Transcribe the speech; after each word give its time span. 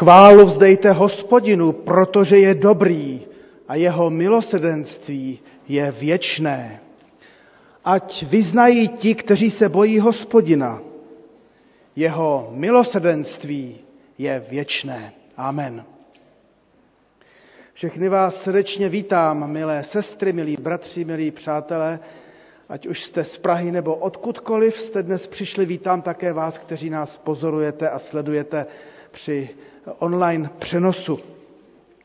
Chválu 0.00 0.46
vzdejte 0.46 0.92
hospodinu, 0.92 1.72
protože 1.72 2.38
je 2.38 2.54
dobrý 2.54 3.20
a 3.68 3.74
jeho 3.74 4.10
milosedenství 4.10 5.40
je 5.68 5.92
věčné. 5.92 6.80
Ať 7.84 8.22
vyznají 8.22 8.88
ti, 8.88 9.14
kteří 9.14 9.50
se 9.50 9.68
bojí 9.68 9.98
hospodina. 9.98 10.80
Jeho 11.96 12.48
milosedenství 12.52 13.78
je 14.18 14.44
věčné. 14.50 15.12
Amen. 15.36 15.84
Všechny 17.72 18.08
vás 18.08 18.42
srdečně 18.42 18.88
vítám, 18.88 19.50
milé 19.52 19.84
sestry, 19.84 20.32
milí 20.32 20.56
bratři, 20.60 21.04
milí 21.04 21.30
přátelé. 21.30 22.00
Ať 22.68 22.86
už 22.86 23.04
jste 23.04 23.24
z 23.24 23.38
Prahy 23.38 23.70
nebo 23.70 23.94
odkudkoliv 23.94 24.80
jste 24.80 25.02
dnes 25.02 25.26
přišli, 25.26 25.66
vítám 25.66 26.02
také 26.02 26.32
vás, 26.32 26.58
kteří 26.58 26.90
nás 26.90 27.18
pozorujete 27.18 27.90
a 27.90 27.98
sledujete 27.98 28.66
při 29.10 29.48
online 29.98 30.50
přenosu. 30.58 31.18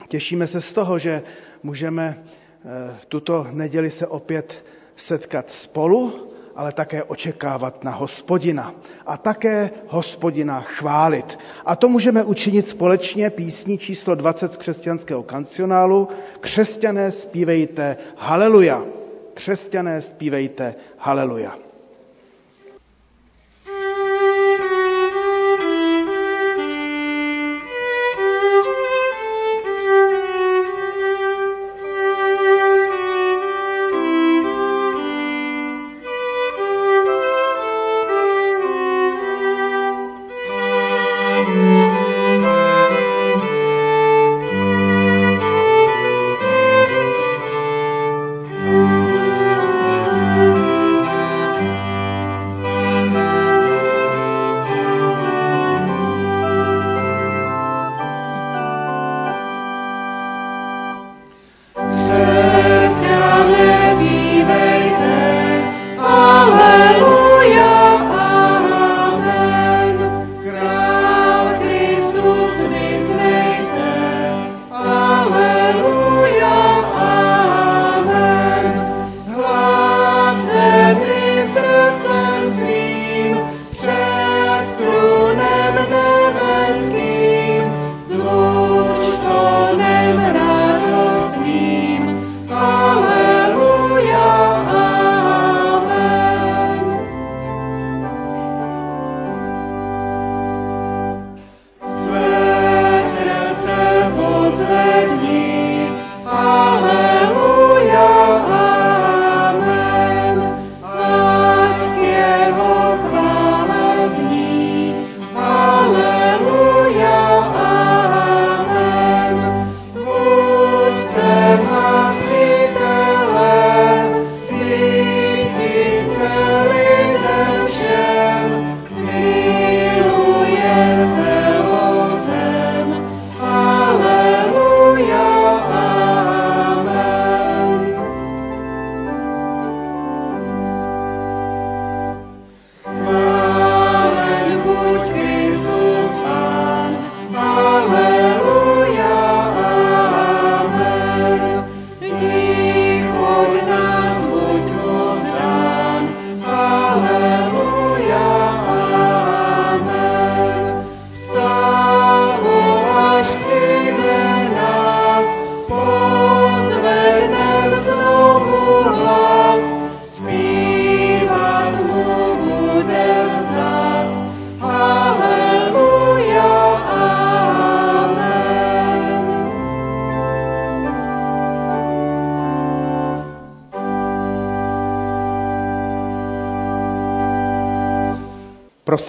Těšíme 0.08 0.48
se 0.48 0.62
z 0.62 0.73
toho, 0.73 1.00
že 1.00 1.23
můžeme 1.63 2.23
eh, 2.66 2.96
tuto 3.09 3.48
neděli 3.52 3.91
se 3.91 4.08
opět 4.08 4.66
setkat 4.96 5.49
spolu, 5.49 6.32
ale 6.55 6.72
také 6.72 7.04
očekávat 7.04 7.84
na 7.84 7.91
hospodina 7.91 8.76
a 9.05 9.18
také 9.18 9.70
hospodina 9.88 10.62
chválit. 10.62 11.40
A 11.66 11.76
to 11.76 11.90
můžeme 11.90 12.23
učinit 12.23 12.68
společně 12.68 13.30
písní 13.30 13.77
číslo 13.77 14.16
20 14.16 14.54
z 14.54 14.58
křesťanského 14.58 15.24
kancionálu. 15.24 16.08
Křesťané 16.40 17.12
zpívejte 17.12 17.98
haleluja. 18.18 18.85
Křesťané 19.34 20.02
zpívejte 20.02 20.76
haleluja. 20.98 21.65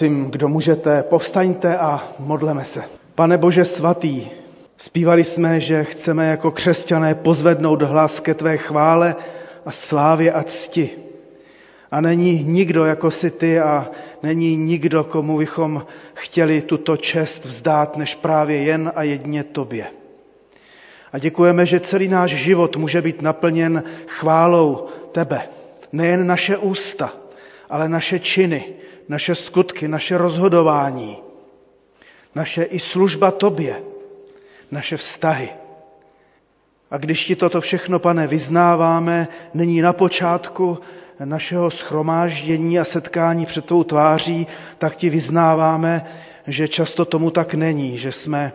Prosím, 0.06 0.30
kdo 0.30 0.48
můžete, 0.48 1.02
povstaňte 1.02 1.76
a 1.76 2.12
modleme 2.18 2.64
se. 2.64 2.82
Pane 3.14 3.38
Bože 3.38 3.64
svatý, 3.64 4.26
zpívali 4.76 5.24
jsme, 5.24 5.60
že 5.60 5.84
chceme 5.84 6.26
jako 6.26 6.50
křesťané 6.50 7.14
pozvednout 7.14 7.82
hlas 7.82 8.20
ke 8.20 8.34
tvé 8.34 8.56
chvále 8.56 9.16
a 9.64 9.72
slávě 9.72 10.32
a 10.32 10.42
cti. 10.42 10.90
A 11.90 12.00
není 12.00 12.44
nikdo 12.44 12.84
jako 12.84 13.10
si 13.10 13.30
ty 13.30 13.60
a 13.60 13.90
není 14.22 14.56
nikdo, 14.56 15.04
komu 15.04 15.38
bychom 15.38 15.86
chtěli 16.14 16.62
tuto 16.62 16.96
čest 16.96 17.44
vzdát, 17.44 17.96
než 17.96 18.14
právě 18.14 18.56
jen 18.56 18.92
a 18.94 19.02
jedně 19.02 19.44
tobě. 19.44 19.86
A 21.12 21.18
děkujeme, 21.18 21.66
že 21.66 21.80
celý 21.80 22.08
náš 22.08 22.30
život 22.30 22.76
může 22.76 23.02
být 23.02 23.22
naplněn 23.22 23.82
chválou 24.06 24.86
tebe. 25.12 25.42
Nejen 25.92 26.26
naše 26.26 26.56
ústa, 26.56 27.12
ale 27.70 27.88
naše 27.88 28.18
činy, 28.18 28.64
naše 29.08 29.34
skutky, 29.34 29.88
naše 29.88 30.18
rozhodování, 30.18 31.18
naše 32.34 32.62
i 32.62 32.78
služba 32.78 33.30
tobě, 33.30 33.82
naše 34.70 34.96
vztahy. 34.96 35.48
A 36.90 36.96
když 36.98 37.24
ti 37.24 37.36
toto 37.36 37.60
všechno, 37.60 37.98
pane, 37.98 38.26
vyznáváme, 38.26 39.28
není 39.54 39.80
na 39.80 39.92
počátku 39.92 40.78
našeho 41.24 41.70
schromáždění 41.70 42.78
a 42.78 42.84
setkání 42.84 43.46
před 43.46 43.64
tvou 43.64 43.84
tváří, 43.84 44.46
tak 44.78 44.96
ti 44.96 45.10
vyznáváme, 45.10 46.04
že 46.46 46.68
často 46.68 47.04
tomu 47.04 47.30
tak 47.30 47.54
není, 47.54 47.98
že 47.98 48.12
jsme 48.12 48.52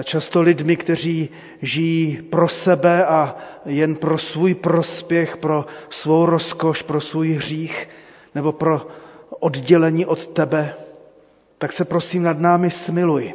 eh, 0.00 0.04
často 0.04 0.42
lidmi, 0.42 0.76
kteří 0.76 1.28
žijí 1.62 2.22
pro 2.22 2.48
sebe 2.48 3.06
a 3.06 3.36
jen 3.66 3.94
pro 3.96 4.18
svůj 4.18 4.54
prospěch, 4.54 5.36
pro 5.36 5.66
svou 5.90 6.26
rozkoš, 6.26 6.82
pro 6.82 7.00
svůj 7.00 7.32
hřích 7.32 7.88
nebo 8.34 8.52
pro 8.52 8.86
oddělení 9.40 10.06
od 10.06 10.26
tebe, 10.26 10.74
tak 11.58 11.72
se 11.72 11.84
prosím 11.84 12.22
nad 12.22 12.40
námi 12.40 12.70
smiluj. 12.70 13.34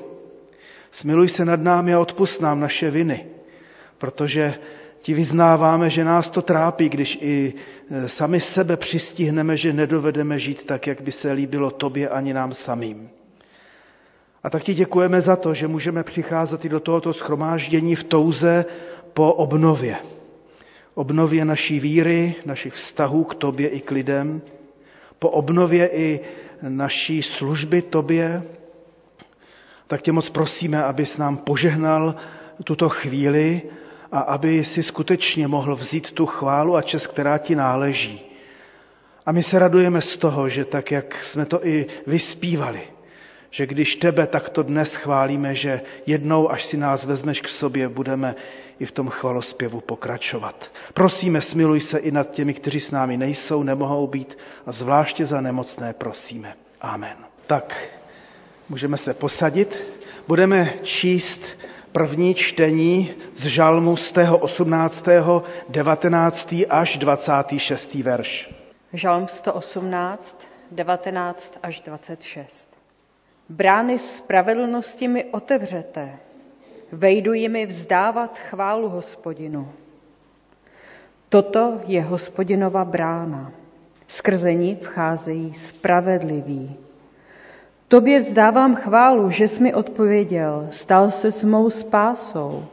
Smiluj 0.91 1.29
se 1.29 1.45
nad 1.45 1.61
námi 1.61 1.93
a 1.93 1.99
odpust 1.99 2.41
nám 2.41 2.59
naše 2.59 2.91
viny, 2.91 3.25
protože 3.97 4.53
ti 5.01 5.13
vyznáváme, 5.13 5.89
že 5.89 6.03
nás 6.03 6.29
to 6.29 6.41
trápí, 6.41 6.89
když 6.89 7.17
i 7.21 7.53
e, 7.91 8.09
sami 8.09 8.41
sebe 8.41 8.77
přistihneme, 8.77 9.57
že 9.57 9.73
nedovedeme 9.73 10.39
žít 10.39 10.65
tak, 10.65 10.87
jak 10.87 11.01
by 11.01 11.11
se 11.11 11.31
líbilo 11.31 11.71
tobě 11.71 12.09
ani 12.09 12.33
nám 12.33 12.53
samým. 12.53 13.09
A 14.43 14.49
tak 14.49 14.63
ti 14.63 14.73
děkujeme 14.73 15.21
za 15.21 15.35
to, 15.35 15.53
že 15.53 15.67
můžeme 15.67 16.03
přicházet 16.03 16.65
i 16.65 16.69
do 16.69 16.79
tohoto 16.79 17.13
schromáždění 17.13 17.95
v 17.95 18.03
touze 18.03 18.65
po 19.13 19.33
obnově. 19.33 19.95
Obnově 20.93 21.45
naší 21.45 21.79
víry, 21.79 22.35
našich 22.45 22.73
vztahů 22.73 23.23
k 23.23 23.35
tobě 23.35 23.67
i 23.67 23.81
k 23.81 23.91
lidem, 23.91 24.41
po 25.21 25.29
obnově 25.29 25.87
i 25.87 26.19
naší 26.61 27.23
služby 27.23 27.81
tobě, 27.81 28.43
tak 29.87 30.01
tě 30.01 30.11
moc 30.11 30.29
prosíme, 30.29 30.83
abys 30.83 31.17
nám 31.17 31.37
požehnal 31.37 32.15
tuto 32.63 32.89
chvíli 32.89 33.61
a 34.11 34.19
aby 34.19 34.65
si 34.65 34.83
skutečně 34.83 35.47
mohl 35.47 35.75
vzít 35.75 36.11
tu 36.11 36.25
chválu 36.25 36.75
a 36.75 36.81
čest, 36.81 37.07
která 37.07 37.37
ti 37.37 37.55
náleží. 37.55 38.25
A 39.25 39.31
my 39.31 39.43
se 39.43 39.59
radujeme 39.59 40.01
z 40.01 40.17
toho, 40.17 40.49
že 40.49 40.65
tak, 40.65 40.91
jak 40.91 41.23
jsme 41.23 41.45
to 41.45 41.67
i 41.67 41.85
vyspívali, 42.07 42.81
že 43.49 43.65
když 43.65 43.95
tebe 43.95 44.27
takto 44.27 44.63
dnes 44.63 44.95
chválíme, 44.95 45.55
že 45.55 45.81
jednou, 46.05 46.51
až 46.51 46.63
si 46.63 46.77
nás 46.77 47.05
vezmeš 47.05 47.41
k 47.41 47.47
sobě, 47.47 47.89
budeme 47.89 48.35
i 48.79 48.85
v 48.85 48.91
tom 48.91 49.09
chvalospěvu 49.09 49.81
pokračovat. 49.81 50.71
Prosíme, 50.93 51.41
smiluj 51.41 51.81
se 51.81 51.97
i 51.97 52.11
nad 52.11 52.31
těmi, 52.31 52.53
kteří 52.53 52.79
s 52.79 52.91
námi 52.91 53.17
nejsou, 53.17 53.63
nemohou 53.63 54.07
být 54.07 54.37
a 54.65 54.71
zvláště 54.71 55.25
za 55.25 55.41
nemocné 55.41 55.93
prosíme. 55.93 56.53
Amen. 56.81 57.15
Tak, 57.47 57.89
můžeme 58.69 58.97
se 58.97 59.13
posadit. 59.13 59.83
Budeme 60.27 60.73
číst 60.83 61.41
první 61.91 62.35
čtení 62.35 63.11
z 63.35 63.45
žalmu 63.45 63.97
z 63.97 64.11
tého 64.11 64.37
18., 64.37 65.05
19. 65.69 66.55
až 66.69 66.97
26. 66.97 67.93
verš. 67.95 68.53
Žalm 68.93 69.27
118, 69.27 70.47
19 70.71 71.59
až 71.63 71.79
26. 71.81 72.77
Brány 73.49 73.99
spravedlnosti 73.99 75.07
mi 75.07 75.25
otevřete, 75.25 76.19
vejdu 76.91 77.33
jimi 77.33 77.65
vzdávat 77.65 78.39
chválu 78.39 78.89
hospodinu. 78.89 79.71
Toto 81.29 81.81
je 81.87 82.01
hospodinova 82.01 82.85
brána. 82.85 83.51
Skrze 84.07 84.53
ní 84.53 84.75
vcházejí 84.81 85.53
spravedliví. 85.53 86.75
Tobě 87.87 88.19
vzdávám 88.19 88.75
chválu, 88.75 89.31
že 89.31 89.47
jsi 89.47 89.63
mi 89.63 89.73
odpověděl, 89.73 90.67
stal 90.71 91.11
se 91.11 91.31
s 91.31 91.43
mou 91.43 91.69
spásou. 91.69 92.65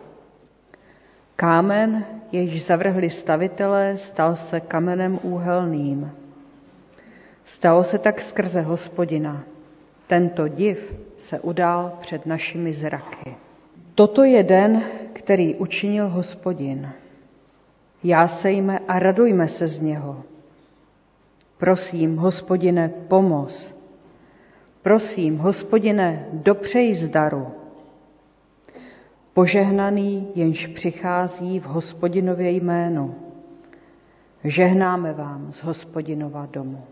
Kámen, 1.37 2.05
jež 2.33 2.65
zavrhli 2.65 3.11
stavitelé, 3.11 3.97
stal 3.97 4.37
se 4.37 4.61
kamenem 4.61 5.19
úhelným. 5.23 6.13
Stalo 7.45 7.85
se 7.85 7.99
tak 7.99 8.21
skrze 8.21 8.61
hospodina. 8.61 9.43
Tento 10.07 10.49
div 10.49 10.95
se 11.19 11.41
udál 11.41 11.93
před 12.01 12.27
našimi 12.27 12.73
zraky. 12.73 13.48
Toto 13.99 14.25
je 14.25 14.43
den, 14.43 14.83
který 15.13 15.55
učinil 15.55 16.09
hospodin. 16.09 16.91
Jásejme 18.05 18.79
a 18.79 18.99
radujme 18.99 19.49
se 19.49 19.69
z 19.69 19.81
něho. 19.81 20.23
Prosím, 21.59 22.17
hospodine, 22.17 22.89
pomoz. 23.09 23.75
Prosím, 24.83 25.39
hospodine, 25.39 26.29
dopřej 26.33 26.95
zdaru. 26.95 27.47
Požehnaný, 29.35 30.29
jenž 30.35 30.67
přichází 30.67 31.61
v 31.61 31.65
hospodinově 31.65 32.51
jménu. 32.51 33.15
Žehnáme 34.45 35.13
vám 35.13 35.53
z 35.53 35.63
hospodinova 35.63 36.47
domu. 36.53 36.85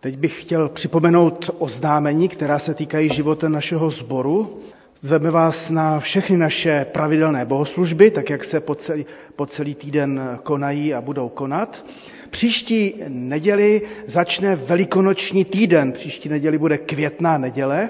Teď 0.00 0.18
bych 0.18 0.42
chtěl 0.42 0.68
připomenout 0.68 1.50
oznámení, 1.58 2.28
která 2.28 2.58
se 2.58 2.74
týkají 2.74 3.08
života 3.12 3.48
našeho 3.48 3.90
sboru. 3.90 4.60
Zveme 5.04 5.30
vás 5.30 5.70
na 5.70 6.00
všechny 6.00 6.36
naše 6.36 6.86
pravidelné 6.92 7.44
bohoslužby, 7.44 8.10
tak 8.10 8.30
jak 8.30 8.44
se 8.44 8.60
po 8.60 8.74
celý, 8.74 9.06
po 9.36 9.46
celý 9.46 9.74
týden 9.74 10.38
konají 10.42 10.94
a 10.94 11.00
budou 11.00 11.28
konat. 11.28 11.84
Příští 12.30 12.94
neděli 13.08 13.82
začne 14.06 14.56
velikonoční 14.56 15.44
týden, 15.44 15.92
příští 15.92 16.28
neděli 16.28 16.58
bude 16.58 16.78
květná 16.78 17.38
neděle, 17.38 17.88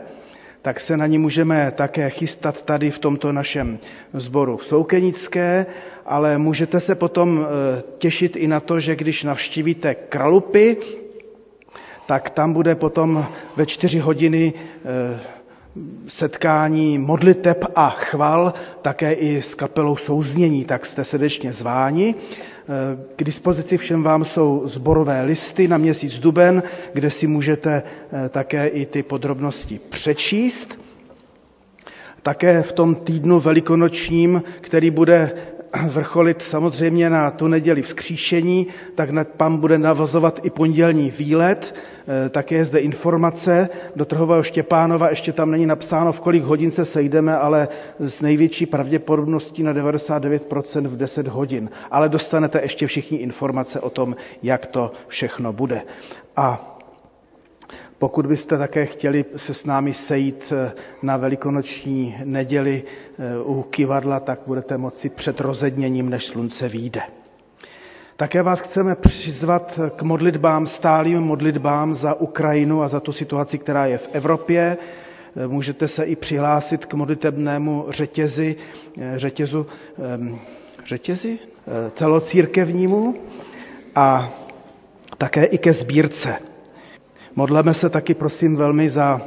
tak 0.62 0.80
se 0.80 0.96
na 0.96 1.06
ní 1.06 1.18
můžeme 1.18 1.72
také 1.76 2.10
chystat 2.10 2.62
tady 2.62 2.90
v 2.90 2.98
tomto 2.98 3.32
našem 3.32 3.78
sboru 4.12 4.58
Soukenické, 4.58 5.66
ale 6.06 6.38
můžete 6.38 6.80
se 6.80 6.94
potom 6.94 7.46
eh, 7.46 7.82
těšit 7.98 8.36
i 8.36 8.48
na 8.48 8.60
to, 8.60 8.80
že 8.80 8.96
když 8.96 9.24
navštívíte 9.24 9.94
Kralupy, 9.94 10.76
tak 12.06 12.30
tam 12.30 12.52
bude 12.52 12.74
potom 12.74 13.26
ve 13.56 13.66
čtyři 13.66 13.98
hodiny 13.98 14.52
eh, 14.84 15.33
setkání 16.06 16.98
modliteb 16.98 17.64
a 17.74 17.90
chval, 17.90 18.52
také 18.82 19.12
i 19.12 19.42
s 19.42 19.54
kapelou 19.54 19.96
souznění, 19.96 20.64
tak 20.64 20.86
jste 20.86 21.04
srdečně 21.04 21.52
zváni. 21.52 22.14
Eh, 22.14 22.98
k 23.16 23.24
dispozici 23.24 23.76
všem 23.76 24.02
vám 24.02 24.24
jsou 24.24 24.62
zborové 24.64 25.22
listy 25.22 25.68
na 25.68 25.78
měsíc 25.78 26.18
duben, 26.20 26.62
kde 26.92 27.10
si 27.10 27.26
můžete 27.26 27.82
eh, 27.82 28.28
také 28.28 28.66
i 28.66 28.86
ty 28.86 29.02
podrobnosti 29.02 29.80
přečíst. 29.90 30.78
Také 32.22 32.62
v 32.62 32.72
tom 32.72 32.94
týdnu 32.94 33.40
velikonočním, 33.40 34.42
který 34.60 34.90
bude 34.90 35.32
vrcholit 35.88 36.42
samozřejmě 36.42 37.10
na 37.10 37.30
tu 37.30 37.48
neděli 37.48 37.82
vzkříšení, 37.82 38.66
tak 38.94 39.08
pan 39.36 39.56
bude 39.56 39.78
navazovat 39.78 40.40
i 40.42 40.50
pondělní 40.50 41.10
výlet, 41.18 41.74
Eh, 42.08 42.28
také 42.28 42.54
je 42.54 42.64
zde 42.64 42.78
informace 42.78 43.68
do 43.96 44.04
Trhového 44.04 44.42
Štěpánova, 44.42 45.10
ještě 45.10 45.32
tam 45.32 45.50
není 45.50 45.66
napsáno, 45.66 46.12
v 46.12 46.20
kolik 46.20 46.42
hodin 46.42 46.70
se 46.70 46.84
sejdeme, 46.84 47.36
ale 47.36 47.68
s 47.98 48.20
největší 48.20 48.66
pravděpodobností 48.66 49.62
na 49.62 49.72
99% 49.72 50.86
v 50.86 50.96
10 50.96 51.28
hodin. 51.28 51.70
Ale 51.90 52.08
dostanete 52.08 52.60
ještě 52.62 52.86
všichni 52.86 53.18
informace 53.18 53.80
o 53.80 53.90
tom, 53.90 54.16
jak 54.42 54.66
to 54.66 54.92
všechno 55.08 55.52
bude. 55.52 55.82
A 56.36 56.73
pokud 58.04 58.26
byste 58.26 58.58
také 58.58 58.86
chtěli 58.86 59.24
se 59.36 59.54
s 59.54 59.64
námi 59.64 59.94
sejít 59.94 60.52
eh, 60.56 60.72
na 61.02 61.16
velikonoční 61.16 62.16
neděli 62.24 62.82
eh, 63.18 63.38
u 63.40 63.62
kivadla, 63.62 64.20
tak 64.20 64.40
budete 64.46 64.78
moci 64.78 65.08
před 65.08 65.40
rozedněním, 65.40 66.10
než 66.10 66.26
slunce 66.26 66.68
vyjde. 66.68 67.00
Také 68.16 68.42
vás 68.42 68.60
chceme 68.60 68.94
přizvat 68.94 69.80
k 69.96 70.02
modlitbám, 70.02 70.66
stálým 70.66 71.20
modlitbám 71.22 71.94
za 71.94 72.14
Ukrajinu 72.14 72.82
a 72.82 72.88
za 72.88 73.00
tu 73.00 73.12
situaci, 73.12 73.58
která 73.58 73.86
je 73.86 73.98
v 73.98 74.08
Evropě. 74.12 74.76
Můžete 75.46 75.88
se 75.88 76.04
i 76.04 76.16
přihlásit 76.16 76.86
k 76.86 76.94
modlitebnému 76.94 77.86
řetězi, 77.88 78.56
řetězu, 79.16 79.66
řetězi 80.86 81.38
celocírkevnímu 81.92 83.14
a 83.94 84.32
také 85.18 85.44
i 85.44 85.58
ke 85.58 85.72
sbírce. 85.72 86.53
Modleme 87.36 87.74
se 87.74 87.90
taky, 87.90 88.14
prosím, 88.14 88.56
velmi 88.56 88.90
za 88.90 89.20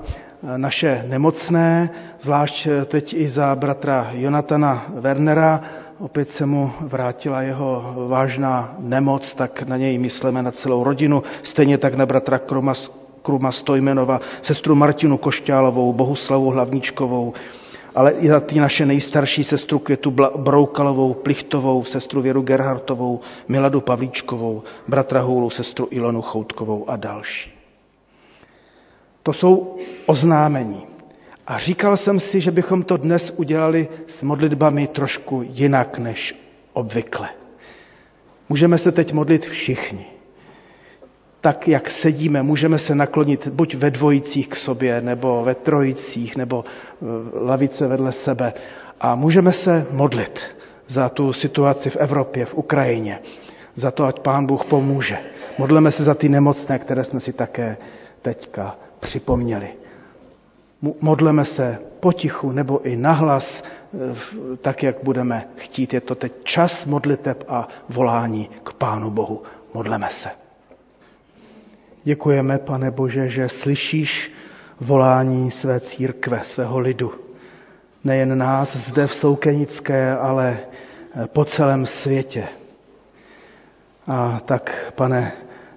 naše 0.58 1.06
nemocné, 1.08 1.90
zvlášť 2.20 2.68
teď 2.86 3.14
i 3.14 3.30
za 3.30 3.56
bratra 3.56 4.12
Jonatana 4.14 4.86
Wernera, 4.96 5.62
opět 6.00 6.30
se 6.30 6.46
mu 6.46 6.72
vrátila 6.80 7.42
jeho 7.42 7.94
vážná 8.08 8.76
nemoc, 8.80 9.36
tak 9.36 9.64
na 9.64 9.78
něj 9.78 9.98
myslíme 9.98 10.44
na 10.44 10.52
celou 10.52 10.84
rodinu, 10.84 11.24
stejně 11.44 11.78
tak 11.78 11.96
na 11.96 12.06
bratra 12.06 12.40
Kruma, 12.40 12.74
Kruma 13.22 13.52
Stojmenova, 13.52 14.22
sestru 14.42 14.76
Martinu 14.76 15.18
Košťálovou, 15.18 15.94
Bohuslavu 15.94 16.50
Hlavníčkovou, 16.50 17.34
ale 17.96 18.12
i 18.12 18.28
na 18.28 18.40
ty 18.40 18.60
naše 18.60 18.86
nejstarší 18.86 19.44
sestru 19.44 19.80
Květu 19.80 20.12
Broukalovou, 20.38 21.14
Plichtovou, 21.14 21.84
sestru 21.84 22.22
Věru 22.22 22.42
Gerhartovou, 22.42 23.20
Miladu 23.48 23.82
Pavlíčkovou, 23.82 24.64
bratra 24.88 25.22
Houlu, 25.22 25.50
sestru 25.50 25.88
Ilonu 25.92 26.22
Choutkovou 26.22 26.90
a 26.90 26.96
další. 26.96 27.57
To 29.28 29.34
jsou 29.34 29.76
oznámení. 30.06 30.84
A 31.48 31.60
říkal 31.60 31.98
jsem 31.98 32.20
si, 32.20 32.42
že 32.42 32.52
bychom 32.52 32.84
to 32.84 32.98
dnes 32.98 33.34
udělali 33.38 33.88
s 34.08 34.24
modlitbami 34.24 34.88
trošku 34.88 35.42
jinak 35.46 35.98
než 36.00 36.36
obvykle. 36.74 37.30
Můžeme 38.50 38.78
se 38.78 38.92
teď 38.92 39.14
modlit 39.14 39.46
všichni. 39.46 40.06
Tak, 41.42 41.68
jak 41.68 41.90
sedíme, 41.90 42.44
můžeme 42.44 42.80
se 42.80 42.96
naklonit 42.96 43.48
buď 43.48 43.76
ve 43.76 43.92
dvojicích 43.92 44.48
k 44.48 44.56
sobě, 44.56 45.02
nebo 45.02 45.44
ve 45.44 45.56
trojicích, 45.56 46.36
nebo 46.36 46.64
e, 46.66 47.06
lavice 47.46 47.88
vedle 47.88 48.12
sebe. 48.12 48.54
A 49.02 49.16
můžeme 49.16 49.54
se 49.54 49.86
modlit 49.92 50.40
za 50.88 51.10
tu 51.10 51.34
situaci 51.34 51.90
v 51.90 51.96
Evropě, 51.96 52.46
v 52.46 52.56
Ukrajině, 52.56 53.20
za 53.76 53.92
to, 53.92 54.06
ať 54.06 54.20
Pán 54.20 54.46
Bůh 54.46 54.66
pomůže. 54.66 55.18
Modleme 55.58 55.92
se 55.92 56.04
za 56.04 56.16
ty 56.16 56.30
nemocné, 56.30 56.80
které 56.80 57.04
jsme 57.04 57.20
si 57.20 57.34
také 57.34 57.78
teďka 58.22 58.76
připomněli 59.00 59.68
modleme 60.82 61.46
se 61.46 61.78
potichu 62.00 62.52
nebo 62.52 62.82
i 62.82 62.96
nahlas, 62.96 63.64
eh, 63.64 64.58
tak 64.58 64.84
jak 64.84 64.96
budeme 65.04 65.48
chtít. 65.56 65.94
Je 65.94 66.02
to 66.02 66.16
teď 66.16 66.34
čas 66.44 66.86
modliteb 66.86 67.44
a 67.48 67.68
volání 67.90 68.50
k 68.64 68.74
Pánu 68.74 69.12
Bohu. 69.12 69.44
Modleme 69.74 70.08
se. 70.10 70.30
Děkujeme, 72.04 72.58
pane 72.58 72.92
Bože, 72.92 73.30
že 73.30 73.50
slyšíš 73.50 74.32
volání 74.80 75.52
své 75.52 75.80
církve, 75.80 76.40
svého 76.44 76.80
lidu. 76.80 77.14
Nejen 78.04 78.38
nás 78.38 78.76
zde 78.76 79.08
v 79.08 79.14
Soukenické, 79.14 80.18
ale 80.18 80.60
po 81.26 81.46
celém 81.46 81.86
světě. 81.86 82.48
A 84.08 84.40
tak, 84.46 84.94
pane, 84.96 85.32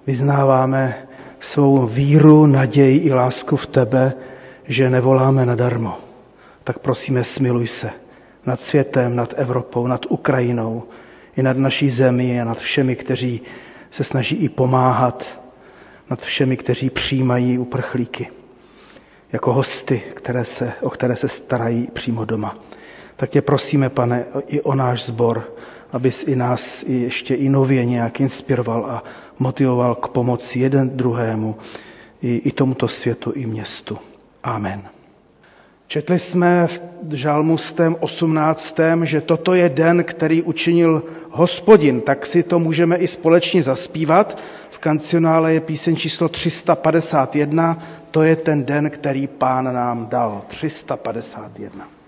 vyznáváme 0.07 1.07
svou 1.41 1.85
víru, 1.87 2.45
naději 2.45 2.97
i 2.99 3.13
lásku 3.13 3.55
v 3.57 3.67
tebe, 3.67 4.13
že 4.67 4.89
nevoláme 4.89 5.45
nadarmo. 5.45 5.97
Tak 6.63 6.79
prosíme, 6.79 7.23
smiluj 7.23 7.67
se 7.67 7.89
nad 8.45 8.59
světem, 8.61 9.15
nad 9.15 9.33
Evropou, 9.37 9.87
nad 9.87 10.05
Ukrajinou, 10.09 10.83
i 11.37 11.43
nad 11.43 11.57
naší 11.57 11.89
zemi 11.89 12.41
a 12.41 12.45
nad 12.45 12.57
všemi, 12.59 12.95
kteří 12.95 13.41
se 13.91 14.03
snaží 14.03 14.35
i 14.35 14.49
pomáhat, 14.49 15.41
nad 16.09 16.21
všemi, 16.21 16.57
kteří 16.57 16.89
přijímají 16.89 17.57
uprchlíky 17.57 18.27
jako 19.31 19.53
hosty, 19.53 20.01
které 20.13 20.45
se, 20.45 20.73
o 20.81 20.89
které 20.89 21.15
se 21.15 21.27
starají 21.27 21.87
přímo 21.93 22.25
doma. 22.25 22.55
Tak 23.15 23.29
tě 23.29 23.41
prosíme, 23.41 23.89
pane, 23.89 24.25
i 24.47 24.61
o 24.61 24.75
náš 24.75 25.03
sbor, 25.05 25.43
abys 25.91 26.23
i 26.23 26.35
nás 26.35 26.83
ještě 26.87 27.35
i 27.35 27.49
nově 27.49 27.85
nějak 27.85 28.19
inspiroval 28.19 28.85
a 28.85 29.03
motivoval 29.41 29.95
k 29.95 30.07
pomoci 30.07 30.59
jeden 30.59 30.89
druhému, 30.97 31.55
i, 32.21 32.35
i 32.45 32.51
tomuto 32.51 32.87
světu, 32.87 33.31
i 33.31 33.45
městu. 33.45 33.97
Amen. 34.43 34.81
Četli 35.87 36.19
jsme 36.19 36.67
v 37.03 37.13
žalmu 37.13 37.57
18., 37.99 38.79
že 39.03 39.21
toto 39.21 39.53
je 39.53 39.69
den, 39.69 40.03
který 40.03 40.41
učinil 40.41 41.03
hospodin, 41.29 42.01
tak 42.01 42.25
si 42.25 42.43
to 42.43 42.59
můžeme 42.59 42.97
i 42.97 43.07
společně 43.07 43.63
zaspívat. 43.63 44.37
V 44.69 44.79
kancionále 44.79 45.53
je 45.53 45.59
píseň 45.61 45.95
číslo 45.95 46.29
351, 46.29 47.77
to 48.11 48.23
je 48.23 48.35
ten 48.35 48.65
den, 48.65 48.89
který 48.89 49.27
pán 49.27 49.73
nám 49.73 50.07
dal. 50.07 50.41
351. 50.47 52.00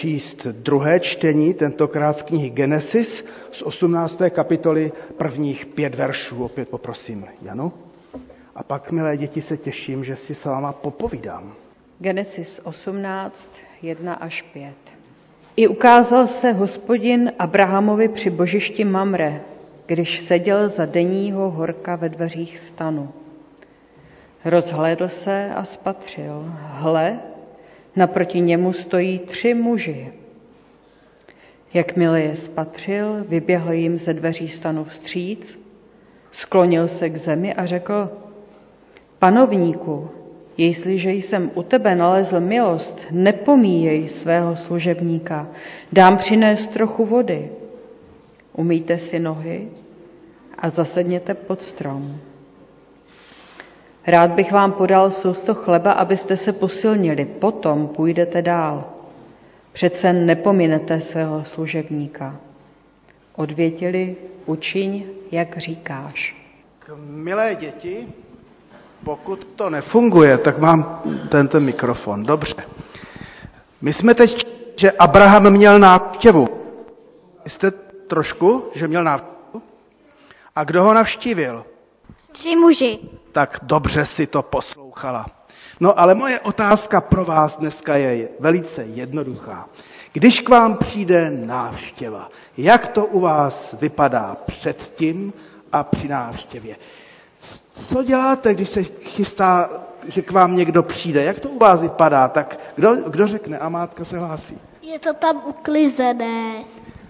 číst 0.00 0.46
druhé 0.46 1.00
čtení, 1.00 1.54
tentokrát 1.54 2.12
z 2.16 2.22
knihy 2.22 2.50
Genesis 2.50 3.24
z 3.52 3.62
18. 3.62 4.22
kapitoly 4.30 4.92
prvních 5.16 5.66
pět 5.66 5.94
veršů. 5.94 6.44
Opět 6.44 6.68
poprosím 6.68 7.24
Janu. 7.42 7.72
A 8.54 8.62
pak, 8.62 8.90
milé 8.90 9.16
děti, 9.16 9.42
se 9.42 9.56
těším, 9.56 10.04
že 10.04 10.16
si 10.16 10.34
s 10.34 10.44
váma 10.44 10.72
popovídám. 10.72 11.52
Genesis 11.98 12.60
18, 12.64 13.50
1 13.82 14.14
až 14.14 14.42
5. 14.42 14.74
I 15.56 15.68
ukázal 15.68 16.26
se 16.26 16.52
hospodin 16.52 17.32
Abrahamovi 17.38 18.08
při 18.08 18.30
božišti 18.30 18.84
Mamre, 18.84 19.40
když 19.86 20.20
seděl 20.20 20.68
za 20.68 20.86
denního 20.86 21.50
horka 21.50 21.96
ve 21.96 22.08
dveřích 22.08 22.58
stanu. 22.58 23.12
Rozhlédl 24.44 25.08
se 25.08 25.50
a 25.54 25.64
spatřil. 25.64 26.44
Hle, 26.58 27.18
Naproti 27.96 28.40
němu 28.40 28.72
stojí 28.72 29.18
tři 29.18 29.54
muži. 29.54 30.12
Jakmile 31.74 32.20
je 32.20 32.36
spatřil, 32.36 33.24
vyběhl 33.28 33.72
jim 33.72 33.98
ze 33.98 34.14
dveří 34.14 34.48
stanu 34.48 34.84
vstříc, 34.84 35.60
sklonil 36.32 36.88
se 36.88 37.10
k 37.10 37.16
zemi 37.16 37.54
a 37.54 37.66
řekl, 37.66 38.10
panovníku, 39.18 40.10
jestliže 40.56 41.12
jsem 41.12 41.50
u 41.54 41.62
tebe 41.62 41.94
nalezl 41.94 42.40
milost, 42.40 43.06
nepomíjej 43.10 44.08
svého 44.08 44.56
služebníka, 44.56 45.48
dám 45.92 46.16
přinést 46.16 46.66
trochu 46.66 47.04
vody. 47.04 47.50
Umýjte 48.52 48.98
si 48.98 49.18
nohy 49.18 49.68
a 50.58 50.70
zasedněte 50.70 51.34
pod 51.34 51.62
strom. 51.62 52.20
Rád 54.06 54.30
bych 54.30 54.52
vám 54.52 54.72
podal 54.72 55.10
sousto 55.10 55.54
chleba, 55.54 55.92
abyste 55.92 56.36
se 56.36 56.52
posilnili, 56.52 57.24
potom 57.24 57.88
půjdete 57.88 58.42
dál. 58.42 58.84
Přece 59.72 60.12
nepominete 60.12 61.00
svého 61.00 61.44
služebníka. 61.44 62.36
Odvětili, 63.36 64.16
učiň, 64.46 65.04
jak 65.32 65.58
říkáš. 65.58 66.36
K 66.78 66.90
milé 67.06 67.54
děti, 67.54 68.06
pokud 69.04 69.44
to 69.56 69.70
nefunguje, 69.70 70.38
tak 70.38 70.58
mám 70.58 71.02
tento 71.28 71.60
mikrofon. 71.60 72.22
Dobře. 72.22 72.54
My 73.82 73.92
jsme 73.92 74.14
teď, 74.14 74.46
že 74.76 74.90
Abraham 74.90 75.50
měl 75.50 75.78
návštěvu. 75.78 76.48
Jste 77.46 77.70
trošku, 78.06 78.64
že 78.74 78.88
měl 78.88 79.04
návštěvu? 79.04 79.62
A 80.56 80.64
kdo 80.64 80.82
ho 80.82 80.94
navštívil? 80.94 81.64
Tři 82.32 82.56
muži. 82.56 82.98
Tak 83.32 83.58
dobře 83.62 84.04
si 84.04 84.26
to 84.26 84.42
poslouchala. 84.42 85.26
No 85.80 85.98
ale 86.00 86.14
moje 86.14 86.40
otázka 86.40 87.00
pro 87.00 87.24
vás 87.24 87.56
dneska 87.56 87.96
je 87.96 88.28
velice 88.40 88.82
jednoduchá. 88.84 89.68
Když 90.12 90.40
k 90.40 90.48
vám 90.48 90.76
přijde 90.76 91.30
návštěva, 91.30 92.28
jak 92.56 92.88
to 92.88 93.06
u 93.06 93.20
vás 93.20 93.74
vypadá 93.80 94.36
předtím 94.46 95.32
a 95.72 95.84
při 95.84 96.08
návštěvě? 96.08 96.76
Co 97.72 98.02
děláte, 98.02 98.54
když 98.54 98.68
se 98.68 98.82
chystá, 98.82 99.70
že 100.06 100.22
k 100.22 100.30
vám 100.30 100.56
někdo 100.56 100.82
přijde? 100.82 101.24
Jak 101.24 101.40
to 101.40 101.48
u 101.48 101.58
vás 101.58 101.80
vypadá? 101.80 102.28
Tak 102.28 102.58
kdo, 102.76 102.94
kdo 102.94 103.26
řekne? 103.26 103.58
A 103.58 103.68
mátka 103.68 104.04
se 104.04 104.18
hlásí. 104.18 104.58
Je 104.82 104.98
to 104.98 105.14
tam 105.14 105.42
uklizené. 105.46 106.64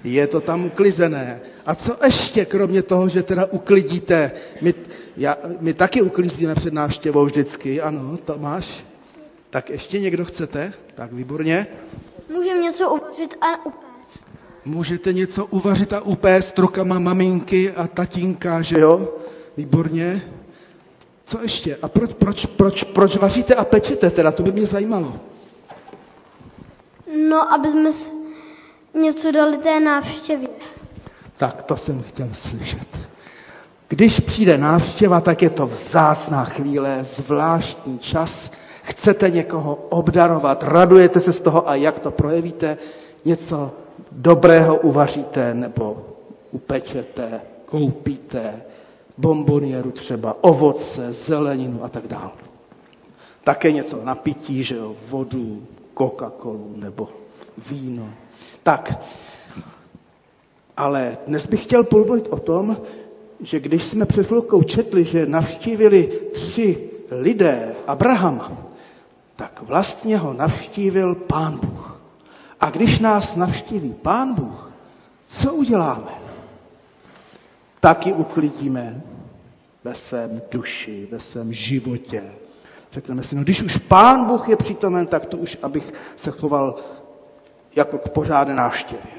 Je 0.05 0.27
to 0.27 0.41
tam 0.41 0.65
uklizené. 0.65 1.41
A 1.67 1.75
co 1.75 1.97
ještě, 2.05 2.45
kromě 2.45 2.83
toho, 2.83 3.09
že 3.09 3.23
teda 3.23 3.47
uklidíte? 3.51 4.33
My, 4.61 4.75
já, 5.21 5.37
my 5.61 5.75
taky 5.75 6.03
uklízíme 6.03 6.55
před 6.55 6.73
návštěvou 6.75 7.25
vždycky, 7.25 7.81
ano, 7.81 8.17
Tomáš? 8.17 8.85
Tak 9.51 9.71
ještě 9.71 10.01
někdo 10.01 10.25
chcete? 10.25 10.73
Tak 10.95 11.13
výborně. 11.13 11.67
Můžeme 12.35 12.61
něco 12.63 12.91
uvařit 12.95 13.35
a 13.41 13.67
upéct. 13.67 14.25
Můžete 14.65 15.13
něco 15.13 15.47
uvařit 15.47 15.93
a 15.93 16.01
upéct 16.01 16.59
rukama 16.59 16.99
maminky 16.99 17.71
a 17.73 17.87
tatínka, 17.87 18.63
že 18.63 18.81
jo? 18.81 19.15
Výborně. 19.57 20.23
Co 21.25 21.43
ještě? 21.43 21.77
A 21.83 21.89
proč, 21.89 22.15
proč, 22.15 22.47
proč, 22.47 22.83
proč 22.85 23.17
vaříte 23.17 23.55
a 23.55 23.65
pečete 23.65 24.11
teda? 24.11 24.33
To 24.33 24.43
by 24.43 24.53
mě 24.53 24.67
zajímalo. 24.67 25.21
No, 27.29 27.53
aby 27.53 27.69
jsme 27.71 27.91
něco 28.95 29.31
dali 29.33 29.59
té 29.59 29.81
návštěvě. 29.81 30.49
Tak 31.37 31.63
to 31.63 31.77
jsem 31.77 32.03
chtěl 32.03 32.29
slyšet. 32.33 33.10
Když 33.91 34.21
přijde 34.21 34.59
návštěva, 34.59 35.21
tak 35.21 35.43
je 35.43 35.51
to 35.51 35.67
vzácná 35.67 36.45
chvíle, 36.45 37.05
zvláštní 37.05 37.99
čas. 37.99 38.51
Chcete 38.83 39.31
někoho 39.31 39.75
obdarovat, 39.75 40.63
radujete 40.63 41.21
se 41.21 41.33
z 41.33 41.41
toho 41.41 41.69
a 41.69 41.75
jak 41.75 41.99
to 42.01 42.11
projevíte? 42.11 42.77
Něco 43.25 43.71
dobrého 44.13 44.77
uvaříte 44.77 45.55
nebo 45.55 46.07
upečete, 46.51 47.41
koupíte, 47.67 48.63
bombonieru 49.19 49.91
třeba, 49.91 50.37
ovoce, 50.41 51.13
zeleninu 51.13 51.85
a 51.85 51.89
tak 51.89 52.09
dále. 52.09 52.31
Také 53.45 53.73
něco 53.73 54.01
napití, 54.05 54.63
že 54.63 54.77
jo, 54.77 54.95
vodu, 55.09 55.63
Coca-Colu 55.99 56.73
nebo 56.77 57.09
víno. 57.71 58.09
Tak, 58.63 58.99
ale 60.77 61.19
dnes 61.27 61.47
bych 61.47 61.65
chtěl 61.65 61.85
povědět 61.85 62.29
o 62.33 62.39
tom, 62.39 62.77
že 63.43 63.61
když 63.61 63.83
jsme 63.85 64.07
před 64.07 64.27
chvilkou 64.27 64.63
četli, 64.63 65.05
že 65.05 65.27
navštívili 65.27 66.07
tři 66.33 66.91
lidé 67.11 67.75
Abrahama, 67.87 68.53
tak 69.37 69.63
vlastně 69.63 70.19
ho 70.19 70.33
navštívil 70.33 71.15
Pán 71.15 71.59
Bůh. 71.59 72.01
A 72.61 72.71
když 72.71 72.99
nás 72.99 73.37
navštíví 73.37 73.95
Pán 73.95 74.35
Bůh, 74.35 74.73
co 75.29 75.55
uděláme? 75.55 76.11
Taky 77.81 78.13
uklidíme 78.13 79.03
ve 79.85 79.95
svém 79.95 80.43
duši, 80.51 81.09
ve 81.11 81.21
svém 81.21 81.53
životě. 81.53 82.23
Řekneme 82.93 83.23
si, 83.23 83.35
no 83.37 83.43
když 83.43 83.63
už 83.63 83.77
Pán 83.77 84.25
Bůh 84.27 84.49
je 84.49 84.57
přítomen, 84.57 85.07
tak 85.07 85.27
to 85.27 85.37
už, 85.37 85.59
abych 85.63 85.93
se 86.17 86.31
choval 86.31 86.75
jako 87.77 87.99
k 87.99 88.09
pořádné 88.09 88.55
návštěvě. 88.55 89.13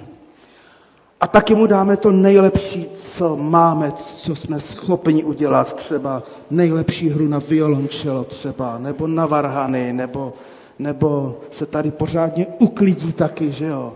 A 1.22 1.28
taky 1.28 1.56
mu 1.56 1.68
dáme 1.68 1.98
to 1.98 2.12
nejlepší, 2.12 2.88
co 3.22 3.38
máme, 3.38 3.92
co 3.92 4.36
jsme 4.36 4.60
schopni 4.60 5.24
udělat, 5.24 5.74
třeba 5.74 6.24
nejlepší 6.50 7.10
hru 7.10 7.28
na 7.28 7.40
violončelo 7.40 8.24
třeba, 8.24 8.78
nebo 8.78 9.08
na 9.08 9.26
varhany, 9.26 9.94
nebo, 9.94 10.34
nebo 10.80 11.40
se 11.52 11.66
tady 11.66 11.92
pořádně 11.92 12.48
uklidí 12.60 13.14
taky, 13.14 13.52
že 13.52 13.66
jo? 13.66 13.94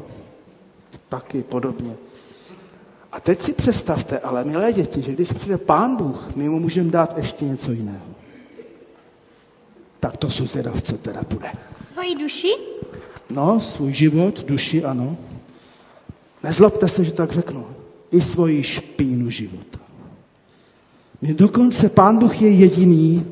Taky 1.10 1.44
podobně. 1.44 1.96
A 3.12 3.20
teď 3.20 3.42
si 3.42 3.54
představte, 3.54 4.20
ale 4.20 4.46
milé 4.46 4.74
děti, 4.74 5.02
že 5.02 5.12
když 5.12 5.32
přijde 5.32 5.58
Pán 5.58 5.96
Bůh, 5.96 6.36
my 6.36 6.50
mu 6.50 6.60
můžeme 6.60 6.92
dát 6.92 7.18
ještě 7.18 7.46
něco 7.46 7.72
jiného. 7.72 8.06
Tak 10.00 10.18
to 10.18 10.30
jsou 10.30 10.48
zvědav, 10.48 10.82
co 10.82 10.98
teda 10.98 11.22
bude. 11.30 11.52
Svoji 11.94 12.16
duši? 12.16 12.52
No, 13.30 13.62
svůj 13.62 13.94
život, 13.94 14.46
duši, 14.46 14.84
ano. 14.84 15.18
Nezlobte 16.44 16.90
se, 16.90 17.04
že 17.04 17.14
tak 17.14 17.32
řeknu. 17.32 17.66
I 18.16 18.22
svoji 18.22 18.64
špínu 18.64 19.30
života. 19.30 19.80
Mě 21.22 21.34
dokonce 21.34 21.90
Pán 21.90 22.18
Bůh 22.18 22.42
je 22.42 22.50
jediný 22.50 23.26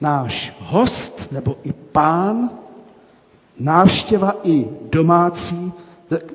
náš 0.00 0.56
host, 0.60 1.32
nebo 1.32 1.56
i 1.64 1.72
pán, 1.72 2.50
návštěva 3.60 4.34
i 4.44 4.66
domácí, 4.92 5.72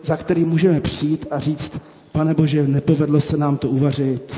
za 0.04 0.18
který 0.18 0.46
můžeme 0.46 0.82
přijít 0.82 1.26
a 1.32 1.40
říct, 1.40 1.80
pane 2.12 2.34
Bože, 2.34 2.68
nepovedlo 2.68 3.22
se 3.22 3.38
nám 3.38 3.58
to 3.58 3.70
uvařit, 3.70 4.34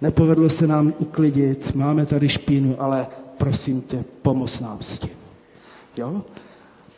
nepovedlo 0.00 0.50
se 0.50 0.66
nám 0.66 0.92
uklidit, 0.98 1.74
máme 1.74 2.06
tady 2.06 2.28
špínu, 2.28 2.82
ale 2.82 3.06
prosím 3.36 3.80
tě, 3.80 4.04
pomoz 4.22 4.60
nám 4.60 4.78
s 4.80 4.98
tím. 4.98 5.10
Jo? 5.96 6.22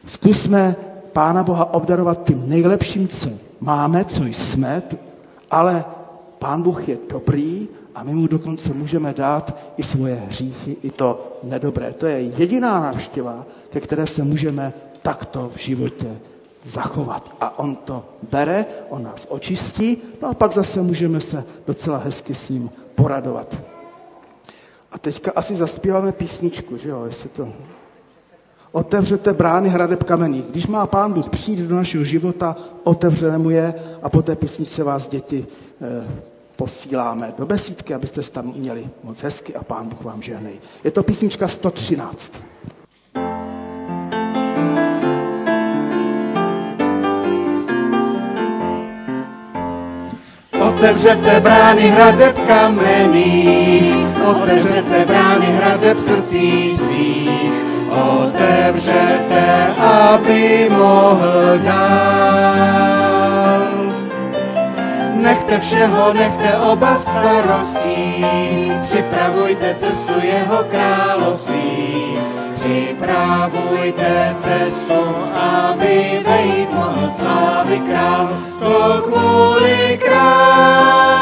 Zkusme 0.06 0.76
Pána 1.12 1.42
Boha 1.42 1.74
obdarovat 1.74 2.24
tím 2.26 2.48
nejlepším, 2.48 3.08
co 3.08 3.28
máme, 3.60 4.04
co 4.04 4.24
jsme, 4.24 4.82
ale 5.52 5.84
Pán 6.38 6.62
Bůh 6.62 6.88
je 6.88 6.98
dobrý 7.08 7.68
a 7.94 8.02
my 8.02 8.14
mu 8.14 8.26
dokonce 8.26 8.74
můžeme 8.74 9.14
dát 9.14 9.56
i 9.76 9.82
svoje 9.82 10.14
hříchy, 10.14 10.76
i 10.82 10.90
to 10.90 11.38
nedobré. 11.42 11.92
To 11.92 12.06
je 12.06 12.20
jediná 12.20 12.80
návštěva, 12.80 13.46
ke 13.70 13.80
které 13.80 14.06
se 14.06 14.24
můžeme 14.24 14.72
takto 15.02 15.50
v 15.54 15.58
životě 15.58 16.18
zachovat. 16.64 17.36
A 17.40 17.58
on 17.58 17.76
to 17.76 18.04
bere, 18.30 18.66
on 18.88 19.02
nás 19.02 19.26
očistí, 19.28 19.98
no 20.22 20.28
a 20.28 20.34
pak 20.34 20.52
zase 20.52 20.82
můžeme 20.82 21.20
se 21.20 21.44
docela 21.66 21.98
hezky 21.98 22.34
s 22.34 22.48
ním 22.48 22.70
poradovat. 22.94 23.56
A 24.92 24.98
teďka 24.98 25.32
asi 25.36 25.56
zaspíváme 25.56 26.12
písničku, 26.12 26.76
že 26.76 26.88
jo, 26.88 27.04
jestli 27.04 27.28
to 27.28 27.48
otevřete 28.72 29.32
brány 29.32 29.68
hradeb 29.68 30.04
kamenných. 30.04 30.44
Když 30.50 30.66
má 30.66 30.86
pán 30.86 31.12
Bůh 31.12 31.28
přijít 31.28 31.58
do 31.58 31.76
našeho 31.76 32.04
života, 32.04 32.56
otevřeme 32.84 33.38
mu 33.38 33.50
je 33.50 33.74
a 34.02 34.08
po 34.08 34.22
té 34.22 34.36
písničce 34.36 34.84
vás 34.84 35.08
děti 35.08 35.46
eh, 35.82 36.06
posíláme 36.56 37.34
do 37.38 37.46
besídky, 37.46 37.94
abyste 37.94 38.22
se 38.22 38.32
tam 38.32 38.52
měli 38.56 38.88
moc 39.04 39.22
hezky 39.22 39.54
a 39.54 39.64
pán 39.64 39.88
Bůh 39.88 40.04
vám 40.04 40.22
žehnej. 40.22 40.60
Je 40.84 40.90
to 40.90 41.02
písnička 41.02 41.48
113. 41.48 42.32
Otevřete 50.68 51.40
brány 51.40 51.82
hradeb 51.82 52.38
kamenných, 52.46 53.94
otevřete 54.30 55.04
brány 55.04 55.46
hradeb 55.46 56.00
srdcí 56.00 56.76
svých, 56.76 57.71
otevřete, 57.92 59.74
aby 59.78 60.68
mohl 60.70 61.58
dál. 61.64 62.52
Nechte 65.14 65.58
všeho, 65.60 66.12
nechte 66.12 66.56
obav 66.58 67.02
starostí, 67.02 68.24
připravujte 68.82 69.74
cestu 69.74 70.12
jeho 70.22 70.64
království. 70.64 72.18
Připravujte 72.54 74.34
cestu, 74.38 75.16
aby 75.34 76.22
vejít 76.26 76.72
mohl 76.72 77.10
slávy 77.20 77.78
král, 77.78 78.28
to 78.60 79.02
kvůli 79.02 80.00
králi. 80.04 81.21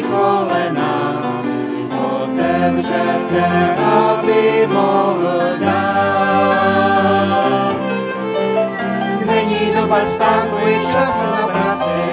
Kolena, 0.00 1.42
otevřete, 1.90 3.46
aby 3.76 4.66
mohl 4.66 5.41
čas 10.92 11.14
na 11.34 11.44
práci, 11.48 12.04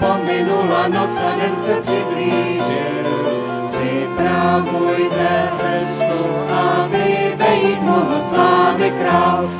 pominula 0.00 0.88
noc 0.88 1.14
a 1.20 1.30
den 1.36 1.54
se 1.64 1.74
přiblížil. 1.84 3.06
Připravujte 3.68 5.28
cestu, 5.60 6.20
aby 6.48 7.34
vejde 7.36 7.60
být 7.70 7.82
mohl 7.82 8.20
slávy 8.30 8.90
král, 8.90 9.50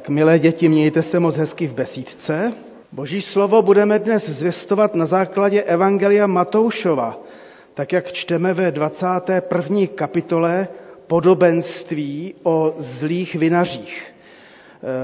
Tak 0.00 0.08
milé 0.08 0.38
děti, 0.38 0.68
mějte 0.68 1.02
se 1.02 1.20
moc 1.20 1.36
hezky 1.36 1.66
v 1.66 1.72
besídce. 1.74 2.52
Boží 2.92 3.22
slovo 3.22 3.62
budeme 3.62 3.98
dnes 3.98 4.30
zvěstovat 4.30 4.94
na 4.94 5.06
základě 5.06 5.62
Evangelia 5.62 6.26
Matoušova, 6.26 7.20
tak 7.74 7.92
jak 7.92 8.12
čteme 8.12 8.54
ve 8.54 8.72
21. 8.72 9.80
kapitole 9.94 10.68
podobenství 11.06 12.34
o 12.42 12.74
zlých 12.78 13.34
vinařích. 13.34 14.14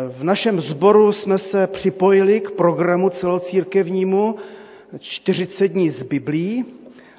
V 0.09 0.25
našem 0.25 0.61
sboru 0.61 1.13
jsme 1.13 1.39
se 1.39 1.67
připojili 1.67 2.41
k 2.41 2.51
programu 2.51 3.11
celocírkevnímu 3.11 4.35
40 4.99 5.69
dní 5.69 5.91
z 5.91 6.03
Biblí 6.03 6.65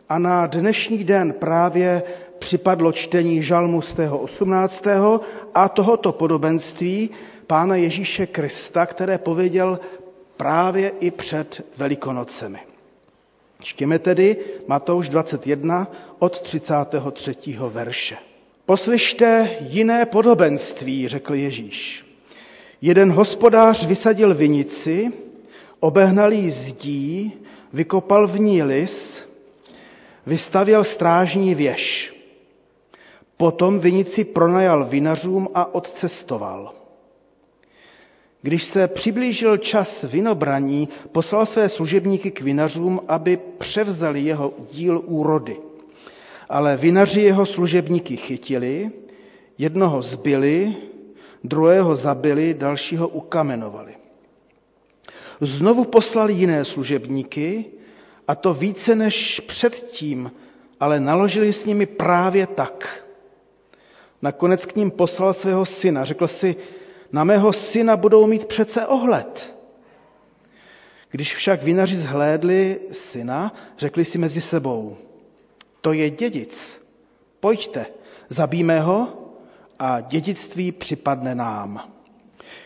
a 0.10 0.20
na 0.20 0.48
dnešní 0.48 1.04
den 1.04 1.34
právě 1.34 2.04
připadlo 2.40 2.92
čtení 2.92 3.44
žalmu 3.44 3.82
z 3.82 3.94
tého 3.94 4.18
18. 4.20 4.84
a 5.54 5.70
tohoto 5.70 6.12
podobenství 6.12 7.10
Pána 7.48 7.76
Ježíše 7.76 8.26
Krista, 8.28 8.86
které 8.86 9.18
pověděl 9.18 9.80
právě 10.38 10.90
i 11.00 11.12
před 11.12 11.66
Velikonocemi. 11.78 12.60
Čtěme 13.64 14.00
tedy 14.00 14.38
Matouš 14.68 15.10
21 15.10 15.88
od 16.20 16.42
33. 16.42 17.36
verše. 17.70 18.18
Poslyšte 18.66 19.50
jiné 19.60 20.06
podobenství, 20.06 21.08
řekl 21.08 21.34
Ježíš. 21.36 22.06
Jeden 22.82 23.12
hospodář 23.12 23.86
vysadil 23.86 24.36
vinici, 24.36 25.12
obehnal 25.80 26.34
jí 26.34 26.50
zdí, 26.52 27.34
vykopal 27.74 28.28
v 28.28 28.40
ní 28.40 28.64
lis, 28.64 29.24
vystavěl 30.26 30.84
strážní 30.84 31.56
věž. 31.56 32.14
Potom 33.38 33.80
vinici 33.80 34.24
pronajal 34.26 34.86
vinařům 34.86 35.48
a 35.54 35.76
odcestoval. 35.76 36.77
Když 38.48 38.64
se 38.64 38.88
přiblížil 38.88 39.58
čas 39.58 40.04
vinobraní, 40.04 40.90
poslal 41.12 41.46
své 41.46 41.70
služebníky 41.70 42.32
k 42.32 42.42
vinařům, 42.42 43.02
aby 43.08 43.40
převzali 43.58 44.22
jeho 44.22 44.54
díl 44.72 45.02
úrody. 45.06 45.58
Ale 46.50 46.78
vinaři 46.78 47.22
jeho 47.22 47.46
služebníky 47.46 48.18
chytili, 48.18 48.92
jednoho 49.58 50.02
zbyli, 50.02 50.76
druhého 51.44 51.96
zabili, 51.96 52.54
dalšího 52.54 53.08
ukamenovali. 53.08 53.94
Znovu 55.42 55.84
poslali 55.84 56.34
jiné 56.34 56.66
služebníky, 56.66 57.66
a 58.28 58.36
to 58.36 58.54
více 58.54 58.96
než 58.96 59.40
předtím, 59.40 60.32
ale 60.80 61.00
naložili 61.00 61.54
s 61.54 61.66
nimi 61.66 61.86
právě 61.86 62.48
tak. 62.48 63.04
Nakonec 64.22 64.66
k 64.66 64.76
ním 64.76 64.92
poslal 64.92 65.34
svého 65.34 65.66
syna. 65.66 66.06
Řekl 66.06 66.28
si, 66.28 66.56
na 67.12 67.24
mého 67.24 67.54
syna 67.54 67.98
budou 67.98 68.28
mít 68.28 68.46
přece 68.46 68.88
ohled. 68.88 69.58
Když 71.12 71.36
však 71.36 71.63
vinaři 71.63 71.96
zhlédli 71.96 72.80
syna, 72.91 73.54
řekli 73.78 74.06
si 74.06 74.17
mezi 74.17 74.41
sebou, 74.41 74.98
to 75.82 75.93
je 75.93 76.10
dědic, 76.10 76.82
pojďte, 77.39 77.86
zabíme 78.30 78.82
ho 78.82 79.08
a 79.80 80.02
dědictví 80.02 80.72
připadne 80.72 81.36
nám. 81.36 81.91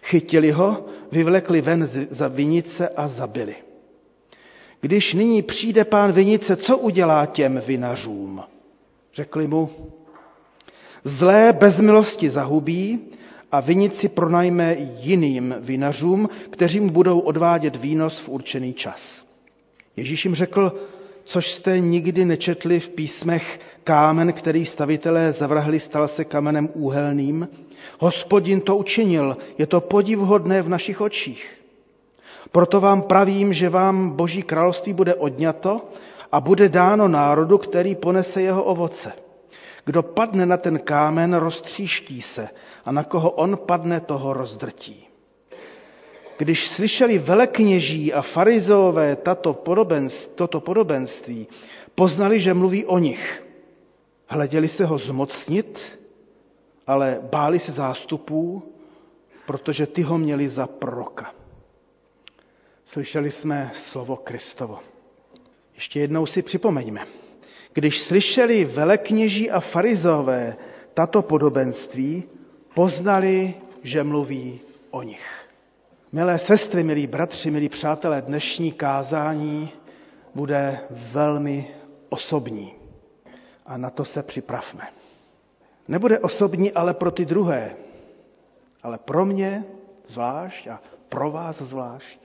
Chytili 0.04 0.52
ho, 0.52 0.86
vyvlekli 1.12 1.62
ven 1.62 1.86
za 2.10 2.28
vinice 2.28 2.90
a 2.90 3.08
zabili. 3.08 3.56
Když 4.82 5.14
nyní 5.14 5.42
přijde 5.42 5.86
pán 5.86 6.12
vinice, 6.12 6.56
co 6.56 6.78
udělá 6.78 7.26
těm 7.26 7.62
vinařům? 7.66 8.44
Řekli 9.14 9.48
mu, 9.48 9.70
zlé 11.04 11.54
bez 11.54 11.80
milosti 11.80 12.30
zahubí 12.30 13.00
a 13.52 13.60
vinici 13.60 14.10
pronajme 14.10 14.76
jiným 15.00 15.56
vinařům, 15.60 16.30
kterým 16.50 16.90
budou 16.90 17.20
odvádět 17.20 17.76
výnos 17.76 18.20
v 18.20 18.30
určený 18.30 18.74
čas. 18.74 19.24
Ježíš 19.96 20.26
jim 20.26 20.36
řekl, 20.36 20.74
což 21.24 21.52
jste 21.52 21.80
nikdy 21.80 22.26
nečetli 22.26 22.80
v 22.80 22.90
písmech, 22.90 23.60
kámen, 23.84 24.34
který 24.34 24.66
stavitelé 24.66 25.32
zavrhli, 25.32 25.80
stal 25.80 26.08
se 26.08 26.26
kamenem 26.26 26.70
úhelným. 26.74 27.48
Hospodin 28.00 28.62
to 28.62 28.78
učinil, 28.78 29.38
je 29.58 29.68
to 29.68 29.82
podivhodné 29.82 30.62
v 30.62 30.70
našich 30.70 31.02
očích. 31.02 31.58
Proto 32.52 32.82
vám 32.82 33.02
pravím, 33.02 33.54
že 33.54 33.70
vám 33.70 34.10
Boží 34.10 34.44
království 34.44 34.94
bude 34.94 35.16
odňato 35.16 35.90
a 36.32 36.42
bude 36.42 36.70
dáno 36.70 37.08
národu, 37.08 37.58
který 37.58 37.96
ponese 37.96 38.42
jeho 38.42 38.64
ovoce. 38.64 39.12
Kdo 39.86 40.04
padne 40.04 40.46
na 40.46 40.58
ten 40.58 40.80
kámen, 40.80 41.34
roztříští 41.34 42.22
se 42.22 42.50
a 42.86 42.92
na 42.92 43.04
koho 43.04 43.32
on 43.32 43.58
padne, 43.58 44.00
toho 44.00 44.34
rozdrtí. 44.34 45.08
Když 46.38 46.70
slyšeli 46.70 47.20
velekněží 47.20 48.14
a 48.14 48.22
farizeové 48.22 49.16
tato 49.16 49.54
podobenství, 49.54 50.34
toto 50.36 50.60
podobenství, 50.62 51.48
poznali, 51.96 52.40
že 52.40 52.54
mluví 52.54 52.86
o 52.86 52.98
nich. 53.00 53.44
Hleděli 54.28 54.68
se 54.68 54.86
ho 54.86 54.98
zmocnit, 54.98 56.00
ale 56.88 57.20
báli 57.32 57.60
se 57.60 57.72
zástupů, 57.72 58.64
protože 59.46 59.88
ty 59.88 60.02
ho 60.02 60.18
měli 60.18 60.50
za 60.50 60.68
proroka. 60.68 61.34
Slyšeli 62.86 63.32
jsme 63.32 63.72
slovo 63.74 64.16
Kristovo. 64.16 64.80
Ještě 65.76 66.00
jednou 66.00 66.26
si 66.26 66.42
připomeňme. 66.42 67.08
Když 67.74 68.02
slyšeli 68.02 68.66
velekněží 68.66 69.52
a 69.52 69.60
farizové 69.60 70.58
tato 70.94 71.22
podobenství, 71.22 72.24
poznali, 72.76 73.54
že 73.84 74.04
mluví 74.04 74.60
o 74.92 75.04
nich. 75.04 75.48
Milé 76.12 76.40
sestry, 76.40 76.84
milí 76.84 77.08
bratři, 77.08 77.52
milí 77.52 77.70
přátelé, 77.70 78.22
dnešní 78.22 78.72
kázání 78.72 79.70
bude 80.36 80.80
velmi 80.90 81.68
osobní. 82.10 82.74
A 83.66 83.78
na 83.78 83.90
to 83.90 84.06
se 84.06 84.24
připravme. 84.24 84.88
Nebude 85.88 86.20
osobní 86.20 86.72
ale 86.72 86.94
pro 86.94 87.12
ty 87.12 87.26
druhé, 87.26 87.76
ale 88.84 88.98
pro 88.98 89.26
mě 89.26 89.66
zvlášť 90.06 90.68
a 90.68 90.82
pro 91.10 91.32
vás 91.32 91.62
zvlášť. 91.62 92.20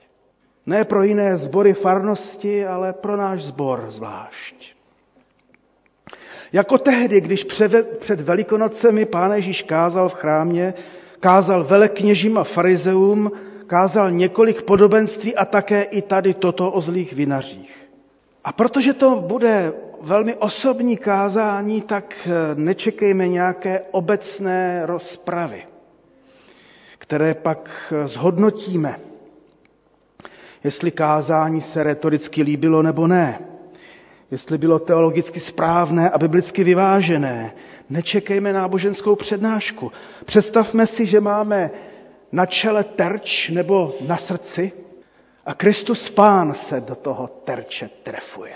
Ne 0.65 0.85
pro 0.85 1.03
jiné 1.03 1.37
sbory 1.37 1.73
farnosti, 1.73 2.65
ale 2.65 2.93
pro 2.93 3.17
náš 3.17 3.43
sbor 3.43 3.85
zvlášť. 3.89 4.76
Jako 6.53 6.77
tehdy, 6.77 7.21
když 7.21 7.43
před 7.99 8.21
Velikonocemi 8.21 9.05
Pán 9.05 9.31
Ježíš 9.33 9.61
kázal 9.63 10.09
v 10.09 10.13
chrámě, 10.13 10.73
kázal 11.19 11.63
velekněžím 11.63 12.37
a 12.37 12.43
farizeům, 12.43 13.31
kázal 13.67 14.11
několik 14.11 14.61
podobenství 14.61 15.35
a 15.35 15.45
také 15.45 15.81
i 15.81 16.01
tady 16.01 16.33
toto 16.33 16.71
o 16.71 16.81
zlých 16.81 17.13
vinařích. 17.13 17.87
A 18.43 18.51
protože 18.51 18.93
to 18.93 19.15
bude 19.27 19.73
velmi 20.01 20.35
osobní 20.35 20.97
kázání, 20.97 21.81
tak 21.81 22.27
nečekejme 22.55 23.27
nějaké 23.27 23.81
obecné 23.91 24.81
rozpravy, 24.85 25.65
které 26.97 27.33
pak 27.33 27.93
zhodnotíme, 28.05 28.99
jestli 30.63 30.91
kázání 30.91 31.61
se 31.61 31.83
retoricky 31.83 32.43
líbilo 32.43 32.81
nebo 32.83 33.07
ne 33.07 33.39
jestli 34.31 34.57
bylo 34.57 34.79
teologicky 34.79 35.39
správné 35.39 36.09
a 36.09 36.17
biblicky 36.17 36.63
vyvážené. 36.63 37.53
Nečekejme 37.89 38.53
náboženskou 38.53 39.15
přednášku. 39.15 39.91
Představme 40.25 40.87
si, 40.87 41.05
že 41.05 41.21
máme 41.21 41.71
na 42.31 42.45
čele 42.45 42.83
terč 42.83 43.49
nebo 43.49 43.95
na 44.07 44.17
srdci 44.17 44.71
a 45.45 45.53
Kristus 45.53 46.11
Pán 46.11 46.53
se 46.53 46.81
do 46.81 46.95
toho 46.95 47.27
terče 47.27 47.89
trefuje. 48.03 48.53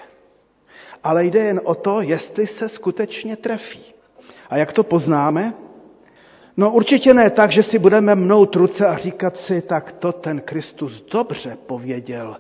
Ale 1.04 1.26
jde 1.26 1.40
jen 1.40 1.62
o 1.64 1.76
to, 1.76 2.02
jestli 2.02 2.48
se 2.48 2.70
skutečně 2.70 3.36
trefí. 3.36 3.82
A 4.50 4.58
jak 4.58 4.74
to 4.74 4.84
poznáme? 4.84 5.54
No 6.58 6.72
určitě 6.72 7.14
ne 7.14 7.30
tak, 7.30 7.52
že 7.52 7.64
si 7.64 7.80
budeme 7.80 8.16
mnout 8.16 8.56
ruce 8.56 8.88
a 8.88 8.98
říkat 8.98 9.38
si, 9.38 9.62
tak 9.62 9.92
to 9.92 10.12
ten 10.12 10.42
Kristus 10.42 11.02
dobře 11.12 11.58
pověděl 11.66 12.38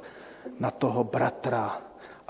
na 0.59 0.71
toho 0.71 1.03
bratra 1.03 1.81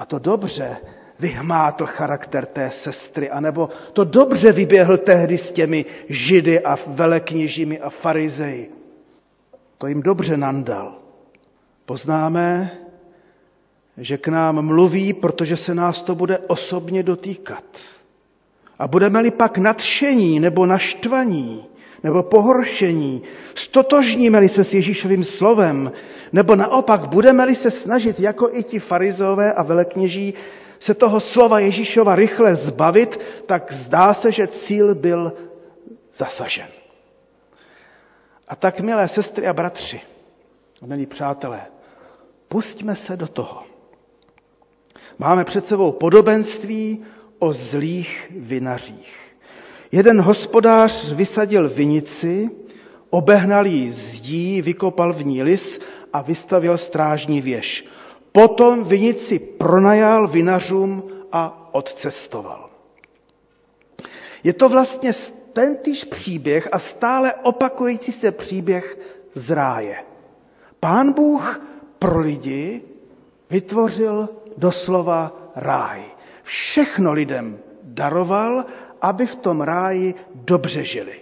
a 0.02 0.06
to 0.06 0.20
dobře 0.20 0.78
vyhmátl 1.20 1.86
charakter 1.86 2.46
té 2.46 2.72
sestry, 2.72 3.30
anebo 3.30 3.70
to 3.94 4.04
dobře 4.04 4.52
vyběhl 4.52 4.98
tehdy 4.98 5.38
s 5.38 5.52
těmi 5.52 5.86
židy 6.10 6.60
a 6.62 6.78
velekněžími 6.88 7.80
a 7.80 7.90
farizeji. 7.90 8.72
To 9.78 9.88
jim 9.88 10.02
dobře 10.02 10.38
nandal. 10.38 10.96
Poznáme, 11.86 12.72
že 13.98 14.18
k 14.18 14.28
nám 14.28 14.62
mluví, 14.66 15.14
protože 15.14 15.58
se 15.58 15.76
nás 15.76 16.04
to 16.04 16.16
bude 16.16 16.38
osobně 16.38 17.04
dotýkat. 17.04 17.66
A 18.80 18.88
budeme-li 18.88 19.32
pak 19.32 19.58
nadšení 19.58 20.40
nebo 20.40 20.66
naštvaní, 20.66 21.66
nebo 22.04 22.24
pohoršení, 22.24 23.22
stotožníme-li 23.56 24.50
se 24.50 24.64
s 24.64 24.74
Ježíšovým 24.74 25.24
slovem, 25.24 25.92
nebo 26.34 26.56
naopak 26.56 27.08
budeme-li 27.08 27.56
se 27.56 27.72
snažit, 27.72 28.20
jako 28.20 28.50
i 28.54 28.64
ti 28.64 28.80
farizové 28.80 29.54
a 29.54 29.64
velekněží, 29.64 30.34
se 30.80 30.94
toho 30.94 31.20
slova 31.20 31.60
Ježíšova 31.60 32.16
rychle 32.16 32.56
zbavit, 32.56 33.20
tak 33.46 33.72
zdá 33.74 34.14
se, 34.14 34.32
že 34.32 34.48
cíl 34.48 34.96
byl 34.96 35.34
zasažen. 36.14 36.68
A 38.48 38.56
tak, 38.56 38.80
milé 38.80 39.08
sestry 39.08 39.48
a 39.48 39.54
bratři, 39.54 40.02
milí 40.86 41.06
přátelé, 41.06 41.62
pustíme 42.48 42.96
se 42.96 43.18
do 43.18 43.28
toho. 43.28 43.64
Máme 45.20 45.46
před 45.46 45.66
sebou 45.66 45.92
podobenství 45.92 47.06
o 47.40 47.54
zlých 47.54 48.32
vinařích. 48.36 49.21
Jeden 49.92 50.22
hospodář 50.22 51.12
vysadil 51.12 51.70
vinici, 51.70 52.50
obehnal 53.10 53.68
ji 53.68 53.92
zdí, 53.92 54.62
vykopal 54.62 55.14
v 55.14 55.26
ní 55.26 55.44
lis 55.44 55.80
a 56.14 56.22
vystavil 56.22 56.78
strážní 56.78 57.42
věž. 57.42 57.86
Potom 58.32 58.84
vinici 58.84 59.40
pronajal 59.40 60.28
vinařům 60.28 61.04
a 61.32 61.70
odcestoval. 61.72 62.70
Je 64.44 64.54
to 64.54 64.70
vlastně 64.70 65.12
tentýž 65.54 66.04
příběh 66.04 66.70
a 66.72 66.80
stále 66.80 67.34
opakující 67.34 68.12
se 68.12 68.32
příběh 68.32 68.98
z 69.36 69.52
ráje. 69.52 69.96
Pán 70.80 71.14
Bůh 71.14 71.62
pro 72.00 72.20
lidi 72.20 72.82
vytvořil 73.50 74.30
doslova 74.58 75.52
ráj. 75.56 76.02
Všechno 76.44 77.14
lidem 77.14 77.60
daroval, 77.84 78.66
aby 79.02 79.26
v 79.26 79.36
tom 79.36 79.62
ráji 79.62 80.16
dobře 80.36 80.84
žili. 80.84 81.20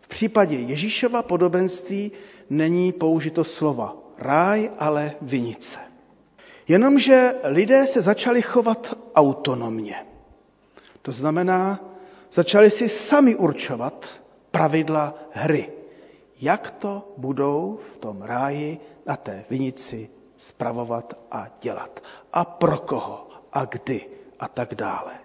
V 0.00 0.08
případě 0.08 0.56
Ježíšova 0.56 1.22
podobenství 1.22 2.12
není 2.50 2.92
použito 2.92 3.44
slova 3.44 3.96
ráj, 4.18 4.70
ale 4.78 5.12
vinice. 5.22 5.78
Jenomže 6.68 7.34
lidé 7.44 7.86
se 7.86 8.02
začali 8.02 8.42
chovat 8.42 8.98
autonomně. 9.14 10.06
To 11.02 11.12
znamená, 11.12 11.80
začali 12.32 12.70
si 12.70 12.88
sami 12.88 13.34
určovat 13.36 14.20
pravidla 14.50 15.14
hry. 15.30 15.72
Jak 16.40 16.70
to 16.70 17.14
budou 17.16 17.78
v 17.92 17.96
tom 17.96 18.22
ráji 18.22 18.78
na 19.06 19.16
té 19.16 19.44
vinici 19.50 20.08
spravovat 20.36 21.14
a 21.30 21.46
dělat. 21.60 22.00
A 22.32 22.44
pro 22.44 22.78
koho 22.78 23.28
a 23.52 23.64
kdy 23.64 24.06
a 24.40 24.48
tak 24.48 24.74
dále. 24.74 25.23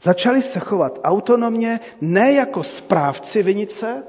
Začali 0.00 0.42
se 0.42 0.60
chovat 0.60 1.00
autonomně, 1.04 1.80
ne 2.00 2.32
jako 2.32 2.62
správci 2.62 3.42
vinice, 3.42 4.04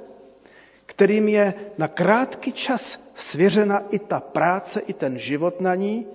kterým 0.86 1.28
je 1.28 1.54
na 1.78 1.88
krátký 1.88 2.52
čas 2.52 3.00
svěřena 3.16 3.84
i 3.90 4.00
ta 4.00 4.20
práce, 4.20 4.80
i 4.80 4.94
ten 4.94 5.20
život 5.20 5.62
na 5.62 5.76
ní, 5.76 6.08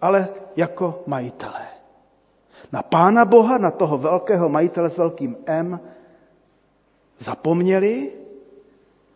ale 0.00 0.28
jako 0.56 1.02
majitelé. 1.06 1.66
Na 2.72 2.82
Pána 2.82 3.24
Boha, 3.24 3.58
na 3.58 3.70
toho 3.70 3.98
velkého 3.98 4.48
majitele 4.48 4.90
s 4.90 4.98
velkým 4.98 5.36
M, 5.46 5.80
zapomněli 7.18 8.12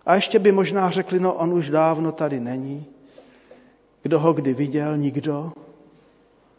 a 0.06 0.14
ještě 0.14 0.38
by 0.38 0.52
možná 0.52 0.90
řekli, 0.90 1.20
no 1.20 1.34
on 1.34 1.52
už 1.54 1.70
dávno 1.70 2.12
tady 2.12 2.40
není, 2.40 2.86
kdo 4.02 4.20
ho 4.20 4.32
kdy 4.32 4.54
viděl, 4.54 4.96
nikdo, 4.96 5.52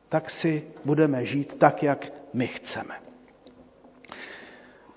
tak 0.10 0.30
si 0.30 0.64
budeme 0.86 1.26
žít 1.26 1.56
tak, 1.56 1.84
jak 1.84 2.12
my 2.34 2.48
chceme. 2.48 3.03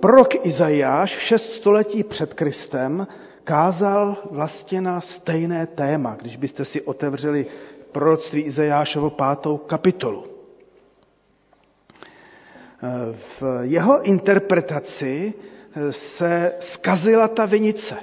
Prorok 0.01 0.47
Izajáš 0.47 1.11
šest 1.11 1.53
století 1.53 2.05
před 2.05 2.35
Kristem 2.35 3.07
kázal 3.45 4.17
vlastně 4.31 4.81
na 4.81 5.01
stejné 5.01 5.67
téma, 5.67 6.17
když 6.21 6.37
byste 6.37 6.65
si 6.65 6.83
otevřeli 6.83 7.47
proroctví 7.93 8.43
Izajášovo 8.43 9.11
pátou 9.11 9.57
kapitolu. 9.57 10.25
V 13.13 13.43
jeho 13.63 14.03
interpretaci 14.03 15.35
se 15.91 16.53
skazila 16.61 17.29
ta 17.29 17.47
vinice. 17.47 17.97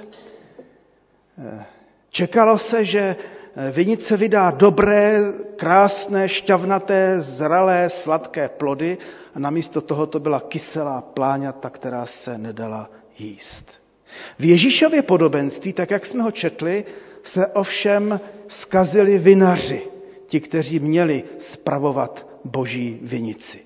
Čekalo 2.10 2.58
se, 2.58 2.84
že 2.84 3.16
vinice 3.56 4.16
vydá 4.16 4.50
dobré, 4.50 5.18
krásné, 5.56 6.28
šťavnaté, 6.28 7.20
zralé, 7.20 7.90
sladké 7.90 8.48
plody 8.48 8.98
a 9.34 9.38
namísto 9.38 9.80
toho 9.80 10.06
to 10.06 10.20
byla 10.20 10.40
kyselá 10.40 11.00
pláňata, 11.00 11.70
která 11.70 12.06
se 12.06 12.38
nedala 12.38 12.90
jíst. 13.18 13.66
V 14.38 14.44
Ježíšově 14.44 15.02
podobenství, 15.02 15.72
tak 15.72 15.90
jak 15.90 16.06
jsme 16.06 16.22
ho 16.22 16.30
četli, 16.30 16.84
se 17.22 17.46
ovšem 17.46 18.20
skazili 18.48 19.18
vinaři, 19.18 19.82
ti, 20.26 20.40
kteří 20.40 20.78
měli 20.78 21.24
spravovat 21.38 22.26
boží 22.44 22.98
vinici. 23.02 23.58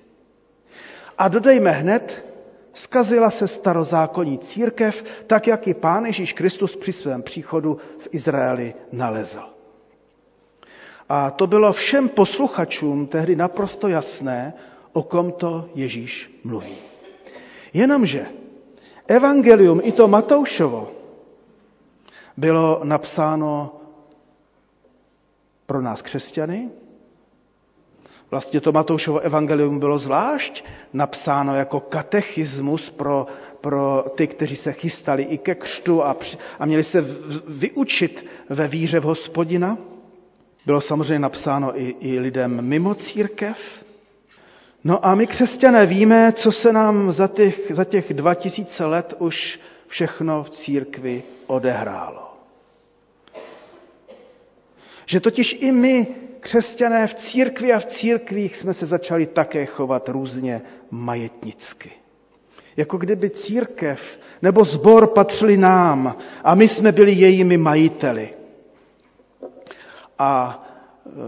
A 1.17 1.27
dodejme 1.27 1.71
hned, 1.71 2.25
skazila 2.73 3.31
se 3.31 3.47
starozákonní 3.47 4.37
církev, 4.37 5.03
tak 5.27 5.47
jak 5.47 5.67
i 5.67 5.73
Pán 5.73 6.05
Ježíš 6.05 6.33
Kristus 6.33 6.75
při 6.75 6.93
svém 6.93 7.21
příchodu 7.21 7.77
v 7.97 8.07
Izraeli 8.11 8.73
nalezl. 8.91 9.58
A 11.09 11.31
to 11.31 11.47
bylo 11.47 11.73
všem 11.73 12.09
posluchačům 12.09 13.07
tehdy 13.07 13.35
naprosto 13.35 13.87
jasné, 13.87 14.53
o 14.93 15.03
kom 15.03 15.31
to 15.31 15.69
Ježíš 15.75 16.39
mluví. 16.43 16.75
Jenomže 17.73 18.25
evangelium, 19.07 19.81
i 19.83 19.91
to 19.91 20.07
Matoušovo, 20.07 20.91
bylo 22.37 22.81
napsáno 22.83 23.75
pro 25.65 25.81
nás 25.81 26.01
křesťany. 26.01 26.69
Vlastně 28.31 28.61
to 28.61 28.71
Matoušovo 28.71 29.19
evangelium 29.19 29.79
bylo 29.79 29.97
zvlášť 29.97 30.63
napsáno 30.93 31.55
jako 31.55 31.79
katechismus 31.79 32.89
pro, 32.89 33.27
pro 33.61 34.05
ty, 34.15 34.27
kteří 34.27 34.55
se 34.55 34.73
chystali 34.73 35.23
i 35.23 35.37
ke 35.37 35.55
křtu 35.55 36.05
a, 36.05 36.15
a 36.59 36.65
měli 36.65 36.83
se 36.83 37.05
vyučit 37.47 38.25
ve 38.49 38.67
víře 38.67 38.99
v 38.99 39.03
hospodina. 39.03 39.77
Bylo 40.65 40.81
samozřejmě 40.81 41.19
napsáno 41.19 41.81
i, 41.81 41.95
i 41.99 42.19
lidem 42.19 42.61
mimo 42.61 42.95
církev. 42.95 43.57
No 44.83 45.05
a 45.05 45.15
my 45.15 45.27
křesťané 45.27 45.85
víme, 45.85 46.31
co 46.33 46.51
se 46.51 46.73
nám 46.73 47.11
za 47.11 47.27
těch, 47.27 47.59
za 47.69 47.83
těch 47.83 48.13
2000 48.13 48.85
let 48.85 49.13
už 49.19 49.59
všechno 49.87 50.43
v 50.43 50.49
církvi 50.49 51.23
odehrálo. 51.47 52.33
Že 55.05 55.19
totiž 55.19 55.57
i 55.59 55.71
my, 55.71 56.07
křesťané 56.39 57.07
v 57.07 57.13
církvi 57.15 57.73
a 57.73 57.79
v 57.79 57.85
církvích, 57.85 58.55
jsme 58.55 58.73
se 58.73 58.85
začali 58.85 59.25
také 59.25 59.65
chovat 59.65 60.09
různě 60.09 60.61
majetnicky. 60.91 61.91
Jako 62.77 62.97
kdyby 62.97 63.29
církev 63.29 64.19
nebo 64.41 64.65
zbor 64.65 65.07
patřili 65.07 65.57
nám 65.57 66.15
a 66.43 66.55
my 66.55 66.67
jsme 66.67 66.91
byli 66.91 67.11
jejími 67.11 67.57
majiteli. 67.57 68.29
A 70.19 70.63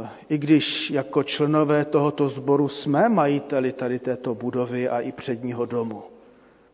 e, 0.03 0.09
i 0.29 0.37
když 0.37 0.91
jako 0.91 1.23
členové 1.23 1.85
tohoto 1.85 2.29
sboru 2.29 2.67
jsme 2.67 3.09
majiteli 3.09 3.71
tady 3.71 3.99
této 3.99 4.35
budovy 4.35 4.89
a 4.89 4.99
i 4.99 5.11
předního 5.11 5.65
domu, 5.65 6.03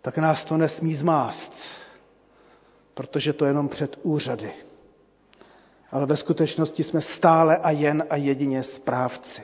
tak 0.01 0.17
nás 0.17 0.45
to 0.45 0.57
nesmí 0.57 0.93
zmást, 0.93 1.53
protože 2.93 3.33
to 3.33 3.45
je 3.45 3.49
jenom 3.49 3.67
před 3.67 3.99
úřady. 4.03 4.51
Ale 5.91 6.05
ve 6.05 6.17
skutečnosti 6.17 6.83
jsme 6.83 7.01
stále 7.01 7.57
a 7.57 7.71
jen 7.71 8.05
a 8.09 8.15
jedině 8.15 8.63
správci. 8.63 9.41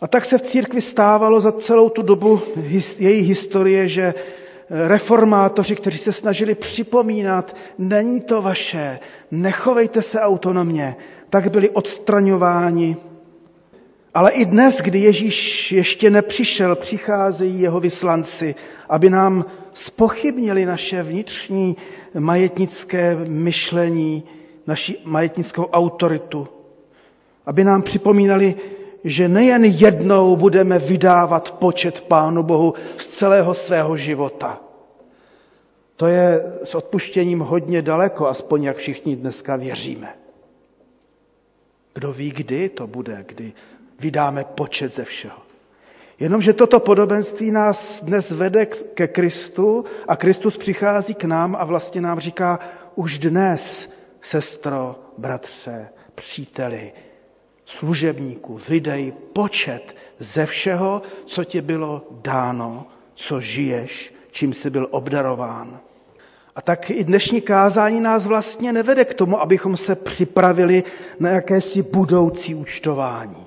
A 0.00 0.06
tak 0.08 0.24
se 0.24 0.38
v 0.38 0.42
církvi 0.42 0.80
stávalo 0.80 1.40
za 1.40 1.52
celou 1.52 1.88
tu 1.88 2.02
dobu 2.02 2.40
její 2.98 3.22
historie, 3.22 3.88
že 3.88 4.14
reformátoři, 4.70 5.76
kteří 5.76 5.98
se 5.98 6.12
snažili 6.12 6.54
připomínat, 6.54 7.56
není 7.78 8.20
to 8.20 8.42
vaše, 8.42 8.98
nechovejte 9.30 10.02
se 10.02 10.20
autonomně, 10.20 10.96
tak 11.30 11.50
byli 11.50 11.70
odstraňováni. 11.70 12.96
Ale 14.14 14.30
i 14.30 14.44
dnes, 14.44 14.80
kdy 14.80 14.98
Ježíš 14.98 15.72
ještě 15.72 16.10
nepřišel, 16.10 16.76
přicházejí 16.76 17.60
jeho 17.60 17.80
vyslanci, 17.80 18.54
aby 18.88 19.10
nám 19.10 19.44
spochybnili 19.72 20.66
naše 20.66 21.02
vnitřní 21.02 21.76
majetnické 22.18 23.16
myšlení, 23.26 24.24
naši 24.66 24.98
majetnickou 25.04 25.64
autoritu, 25.64 26.48
aby 27.46 27.64
nám 27.64 27.82
připomínali, 27.82 28.54
že 29.04 29.28
nejen 29.28 29.64
jednou 29.64 30.36
budeme 30.36 30.78
vydávat 30.78 31.52
počet 31.52 32.00
Pánu 32.00 32.42
Bohu 32.42 32.74
z 32.96 33.06
celého 33.06 33.54
svého 33.54 33.96
života. 33.96 34.60
To 35.96 36.06
je 36.06 36.42
s 36.64 36.74
odpuštěním 36.74 37.40
hodně 37.40 37.82
daleko, 37.82 38.26
aspoň 38.26 38.62
jak 38.62 38.76
všichni 38.76 39.16
dneska 39.16 39.56
věříme. 39.56 40.14
Kdo 41.94 42.12
ví, 42.12 42.30
kdy 42.30 42.68
to 42.68 42.86
bude, 42.86 43.24
kdy 43.28 43.52
vydáme 44.00 44.44
počet 44.44 44.94
ze 44.94 45.04
všeho. 45.04 45.38
Jenomže 46.20 46.52
toto 46.52 46.80
podobenství 46.80 47.50
nás 47.50 48.02
dnes 48.02 48.30
vede 48.30 48.66
ke 48.66 49.08
Kristu 49.08 49.84
a 50.08 50.16
Kristus 50.16 50.58
přichází 50.58 51.14
k 51.14 51.24
nám 51.24 51.56
a 51.58 51.64
vlastně 51.64 52.00
nám 52.00 52.20
říká, 52.20 52.58
už 52.94 53.18
dnes, 53.18 53.90
sestro, 54.20 54.96
bratře, 55.18 55.88
příteli, 56.14 56.92
služebníku, 57.68 58.60
vydej 58.68 59.12
počet 59.32 59.96
ze 60.18 60.46
všeho, 60.46 61.02
co 61.26 61.44
ti 61.44 61.60
bylo 61.60 62.06
dáno, 62.22 62.86
co 63.14 63.40
žiješ, 63.40 64.14
čím 64.30 64.52
jsi 64.54 64.70
byl 64.70 64.88
obdarován. 64.90 65.80
A 66.56 66.60
tak 66.62 66.90
i 66.90 67.04
dnešní 67.04 67.40
kázání 67.40 68.00
nás 68.00 68.26
vlastně 68.26 68.72
nevede 68.72 69.04
k 69.04 69.14
tomu, 69.14 69.40
abychom 69.40 69.76
se 69.76 69.94
připravili 69.94 70.84
na 71.20 71.30
jakési 71.30 71.82
budoucí 71.82 72.54
účtování. 72.54 73.46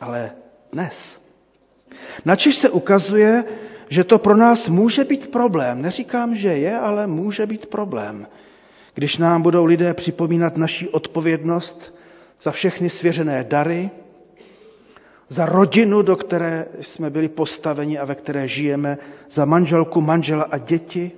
Ale 0.00 0.30
dnes. 0.72 1.20
Načiž 2.24 2.56
se 2.56 2.70
ukazuje, 2.70 3.44
že 3.88 4.04
to 4.04 4.18
pro 4.18 4.36
nás 4.36 4.68
může 4.68 5.04
být 5.04 5.30
problém. 5.30 5.82
Neříkám, 5.82 6.34
že 6.36 6.48
je, 6.48 6.78
ale 6.78 7.06
může 7.06 7.46
být 7.46 7.66
problém. 7.66 8.26
Když 8.94 9.16
nám 9.16 9.42
budou 9.42 9.64
lidé 9.64 9.94
připomínat 9.94 10.56
naši 10.56 10.88
odpovědnost 10.88 11.94
za 12.42 12.50
všechny 12.50 12.90
svěřené 12.90 13.44
dary, 13.44 13.90
za 15.28 15.46
rodinu, 15.46 16.02
do 16.02 16.16
které 16.16 16.66
jsme 16.80 17.10
byli 17.10 17.28
postaveni 17.28 17.98
a 17.98 18.04
ve 18.04 18.14
které 18.14 18.48
žijeme, 18.48 18.98
za 19.30 19.44
manželku, 19.44 20.00
manžela 20.00 20.42
a 20.50 20.58
děti, 20.58 21.12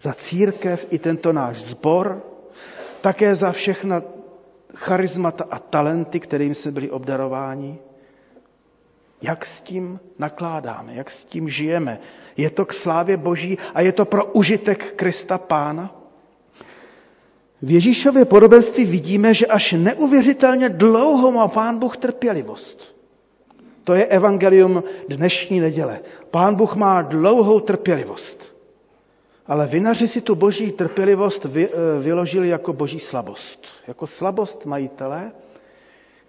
za 0.00 0.12
církev 0.12 0.86
i 0.90 0.98
tento 0.98 1.32
náš 1.32 1.56
sbor, 1.56 2.22
také 3.00 3.34
za 3.34 3.52
všechna 3.52 4.02
charizmata 4.74 5.44
a 5.50 5.58
talenty, 5.58 6.20
kterým 6.20 6.54
se 6.54 6.70
byli 6.72 6.90
obdarováni. 6.90 7.78
Jak 9.22 9.46
s 9.46 9.60
tím 9.60 10.00
nakládáme, 10.18 10.94
jak 10.94 11.10
s 11.10 11.24
tím 11.24 11.48
žijeme. 11.48 12.00
Je 12.36 12.50
to 12.50 12.64
k 12.66 12.72
slávě 12.72 13.16
Boží 13.16 13.58
a 13.74 13.80
je 13.80 13.92
to 13.92 14.04
pro 14.04 14.24
užitek 14.24 14.92
Krista 14.96 15.38
Pána? 15.38 15.99
V 17.62 17.70
Ježíšově 17.70 18.24
podobenství 18.24 18.84
vidíme, 18.84 19.34
že 19.34 19.46
až 19.46 19.72
neuvěřitelně 19.72 20.68
dlouho 20.68 21.32
má 21.32 21.48
Pán 21.48 21.78
Bůh 21.78 21.96
trpělivost. 21.96 22.96
To 23.84 23.94
je 23.94 24.06
evangelium 24.06 24.84
dnešní 25.08 25.60
neděle. 25.60 26.00
Pán 26.30 26.54
Bůh 26.54 26.76
má 26.76 27.02
dlouhou 27.02 27.60
trpělivost. 27.60 28.56
Ale 29.46 29.66
vinaři 29.66 30.08
si 30.08 30.20
tu 30.20 30.34
boží 30.34 30.72
trpělivost 30.72 31.44
vy, 31.44 31.68
eh, 31.68 32.00
vyložili 32.00 32.48
jako 32.48 32.72
boží 32.72 33.00
slabost. 33.00 33.66
Jako 33.88 34.06
slabost 34.06 34.66
majitele, 34.66 35.32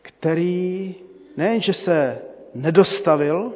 který 0.01 0.95
nejenže 1.37 1.73
se 1.73 2.21
nedostavil, 2.55 3.53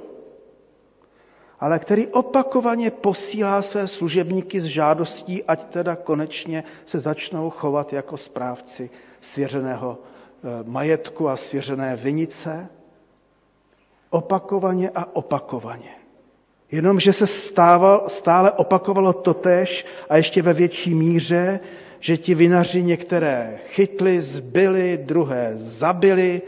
ale 1.66 1.80
který 1.80 2.08
opakovaně 2.08 2.92
posílá 2.92 3.62
své 3.62 3.88
služebníky 3.88 4.62
s 4.62 4.64
žádostí, 4.64 5.44
ať 5.44 5.66
teda 5.66 5.96
konečně 5.96 6.64
se 6.86 7.00
začnou 7.00 7.50
chovat 7.50 7.94
jako 7.94 8.18
správci 8.18 8.90
svěřeného 9.22 9.98
eh, 9.98 10.48
majetku 10.64 11.30
a 11.30 11.38
svěřené 11.38 11.96
vinice. 11.96 12.70
Opakovaně 14.10 14.90
a 14.96 15.16
opakovaně. 15.16 15.90
Jenomže 16.72 17.14
se 17.14 17.28
stával, 17.28 18.04
stále 18.08 18.52
opakovalo 18.52 19.14
totéž 19.14 19.86
a 20.10 20.18
ještě 20.18 20.42
ve 20.42 20.54
větší 20.54 20.94
míře, 20.96 21.60
že 22.00 22.18
ti 22.18 22.36
vinaři 22.36 22.84
některé 22.84 23.60
chytli, 23.68 24.22
zbyli, 24.22 24.98
druhé 24.98 25.52
zabili, 25.56 26.42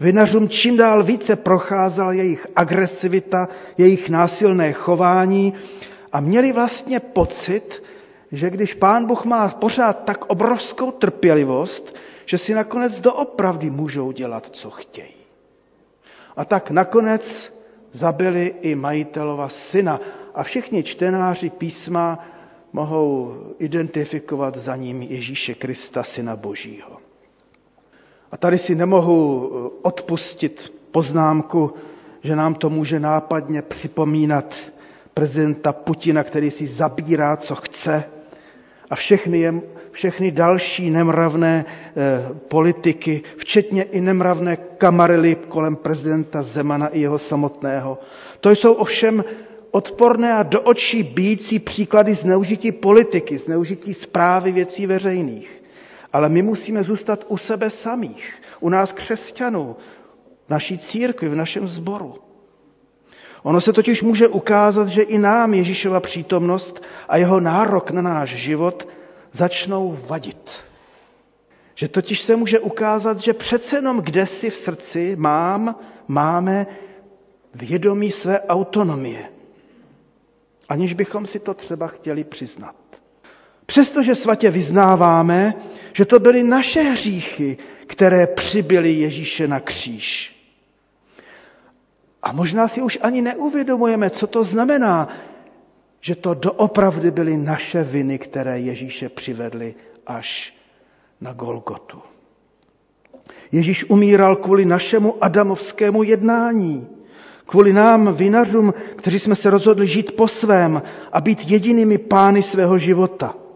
Vinařům 0.00 0.48
čím 0.48 0.76
dál 0.76 1.02
více 1.02 1.36
procházela 1.36 2.12
jejich 2.12 2.46
agresivita, 2.56 3.48
jejich 3.78 4.10
násilné 4.10 4.72
chování 4.72 5.54
a 6.12 6.20
měli 6.20 6.52
vlastně 6.52 7.00
pocit, 7.00 7.82
že 8.32 8.50
když 8.50 8.74
pán 8.74 9.06
Bůh 9.06 9.24
má 9.24 9.48
pořád 9.48 10.04
tak 10.04 10.24
obrovskou 10.24 10.90
trpělivost, 10.90 11.96
že 12.26 12.38
si 12.38 12.54
nakonec 12.54 13.00
doopravdy 13.00 13.70
můžou 13.70 14.12
dělat, 14.12 14.46
co 14.46 14.70
chtějí. 14.70 15.14
A 16.36 16.44
tak 16.44 16.70
nakonec 16.70 17.52
zabili 17.92 18.54
i 18.60 18.74
majitelova 18.74 19.48
syna. 19.48 20.00
A 20.34 20.42
všichni 20.42 20.82
čtenáři 20.82 21.50
písma 21.50 22.18
mohou 22.72 23.34
identifikovat 23.58 24.56
za 24.56 24.76
ním 24.76 25.02
Ježíše 25.02 25.54
Krista, 25.54 26.02
syna 26.02 26.36
Božího. 26.36 27.07
A 28.32 28.36
tady 28.36 28.58
si 28.58 28.74
nemohu 28.74 29.50
eh, 29.52 29.70
odpustit 29.82 30.72
poznámku, 30.90 31.72
že 32.22 32.36
nám 32.36 32.54
to 32.54 32.70
může 32.70 33.00
nápadně 33.00 33.62
připomínat 33.62 34.54
prezidenta 35.14 35.72
Putina, 35.72 36.24
který 36.24 36.50
si 36.50 36.66
zabírá, 36.66 37.36
co 37.36 37.54
chce, 37.54 38.04
a 38.90 38.94
všechny, 38.96 39.38
je, 39.38 39.54
všechny 39.90 40.30
další 40.30 40.90
nemravné 40.90 41.64
eh, 41.66 42.34
politiky, 42.48 43.22
včetně 43.36 43.82
i 43.82 44.00
nemravné 44.00 44.56
kamarily 44.56 45.34
kolem 45.48 45.76
prezidenta 45.76 46.42
Zemana 46.42 46.88
i 46.88 47.00
jeho 47.00 47.18
samotného. 47.18 47.98
To 48.40 48.50
jsou 48.50 48.72
ovšem 48.72 49.24
odporné 49.70 50.32
a 50.32 50.42
do 50.42 50.60
očí 50.60 51.02
bíjící 51.02 51.58
příklady 51.58 52.14
zneužití 52.14 52.72
politiky, 52.72 53.38
zneužití 53.38 53.94
zprávy 53.94 54.52
věcí 54.52 54.86
veřejných. 54.86 55.57
Ale 56.12 56.28
my 56.28 56.42
musíme 56.42 56.82
zůstat 56.82 57.24
u 57.28 57.36
sebe 57.36 57.70
samých, 57.70 58.42
u 58.60 58.68
nás 58.68 58.92
křesťanů, 58.92 59.76
v 60.46 60.50
naší 60.50 60.78
církvi, 60.78 61.28
v 61.28 61.34
našem 61.36 61.68
sboru. 61.68 62.14
Ono 63.42 63.60
se 63.60 63.72
totiž 63.72 64.02
může 64.02 64.28
ukázat, 64.28 64.88
že 64.88 65.02
i 65.02 65.18
nám 65.18 65.54
Ježíšova 65.54 66.00
přítomnost 66.00 66.82
a 67.08 67.16
jeho 67.16 67.40
nárok 67.40 67.90
na 67.90 68.02
náš 68.02 68.28
život 68.30 68.88
začnou 69.32 69.96
vadit. 70.08 70.64
Že 71.74 71.88
totiž 71.88 72.20
se 72.20 72.36
může 72.36 72.58
ukázat, 72.58 73.20
že 73.20 73.32
přece 73.32 73.76
jenom 73.76 74.00
kde 74.00 74.26
si 74.26 74.50
v 74.50 74.56
srdci 74.56 75.16
mám, 75.16 75.74
máme 76.08 76.66
vědomí 77.54 78.10
své 78.10 78.40
autonomie, 78.40 79.24
aniž 80.68 80.92
bychom 80.94 81.26
si 81.26 81.38
to 81.38 81.54
třeba 81.54 81.86
chtěli 81.86 82.24
přiznat. 82.24 82.74
Přestože 83.66 84.14
svatě 84.14 84.50
vyznáváme, 84.50 85.54
že 85.92 86.04
to 86.04 86.18
byly 86.18 86.42
naše 86.42 86.82
hříchy, 86.82 87.56
které 87.86 88.26
přibyly 88.26 88.92
Ježíše 88.92 89.48
na 89.48 89.60
kříž. 89.60 90.36
A 92.22 92.32
možná 92.32 92.68
si 92.68 92.82
už 92.82 92.98
ani 93.02 93.22
neuvědomujeme, 93.22 94.10
co 94.10 94.26
to 94.26 94.44
znamená, 94.44 95.08
že 96.00 96.14
to 96.14 96.34
doopravdy 96.34 97.10
byly 97.10 97.36
naše 97.36 97.82
viny, 97.84 98.18
které 98.18 98.60
Ježíše 98.60 99.08
přivedly 99.08 99.74
až 100.06 100.54
na 101.20 101.32
Golgotu. 101.32 101.98
Ježíš 103.52 103.84
umíral 103.90 104.36
kvůli 104.36 104.64
našemu 104.64 105.24
adamovskému 105.24 106.02
jednání, 106.02 106.88
kvůli 107.46 107.72
nám, 107.72 108.14
vinařům, 108.14 108.74
kteří 108.96 109.18
jsme 109.18 109.34
se 109.34 109.50
rozhodli 109.50 109.86
žít 109.86 110.16
po 110.16 110.28
svém 110.28 110.82
a 111.12 111.20
být 111.20 111.50
jedinými 111.50 111.98
pány 111.98 112.42
svého 112.42 112.78
života– 112.78 113.34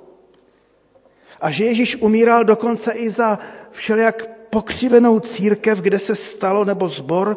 a 1.43 1.51
že 1.51 1.65
Ježíš 1.65 1.97
umíral 2.01 2.45
dokonce 2.45 2.93
i 2.93 3.11
za 3.11 3.39
všelijak 3.71 4.31
pokřivenou 4.51 5.21
církev, 5.21 5.81
kde 5.81 5.99
se 5.99 6.15
stalo, 6.15 6.65
nebo 6.65 6.89
zbor, 6.89 7.37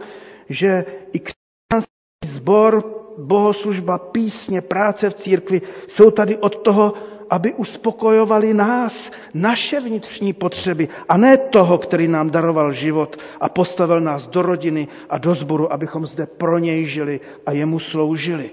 že 0.49 0.85
i 1.13 1.19
křesťanský 1.19 2.25
zbor, 2.25 2.83
bohoslužba, 3.17 3.97
písně, 3.97 4.61
práce 4.61 5.09
v 5.09 5.13
církvi 5.13 5.61
jsou 5.87 6.11
tady 6.11 6.37
od 6.37 6.55
toho, 6.55 6.93
aby 7.29 7.53
uspokojovali 7.53 8.53
nás, 8.53 9.11
naše 9.33 9.79
vnitřní 9.79 10.33
potřeby, 10.33 10.87
a 11.09 11.17
ne 11.17 11.37
toho, 11.37 11.77
který 11.77 12.07
nám 12.07 12.29
daroval 12.29 12.73
život 12.73 13.17
a 13.41 13.49
postavil 13.49 14.01
nás 14.01 14.27
do 14.27 14.41
rodiny 14.41 14.87
a 15.09 15.17
do 15.17 15.33
sboru, 15.33 15.73
abychom 15.73 16.05
zde 16.05 16.25
pro 16.25 16.59
něj 16.59 16.85
žili 16.85 17.19
a 17.45 17.51
jemu 17.51 17.79
sloužili. 17.79 18.49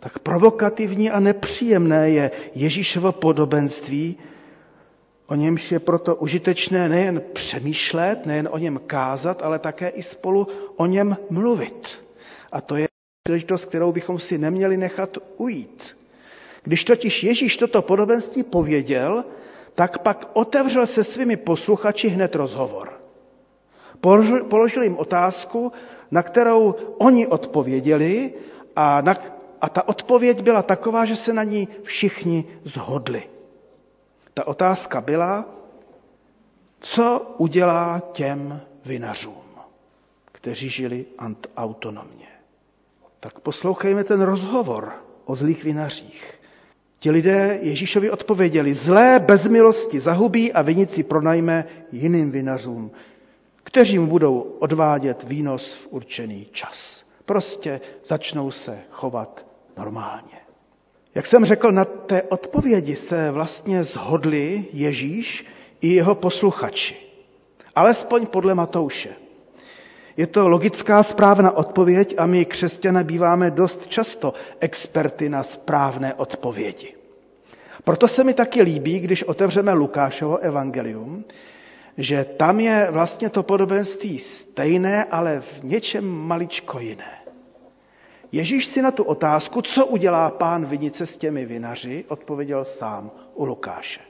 Tak 0.00 0.18
provokativní 0.18 1.10
a 1.10 1.20
nepříjemné 1.20 2.10
je 2.10 2.30
Ježíšovo 2.54 3.12
podobenství, 3.12 4.16
O 5.26 5.34
němž 5.34 5.72
je 5.72 5.78
proto 5.78 6.16
užitečné 6.16 6.88
nejen 6.88 7.22
přemýšlet, 7.32 8.26
nejen 8.26 8.48
o 8.52 8.58
něm 8.58 8.80
kázat, 8.86 9.42
ale 9.42 9.58
také 9.58 9.88
i 9.88 10.02
spolu 10.02 10.46
o 10.76 10.86
něm 10.86 11.16
mluvit. 11.30 12.04
A 12.52 12.60
to 12.60 12.76
je 12.76 12.88
příležitost, 13.22 13.64
kterou 13.64 13.92
bychom 13.92 14.18
si 14.18 14.38
neměli 14.38 14.76
nechat 14.76 15.18
ujít. 15.36 15.96
Když 16.62 16.84
totiž 16.84 17.22
Ježíš 17.24 17.56
toto 17.56 17.82
podobenství 17.82 18.42
pověděl, 18.44 19.24
tak 19.74 19.98
pak 19.98 20.30
otevřel 20.32 20.86
se 20.86 21.04
svými 21.04 21.36
posluchači 21.36 22.08
hned 22.08 22.34
rozhovor. 22.34 22.92
Položil 24.48 24.82
jim 24.82 24.96
otázku, 24.96 25.72
na 26.10 26.22
kterou 26.22 26.74
oni 26.98 27.26
odpověděli 27.26 28.32
a, 28.76 29.00
na, 29.00 29.14
a 29.60 29.68
ta 29.68 29.88
odpověď 29.88 30.42
byla 30.42 30.62
taková, 30.62 31.04
že 31.04 31.16
se 31.16 31.32
na 31.32 31.42
ní 31.44 31.68
všichni 31.82 32.44
zhodli. 32.64 33.22
Ta 34.34 34.46
otázka 34.46 35.00
byla, 35.00 35.44
co 36.80 37.34
udělá 37.38 38.02
těm 38.12 38.60
vinařům, 38.84 39.44
kteří 40.32 40.68
žili 40.68 41.04
autonomně. 41.56 42.26
Tak 43.20 43.40
poslouchejme 43.40 44.04
ten 44.04 44.20
rozhovor 44.22 44.92
o 45.24 45.36
zlých 45.36 45.64
vinařích. 45.64 46.40
Ti 46.98 47.10
lidé 47.10 47.58
Ježíšovi 47.62 48.10
odpověděli, 48.10 48.74
zlé 48.74 49.20
bez 49.20 49.46
milosti 49.46 50.00
zahubí 50.00 50.52
a 50.52 50.62
vinici 50.62 51.02
pronajme 51.02 51.64
jiným 51.92 52.30
vinařům, 52.30 52.90
kteří 53.64 53.98
mu 53.98 54.06
budou 54.06 54.40
odvádět 54.40 55.22
výnos 55.22 55.74
v 55.74 55.86
určený 55.90 56.46
čas. 56.52 57.04
Prostě 57.24 57.80
začnou 58.04 58.50
se 58.50 58.78
chovat 58.90 59.46
normálně. 59.76 60.43
Jak 61.14 61.26
jsem 61.26 61.44
řekl, 61.44 61.72
na 61.72 61.84
té 61.84 62.22
odpovědi 62.22 62.96
se 62.96 63.30
vlastně 63.30 63.84
zhodli 63.84 64.64
Ježíš 64.72 65.46
i 65.80 65.88
jeho 65.88 66.14
posluchači. 66.14 66.96
Alespoň 67.74 68.26
podle 68.26 68.54
Matouše. 68.54 69.10
Je 70.16 70.26
to 70.26 70.48
logická 70.48 71.02
správná 71.02 71.56
odpověď 71.56 72.14
a 72.18 72.26
my 72.26 72.44
křesťané 72.44 73.04
býváme 73.04 73.50
dost 73.50 73.86
často 73.86 74.34
experty 74.60 75.28
na 75.28 75.42
správné 75.42 76.14
odpovědi. 76.14 76.94
Proto 77.84 78.08
se 78.08 78.24
mi 78.24 78.34
taky 78.34 78.62
líbí, 78.62 79.00
když 79.00 79.22
otevřeme 79.22 79.72
Lukášovo 79.72 80.38
evangelium, 80.38 81.24
že 81.98 82.24
tam 82.24 82.60
je 82.60 82.88
vlastně 82.90 83.30
to 83.30 83.42
podobenství 83.42 84.18
stejné, 84.18 85.04
ale 85.04 85.40
v 85.40 85.64
něčem 85.64 86.04
maličko 86.04 86.78
jiné. 86.80 87.23
Ježíš 88.34 88.66
si 88.66 88.82
na 88.82 88.90
tu 88.90 89.02
otázku, 89.04 89.62
co 89.62 89.86
udělá 89.86 90.30
pán 90.30 90.66
vinice 90.66 91.06
s 91.06 91.16
těmi 91.16 91.46
vinaři, 91.46 92.04
odpověděl 92.08 92.64
sám 92.64 93.10
u 93.34 93.44
Lukáše. 93.44 94.00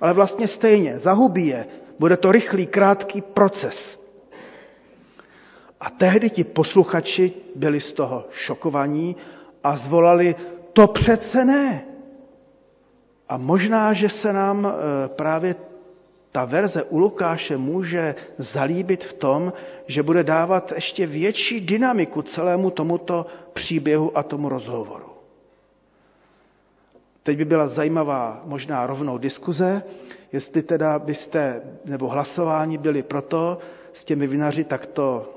Ale 0.00 0.12
vlastně 0.12 0.48
stejně, 0.48 0.98
zahubí 0.98 1.46
je, 1.46 1.66
bude 1.98 2.16
to 2.16 2.32
rychlý, 2.32 2.66
krátký 2.66 3.20
proces. 3.20 4.00
A 5.80 5.90
tehdy 5.90 6.30
ti 6.30 6.44
posluchači 6.44 7.32
byli 7.56 7.80
z 7.80 7.92
toho 7.92 8.24
šokovaní 8.32 9.16
a 9.64 9.76
zvolali, 9.76 10.34
to 10.72 10.86
přece 10.86 11.44
ne. 11.44 11.84
A 13.28 13.38
možná, 13.38 13.92
že 13.92 14.08
se 14.08 14.32
nám 14.32 14.66
eh, 14.66 15.08
právě 15.08 15.54
ta 16.32 16.44
verze 16.44 16.82
u 16.82 16.98
Lukáše 16.98 17.56
může 17.56 18.14
zalíbit 18.38 19.04
v 19.04 19.12
tom, 19.12 19.52
že 19.86 20.02
bude 20.02 20.24
dávat 20.24 20.72
ještě 20.72 21.06
větší 21.06 21.60
dynamiku 21.60 22.22
celému 22.22 22.70
tomuto 22.70 23.26
příběhu 23.52 24.18
a 24.18 24.22
tomu 24.22 24.48
rozhovoru. 24.48 25.06
Teď 27.22 27.36
by 27.38 27.44
byla 27.44 27.68
zajímavá 27.68 28.42
možná 28.44 28.86
rovnou 28.86 29.18
diskuze, 29.18 29.82
jestli 30.32 30.62
teda 30.62 30.98
byste, 30.98 31.62
nebo 31.84 32.08
hlasování 32.08 32.78
byli 32.78 33.02
proto 33.02 33.58
s 33.92 34.04
těmi 34.04 34.26
vinaři 34.26 34.64
takto 34.64 35.34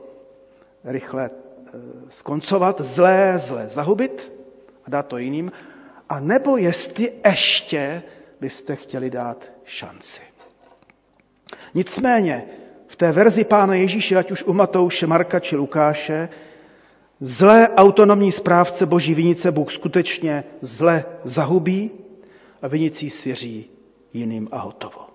rychle 0.84 1.30
eh, 1.30 1.72
skoncovat, 2.10 2.82
zlé, 2.82 3.34
zlé 3.38 3.70
zahubit 3.70 4.32
a 4.86 4.89
dát 4.89 5.08
to 5.08 5.18
jiným, 5.18 5.52
a 6.10 6.20
nebo 6.20 6.58
jestli 6.58 7.14
ještě 7.26 8.04
byste 8.41 8.76
chtěli 8.76 9.10
dát 9.10 9.52
šanci. 9.66 10.33
Nicméně 11.74 12.43
v 12.88 12.95
té 12.95 13.11
verzi 13.11 13.43
Pána 13.43 13.76
Ježíše, 13.76 14.15
ať 14.15 14.32
už 14.32 14.43
u 14.43 14.53
Matouše, 14.53 15.07
Marka 15.07 15.39
či 15.39 15.55
Lukáše, 15.55 16.30
zlé 17.19 17.69
autonomní 17.69 18.32
správce 18.32 18.86
boží 18.86 19.13
vinice 19.13 19.51
Bůh 19.51 19.71
skutečně 19.71 20.43
zle 20.61 21.05
zahubí 21.24 21.91
a 22.61 22.67
vinicí 22.67 23.09
svěří 23.09 23.69
jiným 24.13 24.49
a 24.51 24.57
hotovo. 24.57 25.07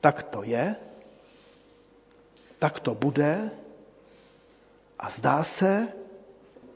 Tak 0.00 0.22
to 0.22 0.42
je, 0.42 0.76
tak 2.58 2.80
to 2.80 2.94
bude 2.94 3.50
a 4.98 5.10
zdá 5.10 5.42
se, 5.42 5.88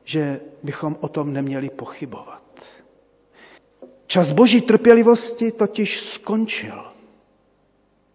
že 0.04 0.40
bychom 0.62 0.96
o 1.00 1.08
tom 1.08 1.32
neměli 1.32 1.70
pochybovat. 1.70 2.42
Čas 4.06 4.32
boží 4.32 4.60
trpělivosti 4.60 5.52
totiž 5.52 6.00
skončil. 6.00 6.84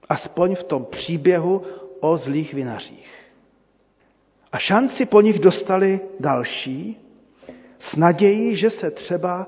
Aspoň 0.09 0.55
v 0.55 0.63
tom 0.63 0.85
příběhu 0.85 1.61
o 1.99 2.17
zlých 2.17 2.53
vinařích. 2.53 3.25
A 4.51 4.57
šanci 4.57 5.05
po 5.05 5.21
nich 5.21 5.39
dostali 5.39 5.99
další, 6.19 6.97
s 7.79 7.95
nadějí, 7.95 8.55
že 8.55 8.69
se 8.69 8.91
třeba 8.91 9.47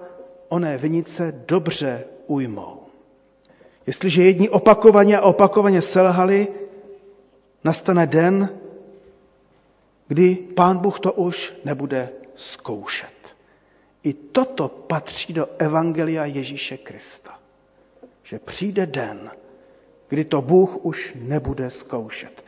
oné 0.50 0.78
vinice 0.78 1.44
dobře 1.48 2.04
ujmou. 2.28 2.84
Jestliže 3.88 4.24
jedni 4.24 4.50
opakovaně 4.50 5.18
a 5.18 5.22
opakovaně 5.22 5.82
selhali, 5.82 6.48
nastane 7.64 8.08
den, 8.08 8.50
kdy 10.08 10.36
pán 10.36 10.78
Bůh 10.78 11.00
to 11.00 11.14
už 11.14 11.54
nebude 11.66 12.10
zkoušet. 12.36 13.36
I 14.04 14.14
toto 14.14 14.68
patří 14.68 15.34
do 15.34 15.48
Evangelia 15.58 16.26
Ježíše 16.26 16.78
Krista. 16.78 17.40
Že 18.24 18.40
přijde 18.40 18.86
den, 18.86 19.32
kdy 20.10 20.26
to 20.26 20.42
Bůh 20.42 20.86
už 20.86 21.14
nebude 21.22 21.70
zkoušet. 21.70 22.44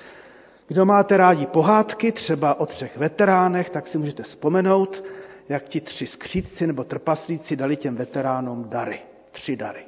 Kdo 0.67 0.85
máte 0.85 1.17
rádi 1.17 1.45
pohádky, 1.45 2.11
třeba 2.11 2.59
o 2.59 2.65
třech 2.65 2.97
veteránech, 2.97 3.69
tak 3.69 3.87
si 3.87 3.97
můžete 3.97 4.23
vzpomenout, 4.23 5.03
jak 5.49 5.63
ti 5.63 5.81
tři 5.81 6.07
skřídci 6.07 6.67
nebo 6.67 6.83
trpaslíci 6.83 7.55
dali 7.55 7.75
těm 7.75 7.95
veteránům 7.95 8.69
dary. 8.69 8.99
Tři 9.31 9.55
dary. 9.55 9.85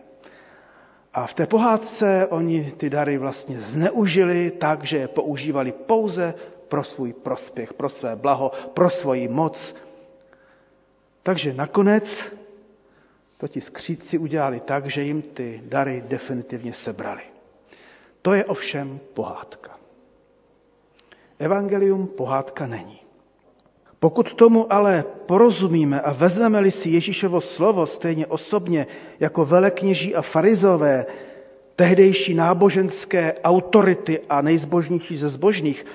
A 1.13 1.27
v 1.27 1.33
té 1.33 1.47
pohádce 1.47 2.27
oni 2.29 2.71
ty 2.77 2.89
dary 2.89 3.17
vlastně 3.17 3.61
zneužili 3.61 4.51
tak, 4.51 4.83
že 4.83 4.97
je 4.97 5.07
používali 5.07 5.71
pouze 5.71 6.33
pro 6.67 6.83
svůj 6.83 7.13
prospěch, 7.13 7.73
pro 7.73 7.89
své 7.89 8.15
blaho, 8.15 8.51
pro 8.73 8.89
svoji 8.89 9.27
moc. 9.27 9.75
Takže 11.23 11.53
nakonec 11.53 12.27
to 13.37 13.47
ti 13.47 13.61
skřídci 13.61 14.17
udělali 14.17 14.59
tak, 14.59 14.87
že 14.87 15.01
jim 15.01 15.21
ty 15.21 15.61
dary 15.65 16.03
definitivně 16.07 16.73
sebrali. 16.73 17.30
To 18.21 18.33
je 18.33 18.45
ovšem 18.45 18.99
pohádka. 19.13 19.77
Evangelium 21.39 22.07
pohádka 22.07 22.67
není. 22.67 22.99
Pokud 23.99 24.33
tomu 24.33 24.73
ale 24.73 25.03
porozumíme 25.25 26.01
a 26.01 26.13
vezmeme-li 26.13 26.71
si 26.71 26.89
Ježíšovo 26.89 27.41
slovo 27.41 27.85
stejně 27.85 28.27
osobně 28.27 28.87
jako 29.19 29.45
velekněží 29.45 30.15
a 30.15 30.21
farizové, 30.21 31.05
tehdejší 31.75 32.33
náboženské 32.33 33.33
autority 33.43 34.19
a 34.29 34.41
nejzbožnější 34.41 35.17
ze 35.17 35.29
zbožných, 35.29 35.85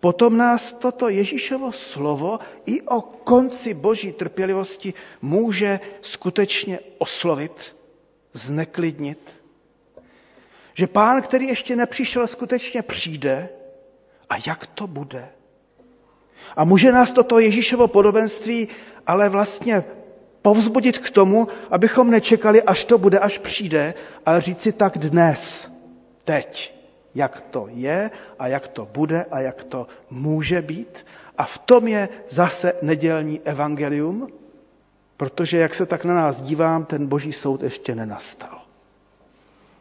potom 0.00 0.36
nás 0.36 0.72
toto 0.72 1.08
Ježíšovo 1.08 1.72
slovo 1.72 2.38
i 2.66 2.82
o 2.82 3.00
konci 3.00 3.74
boží 3.74 4.12
trpělivosti 4.12 4.94
může 5.22 5.80
skutečně 6.00 6.80
oslovit, 6.98 7.76
zneklidnit. 8.32 9.45
Že 10.76 10.86
pán, 10.86 11.22
který 11.22 11.48
ještě 11.48 11.76
nepřišel, 11.76 12.26
skutečně 12.26 12.82
přijde 12.82 13.48
a 14.30 14.34
jak 14.46 14.66
to 14.66 14.86
bude? 14.86 15.28
A 16.56 16.64
může 16.64 16.92
nás 16.92 17.12
toto 17.12 17.38
Ježíšovo 17.38 17.88
podobenství 17.88 18.68
ale 19.06 19.28
vlastně 19.28 19.84
povzbudit 20.42 20.98
k 20.98 21.10
tomu, 21.10 21.48
abychom 21.70 22.10
nečekali, 22.10 22.62
až 22.62 22.84
to 22.84 22.98
bude, 22.98 23.18
až 23.18 23.38
přijde, 23.38 23.94
ale 24.26 24.40
říci 24.40 24.72
tak 24.72 24.98
dnes, 24.98 25.70
teď, 26.24 26.74
jak 27.14 27.42
to 27.42 27.66
je 27.70 28.10
a 28.38 28.46
jak 28.46 28.68
to 28.68 28.88
bude 28.92 29.24
a 29.30 29.40
jak 29.40 29.64
to 29.64 29.86
může 30.10 30.62
být. 30.62 31.06
A 31.38 31.44
v 31.44 31.58
tom 31.58 31.88
je 31.88 32.08
zase 32.30 32.72
nedělní 32.82 33.40
evangelium, 33.44 34.28
protože 35.16 35.58
jak 35.58 35.74
se 35.74 35.86
tak 35.86 36.04
na 36.04 36.14
nás 36.14 36.40
dívám, 36.40 36.84
ten 36.84 37.06
boží 37.06 37.32
soud 37.32 37.62
ještě 37.62 37.94
nenastal. 37.94 38.65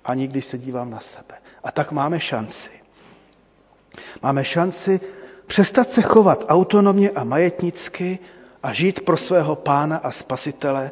Ani 0.06 0.28
když 0.28 0.46
se 0.46 0.58
dívám 0.58 0.90
na 0.90 1.00
sebe. 1.00 1.36
A 1.64 1.72
tak 1.72 1.92
máme 1.92 2.20
šanci. 2.20 2.70
Máme 4.22 4.44
šanci 4.46 5.00
přestat 5.48 5.90
se 5.90 6.02
chovat 6.02 6.46
autonomně 6.48 7.10
a 7.10 7.24
majetnicky 7.24 8.20
a 8.64 8.74
žít 8.74 9.02
pro 9.06 9.18
svého 9.18 9.56
pána 9.56 9.98
a 9.98 10.12
spasitele, 10.12 10.92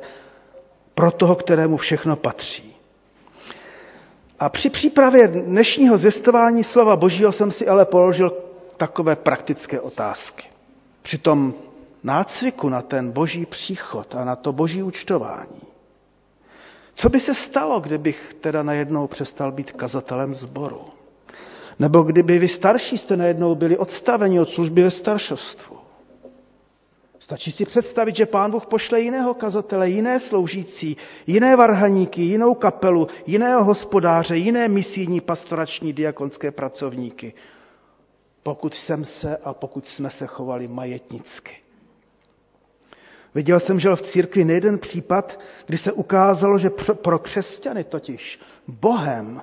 pro 0.95 1.11
toho, 1.11 1.36
kterému 1.36 1.78
všechno 1.78 2.16
patří. 2.16 2.76
A 4.39 4.49
při 4.49 4.70
přípravě 4.70 5.28
dnešního 5.28 5.97
zvěstování 5.97 6.64
slova 6.64 6.95
Božího 6.95 7.32
jsem 7.32 7.51
si 7.51 7.68
ale 7.68 7.86
položil 7.86 8.34
takové 8.78 9.16
praktické 9.16 9.80
otázky. 9.80 10.43
Při 11.01 11.18
tom 11.18 11.53
nácviku 12.03 12.70
na 12.70 12.82
ten 12.82 13.11
boží 13.11 13.45
příchod 13.45 14.16
a 14.16 14.24
na 14.26 14.36
to 14.36 14.53
boží 14.53 14.84
účtování. 14.84 15.72
Co 16.95 17.09
by 17.09 17.19
se 17.19 17.33
stalo, 17.33 17.79
kdybych 17.79 18.33
teda 18.41 18.63
najednou 18.63 19.07
přestal 19.07 19.51
být 19.51 19.71
kazatelem 19.71 20.33
zboru? 20.33 20.81
Nebo 21.79 22.01
kdyby 22.01 22.39
vy 22.39 22.47
starší 22.47 22.97
jste 22.97 23.17
najednou 23.17 23.55
byli 23.55 23.77
odstaveni 23.77 24.39
od 24.39 24.49
služby 24.49 24.83
ve 24.83 24.91
staršostvu. 24.91 25.77
Stačí 27.19 27.51
si 27.51 27.65
představit, 27.65 28.15
že 28.15 28.25
pán 28.25 28.51
Bůh 28.51 28.65
pošle 28.65 29.01
jiného 29.01 29.33
kazatele, 29.33 29.89
jiné 29.89 30.19
sloužící, 30.19 30.97
jiné 31.27 31.55
varhaníky, 31.55 32.21
jinou 32.21 32.53
kapelu, 32.53 33.07
jiného 33.27 33.63
hospodáře, 33.63 34.37
jiné 34.37 34.67
misijní, 34.67 35.21
pastorační, 35.21 35.93
diakonské 35.93 36.51
pracovníky. 36.51 37.33
Pokud 38.43 38.73
jsem 38.75 39.05
se 39.05 39.37
a 39.37 39.53
pokud 39.53 39.85
jsme 39.85 40.09
se 40.09 40.27
chovali 40.27 40.67
majetnicky. 40.67 41.62
Viděl 43.36 43.59
jsem, 43.59 43.79
že 43.79 43.95
v 43.95 44.01
církvi 44.01 44.45
nejeden 44.45 44.79
případ, 44.79 45.39
kdy 45.65 45.77
se 45.77 45.91
ukázalo, 45.91 46.57
že 46.57 46.69
pro 46.93 47.19
křesťany 47.19 47.84
totiž 47.84 48.39
Bohem 48.67 49.41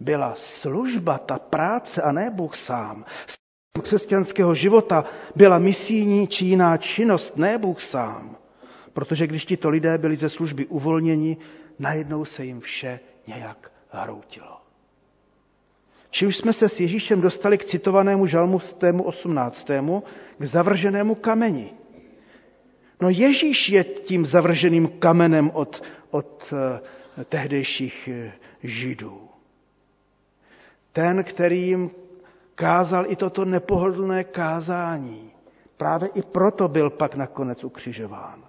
byla 0.00 0.34
služba, 0.36 1.18
ta 1.18 1.38
práce 1.38 2.02
a 2.02 2.12
ne 2.12 2.30
Bůh 2.30 2.56
sám. 2.56 3.04
Křesťanského 3.82 4.54
života 4.54 5.04
byla 5.36 5.58
misijní 5.58 6.26
či 6.26 6.44
jiná 6.44 6.76
činnost, 6.76 7.36
ne 7.36 7.58
Bůh 7.58 7.80
sám. 7.80 8.36
Protože 8.92 9.26
když 9.26 9.44
tito 9.44 9.68
lidé 9.68 9.98
byli 9.98 10.16
ze 10.16 10.28
služby 10.28 10.66
uvolněni, 10.66 11.36
najednou 11.78 12.24
se 12.24 12.44
jim 12.44 12.60
vše 12.60 13.00
nějak 13.26 13.72
hroutilo. 13.90 14.60
Či 16.10 16.26
už 16.26 16.36
jsme 16.36 16.52
se 16.52 16.68
s 16.68 16.80
Ježíšem 16.80 17.20
dostali 17.20 17.58
k 17.58 17.64
citovanému 17.64 18.26
žalmu 18.26 18.60
18. 19.04 19.68
k 20.38 20.44
zavrženému 20.44 21.14
kameni. 21.14 21.70
No 23.00 23.08
Ježíš 23.10 23.68
je 23.68 23.84
tím 23.84 24.26
zavrženým 24.26 24.88
kamenem 24.88 25.50
od, 25.54 25.82
od 26.10 26.52
eh, 26.52 27.24
tehdejších 27.24 28.08
eh, 28.12 28.32
židů. 28.62 29.28
Ten, 30.92 31.24
který 31.24 31.62
jim 31.66 31.90
kázal 32.54 33.04
i 33.08 33.16
toto 33.16 33.44
nepohodlné 33.44 34.24
kázání. 34.24 35.30
Právě 35.76 36.08
i 36.14 36.22
proto 36.22 36.68
byl 36.68 36.90
pak 36.90 37.14
nakonec 37.14 37.64
ukřižován. 37.64 38.44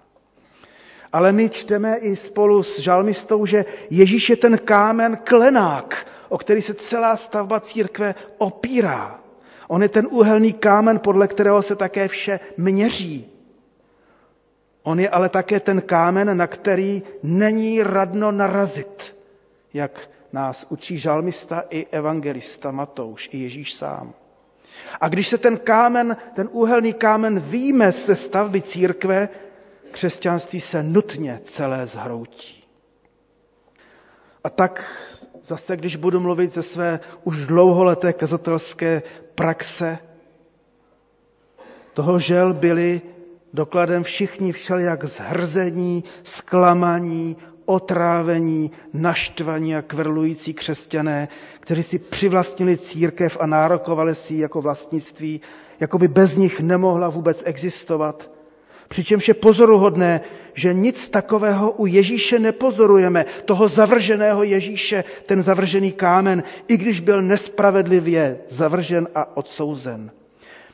Ale 1.12 1.32
my 1.32 1.48
čteme 1.48 1.96
i 1.96 2.16
spolu 2.16 2.62
s 2.62 2.78
žalmistou, 2.78 3.46
že 3.46 3.64
Ježíš 3.90 4.30
je 4.30 4.36
ten 4.36 4.58
kámen 4.58 5.16
klenák, 5.24 6.06
o 6.28 6.38
který 6.38 6.62
se 6.62 6.74
celá 6.74 7.16
stavba 7.16 7.60
církve 7.60 8.14
opírá. 8.38 9.20
On 9.68 9.82
je 9.82 9.88
ten 9.88 10.08
úhelný 10.10 10.52
kámen, 10.52 10.98
podle 10.98 11.28
kterého 11.28 11.62
se 11.62 11.76
také 11.76 12.08
vše 12.08 12.40
měří. 12.56 13.39
On 14.82 15.00
je 15.00 15.08
ale 15.08 15.28
také 15.28 15.60
ten 15.60 15.80
kámen, 15.80 16.36
na 16.36 16.46
který 16.46 17.02
není 17.22 17.82
radno 17.82 18.32
narazit, 18.32 19.16
jak 19.74 20.08
nás 20.32 20.66
učí 20.68 20.98
žalmista 20.98 21.64
i 21.70 21.86
evangelista 21.90 22.70
Matouš, 22.70 23.28
i 23.32 23.38
Ježíš 23.38 23.74
sám. 23.74 24.14
A 25.00 25.08
když 25.08 25.28
se 25.28 25.38
ten 25.38 25.58
kámen, 25.58 26.16
ten 26.34 26.48
úhelný 26.52 26.92
kámen 26.92 27.40
výjme 27.40 27.92
ze 27.92 28.16
stavby 28.16 28.62
církve, 28.62 29.28
křesťanství 29.90 30.60
se 30.60 30.82
nutně 30.82 31.40
celé 31.44 31.86
zhroutí. 31.86 32.64
A 34.44 34.50
tak 34.50 34.84
zase, 35.42 35.76
když 35.76 35.96
budu 35.96 36.20
mluvit 36.20 36.54
ze 36.54 36.62
své 36.62 37.00
už 37.24 37.46
dlouholeté 37.46 38.12
kazatelské 38.12 39.02
praxe, 39.34 39.98
toho 41.94 42.18
žel 42.18 42.54
byli 42.54 43.00
dokladem 43.54 44.02
všichni 44.04 44.52
všelijak 44.52 45.04
zhrzení, 45.04 46.04
zklamaní, 46.22 47.36
otrávení, 47.64 48.70
naštvaní 48.92 49.76
a 49.76 49.82
kvrlující 49.82 50.54
křesťané, 50.54 51.28
kteří 51.60 51.82
si 51.82 51.98
přivlastnili 51.98 52.76
církev 52.78 53.36
a 53.40 53.46
nárokovali 53.46 54.14
si 54.14 54.34
ji 54.34 54.40
jako 54.40 54.62
vlastnictví, 54.62 55.40
jako 55.80 55.98
by 55.98 56.08
bez 56.08 56.36
nich 56.36 56.60
nemohla 56.60 57.08
vůbec 57.08 57.42
existovat. 57.46 58.30
Přičemž 58.88 59.28
je 59.28 59.34
pozoruhodné, 59.34 60.20
že 60.54 60.74
nic 60.74 61.08
takového 61.08 61.70
u 61.72 61.86
Ježíše 61.86 62.38
nepozorujeme, 62.38 63.24
toho 63.44 63.68
zavrženého 63.68 64.42
Ježíše, 64.42 65.04
ten 65.26 65.42
zavržený 65.42 65.92
kámen, 65.92 66.42
i 66.68 66.76
když 66.76 67.00
byl 67.00 67.22
nespravedlivě 67.22 68.38
zavržen 68.48 69.08
a 69.14 69.36
odsouzen. 69.36 70.10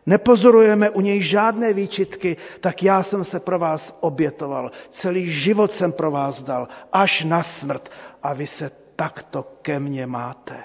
Nepozorujeme 0.07 0.90
u 0.90 1.00
něj 1.00 1.22
žádné 1.22 1.72
výčitky, 1.72 2.36
tak 2.61 2.82
já 2.82 3.02
jsem 3.02 3.24
se 3.24 3.40
pro 3.40 3.59
vás 3.59 3.96
obětoval. 4.00 4.70
Celý 4.90 5.30
život 5.30 5.72
jsem 5.72 5.92
pro 5.92 6.11
vás 6.11 6.42
dal, 6.42 6.68
až 6.92 7.24
na 7.24 7.42
smrt. 7.42 7.90
A 8.22 8.32
vy 8.32 8.46
se 8.46 8.70
takto 8.96 9.42
ke 9.62 9.80
mně 9.80 10.07
máte. 10.07 10.64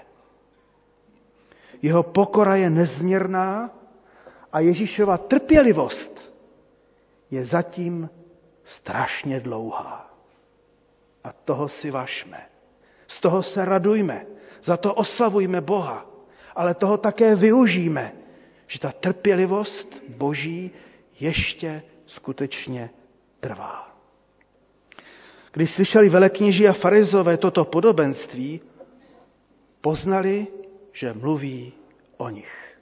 Jeho 1.82 2.04
pokora 2.04 2.56
je 2.56 2.70
nezměrná 2.70 3.70
a 4.54 4.60
Ježíšova 4.60 5.18
trpělivost 5.18 6.34
je 7.32 7.46
zatím 7.46 8.10
strašně 8.64 9.40
dlouhá. 9.40 10.14
A 11.24 11.34
toho 11.46 11.70
si 11.70 11.92
vašme. 11.92 12.46
Z 13.08 13.20
toho 13.22 13.44
se 13.44 13.66
radujme. 13.66 14.26
Za 14.64 14.78
to 14.78 14.94
oslavujme 14.94 15.62
Boha. 15.62 16.06
Ale 16.56 16.74
toho 16.74 16.98
také 16.98 17.36
využijeme 17.36 18.21
že 18.72 18.80
ta 18.80 18.92
trpělivost 18.92 20.04
Boží 20.10 20.72
ještě 21.20 21.84
skutečně 22.06 22.90
trvá. 23.40 23.98
Když 25.52 25.72
slyšeli 25.72 26.10
velekněží 26.10 26.68
a 26.68 26.74
farizové 26.74 27.38
toto 27.38 27.66
podobenství, 27.66 28.62
poznali, 29.82 30.48
že 30.92 31.14
mluví 31.14 31.74
o 32.18 32.30
nich. 32.30 32.80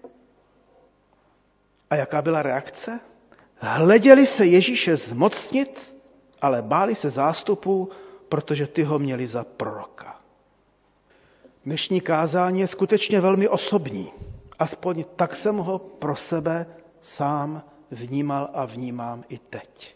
A 1.90 1.96
jaká 1.96 2.22
byla 2.22 2.42
reakce? 2.42 3.00
Hleděli 3.58 4.26
se 4.26 4.46
Ježíše 4.46 4.98
zmocnit, 4.98 5.96
ale 6.42 6.62
báli 6.62 6.96
se 6.96 7.10
zástupů, 7.10 7.90
protože 8.30 8.68
ty 8.68 8.84
ho 8.84 9.00
měli 9.00 9.28
za 9.28 9.44
proroka. 9.44 10.22
Dnešní 11.66 12.02
kázání 12.02 12.60
je 12.60 12.68
skutečně 12.68 13.22
velmi 13.22 13.48
osobní. 13.48 14.12
Aspoň 14.60 15.04
tak 15.16 15.36
jsem 15.36 15.58
ho 15.58 15.80
pro 15.80 16.16
sebe 16.16 16.66
sám 17.02 17.64
vnímal 17.92 18.50
a 18.54 18.66
vnímám 18.66 19.24
i 19.30 19.38
teď. 19.38 19.96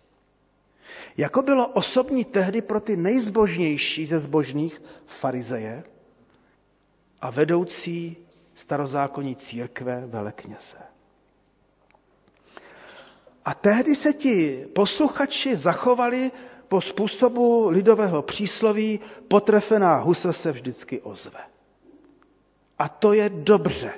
Jako 1.17 1.41
bylo 1.41 1.67
osobní 1.67 2.25
tehdy 2.25 2.61
pro 2.61 2.79
ty 2.79 2.97
nejzbožnější 2.97 4.05
ze 4.05 4.19
zbožných 4.19 4.81
farizeje 5.05 5.83
a 7.21 7.29
vedoucí 7.29 8.17
starozákonní 8.55 9.35
církve 9.35 10.05
velekněze. 10.07 10.77
A 13.45 13.53
tehdy 13.53 13.95
se 13.95 14.13
ti 14.13 14.65
posluchači 14.75 15.57
zachovali 15.57 16.31
po 16.67 16.81
způsobu 16.81 17.69
lidového 17.69 18.21
přísloví 18.21 18.99
potrefená 19.27 19.97
husa 19.97 20.33
se 20.33 20.51
vždycky 20.51 21.01
ozve. 21.01 21.39
A 22.79 22.89
to 22.89 23.13
je 23.13 23.29
dobře 23.29 23.93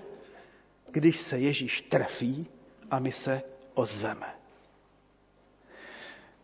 když 0.96 1.18
se 1.18 1.38
Ježíš 1.38 1.82
trefí 1.82 2.48
a 2.92 3.00
my 3.00 3.12
se 3.12 3.42
ozveme. 3.74 4.36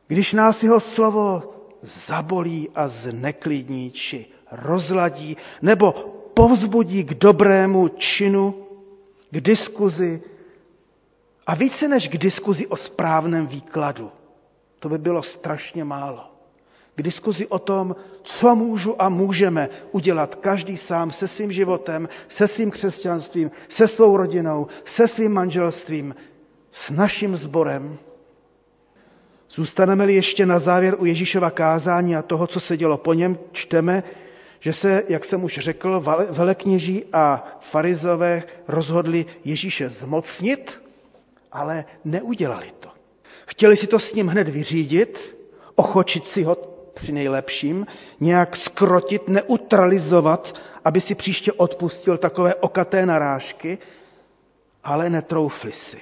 Když 0.07 0.33
nás 0.33 0.63
jeho 0.63 0.79
slovo 0.79 1.53
zabolí 1.81 2.69
a 2.75 2.87
zneklidní, 2.87 3.91
či 3.91 4.25
rozladí, 4.51 5.37
nebo 5.61 5.91
povzbudí 6.33 7.03
k 7.03 7.13
dobrému 7.13 7.87
činu, 7.87 8.67
k 9.31 9.41
diskuzi 9.41 10.21
a 11.47 11.55
více 11.55 11.87
než 11.87 12.07
k 12.07 12.17
diskuzi 12.17 12.67
o 12.67 12.75
správném 12.75 13.47
výkladu. 13.47 14.11
To 14.79 14.89
by 14.89 14.97
bylo 14.97 15.23
strašně 15.23 15.83
málo 15.83 16.30
k 16.95 17.01
diskuzi 17.01 17.47
o 17.47 17.59
tom, 17.59 17.95
co 18.23 18.55
můžu 18.55 19.01
a 19.01 19.09
můžeme 19.09 19.69
udělat 19.91 20.35
každý 20.35 20.77
sám 20.77 21.11
se 21.11 21.27
svým 21.27 21.51
životem, 21.51 22.09
se 22.27 22.47
svým 22.47 22.71
křesťanstvím, 22.71 23.51
se 23.69 23.87
svou 23.87 24.17
rodinou, 24.17 24.67
se 24.85 25.07
svým 25.07 25.33
manželstvím, 25.33 26.15
s 26.71 26.89
naším 26.89 27.35
sborem. 27.35 27.97
Zůstaneme-li 29.49 30.13
ještě 30.13 30.45
na 30.45 30.59
závěr 30.59 30.95
u 30.99 31.05
Ježíšova 31.05 31.49
kázání 31.49 32.15
a 32.15 32.21
toho, 32.21 32.47
co 32.47 32.59
se 32.59 32.77
dělo 32.77 32.97
po 32.97 33.13
něm, 33.13 33.37
čteme, 33.51 34.03
že 34.59 34.73
se, 34.73 35.03
jak 35.09 35.25
jsem 35.25 35.43
už 35.43 35.59
řekl, 35.59 36.03
velekněží 36.29 37.05
a 37.13 37.43
farizové 37.61 38.43
rozhodli 38.67 39.25
Ježíše 39.45 39.89
zmocnit, 39.89 40.81
ale 41.51 41.85
neudělali 42.05 42.67
to. 42.79 42.89
Chtěli 43.45 43.75
si 43.75 43.87
to 43.87 43.99
s 43.99 44.13
ním 44.13 44.27
hned 44.27 44.49
vyřídit, 44.49 45.37
ochočit 45.75 46.27
si 46.27 46.43
ho 46.43 46.70
při 46.93 47.11
nejlepším, 47.11 47.85
nějak 48.19 48.55
skrotit, 48.55 49.29
neutralizovat, 49.29 50.55
aby 50.85 51.01
si 51.01 51.15
příště 51.15 51.53
odpustil 51.53 52.17
takové 52.17 52.55
okaté 52.55 53.05
narážky, 53.05 53.77
ale 54.83 55.09
netroufli 55.09 55.71
si. 55.71 56.01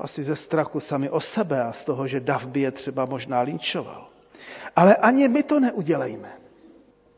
Asi 0.00 0.24
ze 0.24 0.36
strachu 0.36 0.80
sami 0.80 1.10
o 1.10 1.20
sebe 1.20 1.62
a 1.62 1.72
z 1.72 1.84
toho, 1.84 2.06
že 2.06 2.20
Dav 2.20 2.46
by 2.46 2.60
je 2.60 2.70
třeba 2.70 3.04
možná 3.04 3.40
linčoval. 3.40 4.08
Ale 4.76 4.96
ani 4.96 5.28
my 5.28 5.42
to 5.42 5.60
neudělejme. 5.60 6.32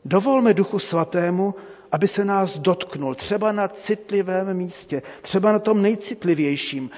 Dovolme 0.05 0.53
Duchu 0.53 0.79
Svatému, 0.79 1.55
aby 1.91 2.07
se 2.07 2.25
nás 2.25 2.57
dotknul, 2.59 3.15
třeba 3.15 3.51
na 3.51 3.67
citlivém 3.67 4.53
místě, 4.53 5.01
třeba 5.21 5.51
na 5.51 5.59
tom 5.59 5.81
nejcitlivějším, 5.81 6.89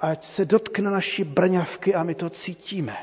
ať 0.00 0.24
se 0.24 0.44
dotkne 0.44 0.90
naší 0.90 1.24
brňavky 1.24 1.94
a 1.94 2.02
my 2.02 2.14
to 2.14 2.30
cítíme. 2.30 2.96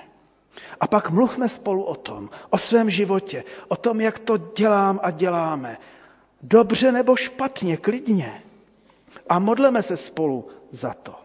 A 0.80 0.88
pak 0.88 1.10
mluvme 1.10 1.50
spolu 1.50 1.84
o 1.84 1.96
tom, 1.96 2.30
o 2.50 2.58
svém 2.58 2.90
životě, 2.90 3.44
o 3.68 3.76
tom, 3.76 4.02
jak 4.02 4.20
to 4.20 4.38
dělám 4.38 5.00
a 5.04 5.12
děláme. 5.12 5.78
Dobře 6.42 6.92
nebo 6.92 7.16
špatně, 7.16 7.78
klidně. 7.78 8.44
A 9.30 9.40
modleme 9.40 9.84
se 9.84 9.98
spolu 9.98 10.48
za 10.72 10.94
to. 10.94 11.16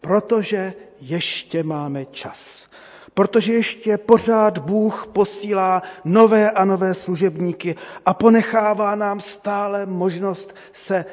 Protože 0.00 0.74
ještě 1.00 1.62
máme 1.62 2.04
čas. 2.04 2.68
Protože 3.14 3.52
ještě 3.54 3.98
pořád 3.98 4.58
Bůh 4.58 5.06
posílá 5.12 5.82
nové 6.04 6.50
a 6.50 6.64
nové 6.64 6.94
služebníky 6.94 7.76
a 8.06 8.14
ponechává 8.14 8.94
nám 8.94 9.20
stále 9.20 9.86
možnost 9.86 10.54
se 10.72 11.04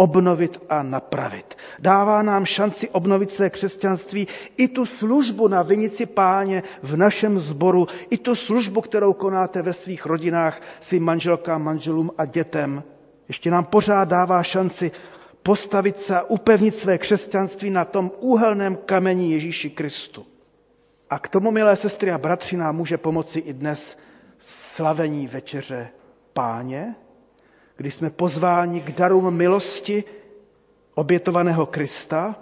obnovit 0.00 0.62
a 0.68 0.82
napravit. 0.82 1.54
Dává 1.78 2.22
nám 2.22 2.46
šanci 2.46 2.88
obnovit 2.88 3.30
své 3.30 3.50
křesťanství 3.50 4.28
i 4.56 4.68
tu 4.68 4.86
službu 4.86 5.48
na 5.48 5.62
vinici 5.62 6.06
páně 6.06 6.62
v 6.82 6.96
našem 6.96 7.38
sboru, 7.38 7.86
i 8.10 8.16
tu 8.18 8.34
službu, 8.34 8.80
kterou 8.80 9.12
konáte 9.12 9.62
ve 9.62 9.72
svých 9.72 10.06
rodinách 10.06 10.60
svým 10.80 11.04
manželkám, 11.04 11.62
manželům 11.62 12.10
a 12.18 12.24
dětem. 12.24 12.82
Ještě 13.28 13.50
nám 13.50 13.64
pořád 13.64 14.08
dává 14.08 14.42
šanci 14.42 14.90
postavit 15.42 16.00
se 16.00 16.16
a 16.16 16.22
upevnit 16.22 16.76
své 16.76 16.98
křesťanství 16.98 17.70
na 17.70 17.84
tom 17.84 18.10
úhelném 18.20 18.76
kameni 18.76 19.32
Ježíši 19.32 19.70
Kristu. 19.70 20.26
A 21.10 21.18
k 21.18 21.28
tomu, 21.28 21.50
milé 21.50 21.76
sestry 21.76 22.10
a 22.12 22.18
bratři, 22.18 22.56
nám 22.56 22.76
může 22.76 22.98
pomoci 22.98 23.38
i 23.38 23.52
dnes 23.52 23.96
slavení 24.40 25.28
večeře 25.28 25.88
páně, 26.32 26.94
kdy 27.80 27.90
jsme 27.90 28.10
pozváni 28.10 28.80
k 28.80 28.92
darům 28.92 29.34
milosti 29.34 30.04
obětovaného 30.94 31.66
Krista, 31.66 32.36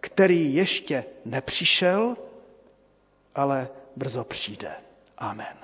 který 0.00 0.54
ještě 0.54 1.04
nepřišel, 1.24 2.16
ale 3.34 3.68
brzo 3.96 4.24
přijde. 4.24 4.70
Amen. 5.18 5.56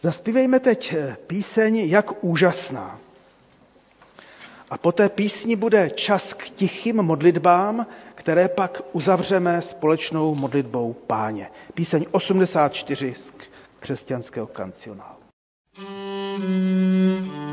Zaspívejme 0.00 0.60
teď 0.60 0.94
píseň 1.26 1.76
Jak 1.76 2.24
úžasná. 2.24 2.98
A 4.70 4.78
po 4.78 4.92
té 4.92 5.08
písni 5.08 5.56
bude 5.56 5.90
čas 5.90 6.34
k 6.34 6.50
tichým 6.50 6.96
modlitbám, 6.96 7.86
které 8.14 8.48
pak 8.48 8.80
uzavřeme 8.92 9.62
společnou 9.62 10.34
modlitbou 10.34 10.92
páně. 10.92 11.50
Píseň 11.74 12.06
84 12.10 13.14
z 13.14 13.32
křesťanského 13.80 14.46
kancionálu. 14.46 15.22
Mm-hmm. 15.78 17.51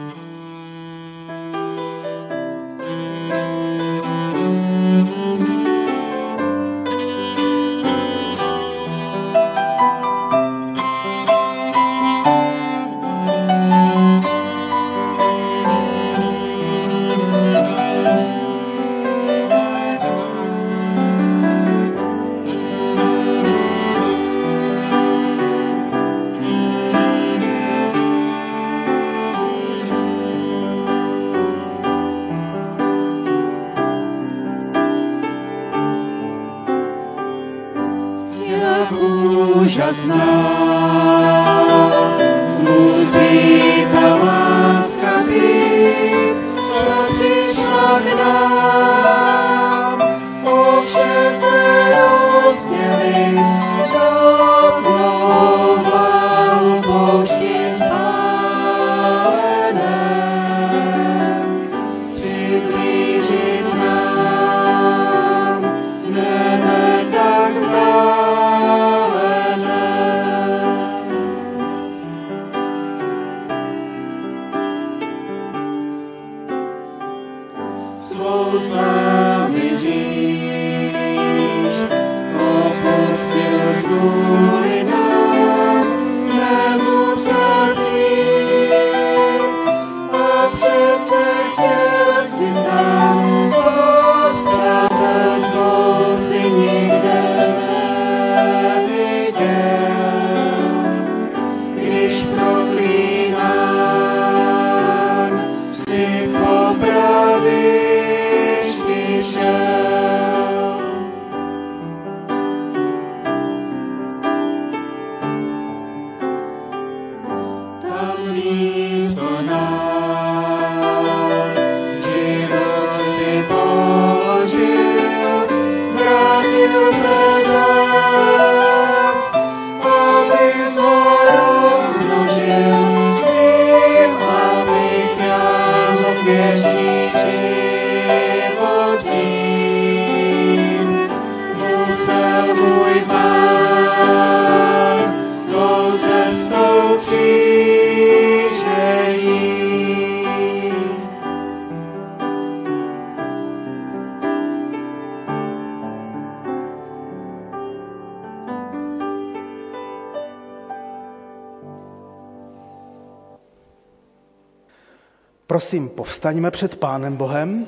Prosím, 165.49 165.89
povstaňme 165.89 166.51
před 166.51 166.75
Pánem 166.75 167.15
Bohem 167.17 167.67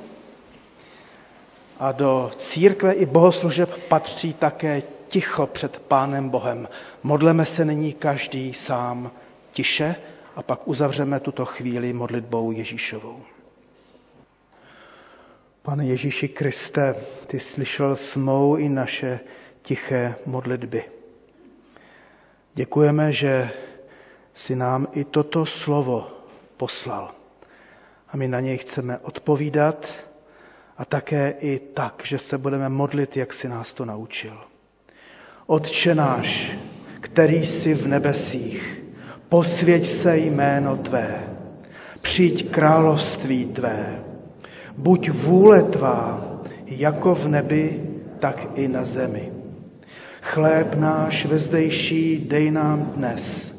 a 1.79 1.91
do 1.91 2.31
církve 2.35 2.93
i 2.93 3.05
bohoslužeb 3.05 3.69
patří 3.87 4.33
také 4.33 4.81
ticho 5.07 5.47
před 5.47 5.79
Pánem 5.79 6.29
Bohem. 6.29 6.67
Modleme 7.03 7.45
se 7.45 7.65
nyní 7.65 7.93
každý 7.93 8.53
sám 8.53 9.11
tiše 9.51 9.95
a 10.35 10.43
pak 10.43 10.67
uzavřeme 10.67 11.19
tuto 11.19 11.45
chvíli 11.45 11.93
modlitbou 11.93 12.51
Ježíšovou. 12.51 13.21
Pane 15.61 15.85
Ježíši 15.85 16.27
Kriste, 16.27 16.95
ty 17.27 17.39
slyšel 17.39 17.95
smou 17.95 18.55
i 18.55 18.69
naše 18.69 19.19
tiché 19.61 20.15
modlitby. 20.25 20.83
Děkujeme, 22.53 23.13
že 23.13 23.49
si 24.33 24.55
nám 24.55 24.87
i 24.93 25.03
toto 25.03 25.45
slovo 25.45 26.07
poslal 26.57 27.20
a 28.11 28.17
my 28.17 28.27
na 28.27 28.39
něj 28.39 28.57
chceme 28.57 28.97
odpovídat 28.97 29.93
a 30.77 30.85
také 30.85 31.33
i 31.39 31.59
tak, 31.59 32.01
že 32.05 32.17
se 32.17 32.37
budeme 32.37 32.69
modlit, 32.69 33.17
jak 33.17 33.33
si 33.33 33.49
nás 33.49 33.73
to 33.73 33.85
naučil. 33.85 34.37
Otče 35.45 35.95
náš, 35.95 36.57
který 37.01 37.45
jsi 37.45 37.73
v 37.73 37.87
nebesích, 37.87 38.81
Posvěť 39.31 39.87
se 39.87 40.17
jméno 40.17 40.77
Tvé, 40.77 41.23
přijď 42.01 42.51
království 42.51 43.45
Tvé, 43.45 44.03
buď 44.77 45.09
vůle 45.09 45.63
Tvá, 45.63 46.21
jako 46.65 47.15
v 47.15 47.27
nebi, 47.27 47.83
tak 48.19 48.47
i 48.55 48.67
na 48.67 48.83
zemi. 48.83 49.31
Chléb 50.21 50.75
náš 50.75 51.25
vezdejší 51.25 52.25
dej 52.29 52.51
nám 52.51 52.85
dnes 52.85 53.55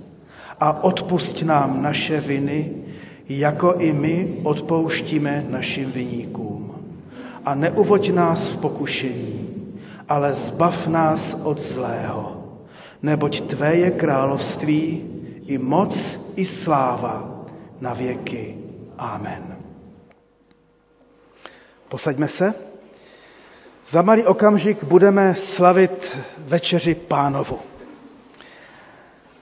a 0.60 0.84
odpusť 0.84 1.42
nám 1.42 1.82
naše 1.82 2.20
viny, 2.20 2.81
jako 3.28 3.74
i 3.74 3.92
my 3.92 4.40
odpouštíme 4.42 5.46
našim 5.48 5.92
viníkům. 5.92 6.74
A 7.44 7.54
neuvoď 7.54 8.10
nás 8.10 8.48
v 8.48 8.56
pokušení, 8.58 9.48
ale 10.08 10.34
zbav 10.34 10.86
nás 10.86 11.34
od 11.42 11.60
zlého, 11.60 12.42
neboť 13.02 13.40
Tvé 13.40 13.76
je 13.76 13.90
království, 13.90 15.04
i 15.46 15.58
moc, 15.58 16.20
i 16.36 16.44
sláva 16.44 17.44
na 17.80 17.94
věky. 17.94 18.56
Amen. 18.98 19.56
Posaďme 21.88 22.28
se. 22.28 22.54
Za 23.86 24.02
malý 24.02 24.24
okamžik 24.24 24.84
budeme 24.84 25.34
slavit 25.34 26.18
večeři 26.38 26.94
pánovu. 26.94 27.58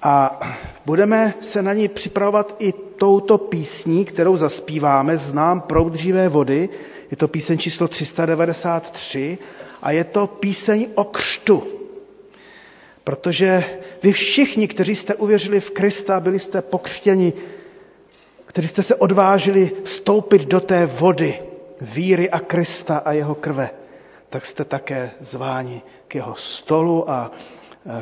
A 0.03 0.41
budeme 0.87 1.35
se 1.41 1.63
na 1.63 1.73
ní 1.73 1.89
připravovat 1.89 2.57
i 2.59 2.73
touto 2.73 3.39
písní, 3.39 4.05
kterou 4.05 4.37
zaspíváme, 4.37 5.19
Znám 5.19 5.61
proud 5.61 5.95
živé 5.95 6.29
vody. 6.29 6.69
Je 7.11 7.17
to 7.17 7.29
píseň 7.29 7.59
číslo 7.59 7.89
393 7.89 9.39
a 9.83 9.91
je 9.91 10.05
to 10.05 10.27
píseň 10.27 10.89
o 10.95 11.05
křtu. 11.05 11.63
Protože 13.05 13.65
vy 14.03 14.13
všichni, 14.13 14.69
kteří 14.69 14.95
jste 14.95 15.15
uvěřili 15.15 15.61
v 15.61 15.71
Krista, 15.71 16.21
byli 16.21 16.39
jste 16.39 16.63
pokřtěni, 16.63 17.33
kteří 18.47 18.69
jste 18.69 18.83
se 18.83 18.95
odvážili 18.95 19.71
vstoupit 19.85 20.43
do 20.49 20.61
té 20.61 20.87
vody 20.87 21.39
víry 21.81 22.31
a 22.31 22.39
Krista 22.41 22.97
a 22.99 23.13
jeho 23.13 23.35
krve, 23.35 23.71
tak 24.29 24.47
jste 24.47 24.65
také 24.65 25.11
zváni 25.21 25.83
k 26.09 26.15
jeho 26.15 26.35
stolu 26.35 27.11
a 27.11 27.31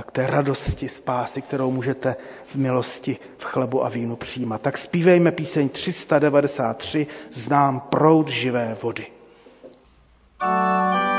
k 0.06 0.10
té 0.12 0.26
radosti 0.26 0.88
spásy, 0.88 1.42
kterou 1.42 1.70
můžete 1.70 2.16
v 2.46 2.54
milosti 2.54 3.16
v 3.38 3.44
chlebu 3.44 3.84
a 3.84 3.88
vínu 3.88 4.16
přijímat. 4.16 4.60
Tak 4.62 4.78
zpívejme 4.78 5.32
píseň 5.32 5.68
393 5.68 7.06
Znám 7.32 7.80
proud 7.80 8.28
živé 8.28 8.76
vody. 8.82 9.06
thank 10.40 11.12
you 11.12 11.17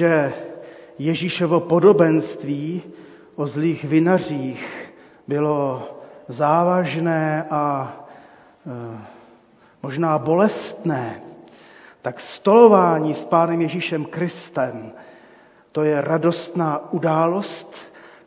Jestliže 0.00 0.32
Ježíšovo 0.98 1.60
podobenství 1.60 2.82
o 3.36 3.46
zlých 3.46 3.84
vinařích 3.84 4.92
bylo 5.28 5.82
závažné 6.28 7.46
a 7.50 7.92
e, 8.66 8.98
možná 9.82 10.18
bolestné, 10.18 11.20
tak 12.02 12.20
stolování 12.20 13.14
s 13.14 13.24
Pánem 13.24 13.60
Ježíšem 13.60 14.04
Kristem, 14.04 14.92
to 15.72 15.82
je 15.82 16.00
radostná 16.00 16.92
událost, 16.92 17.74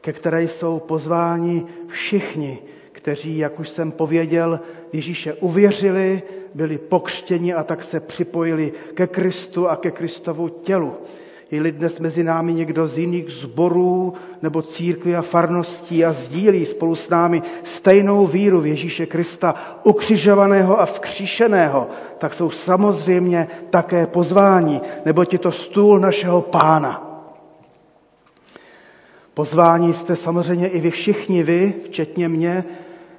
ke 0.01 0.13
které 0.13 0.43
jsou 0.43 0.80
pozváni 0.80 1.65
všichni, 1.88 2.59
kteří, 2.91 3.38
jak 3.38 3.59
už 3.59 3.69
jsem 3.69 3.91
pověděl, 3.91 4.59
Ježíše 4.93 5.34
uvěřili, 5.34 6.21
byli 6.53 6.78
pokřtěni 6.78 7.53
a 7.53 7.63
tak 7.63 7.84
se 7.84 7.99
připojili 7.99 8.74
ke 8.93 9.07
Kristu 9.07 9.69
a 9.69 9.76
ke 9.76 9.91
Kristovu 9.91 10.49
tělu. 10.49 10.97
Je-li 11.54 11.72
dnes 11.72 11.99
mezi 11.99 12.24
námi 12.24 12.54
někdo 12.54 12.88
z 12.88 12.97
jiných 12.97 13.30
zborů 13.30 14.14
nebo 14.41 14.62
církví 14.62 15.16
a 15.16 15.22
farností 15.22 16.06
a 16.06 16.14
sdílí 16.14 16.66
spolu 16.66 16.95
s 16.95 17.10
námi 17.10 17.41
stejnou 17.64 18.28
víru 18.28 18.62
v 18.62 18.66
Ježíše 18.68 19.06
Krista, 19.06 19.56
ukřižovaného 19.84 20.80
a 20.82 20.86
vzkříšeného, 20.86 21.88
tak 22.18 22.34
jsou 22.34 22.49
samozřejmě 22.49 23.47
také 23.70 24.08
pozváni, 24.08 24.82
nebo 25.06 25.24
je 25.32 25.39
to 25.39 25.51
stůl 25.51 25.99
našeho 25.99 26.41
pána. 26.41 27.22
Pozvání 29.34 29.93
jste 29.93 30.16
samozřejmě 30.16 30.68
i 30.68 30.82
vy 30.82 30.91
všichni 30.91 31.43
vy, 31.43 31.74
včetně 31.86 32.30
mě, 32.30 32.64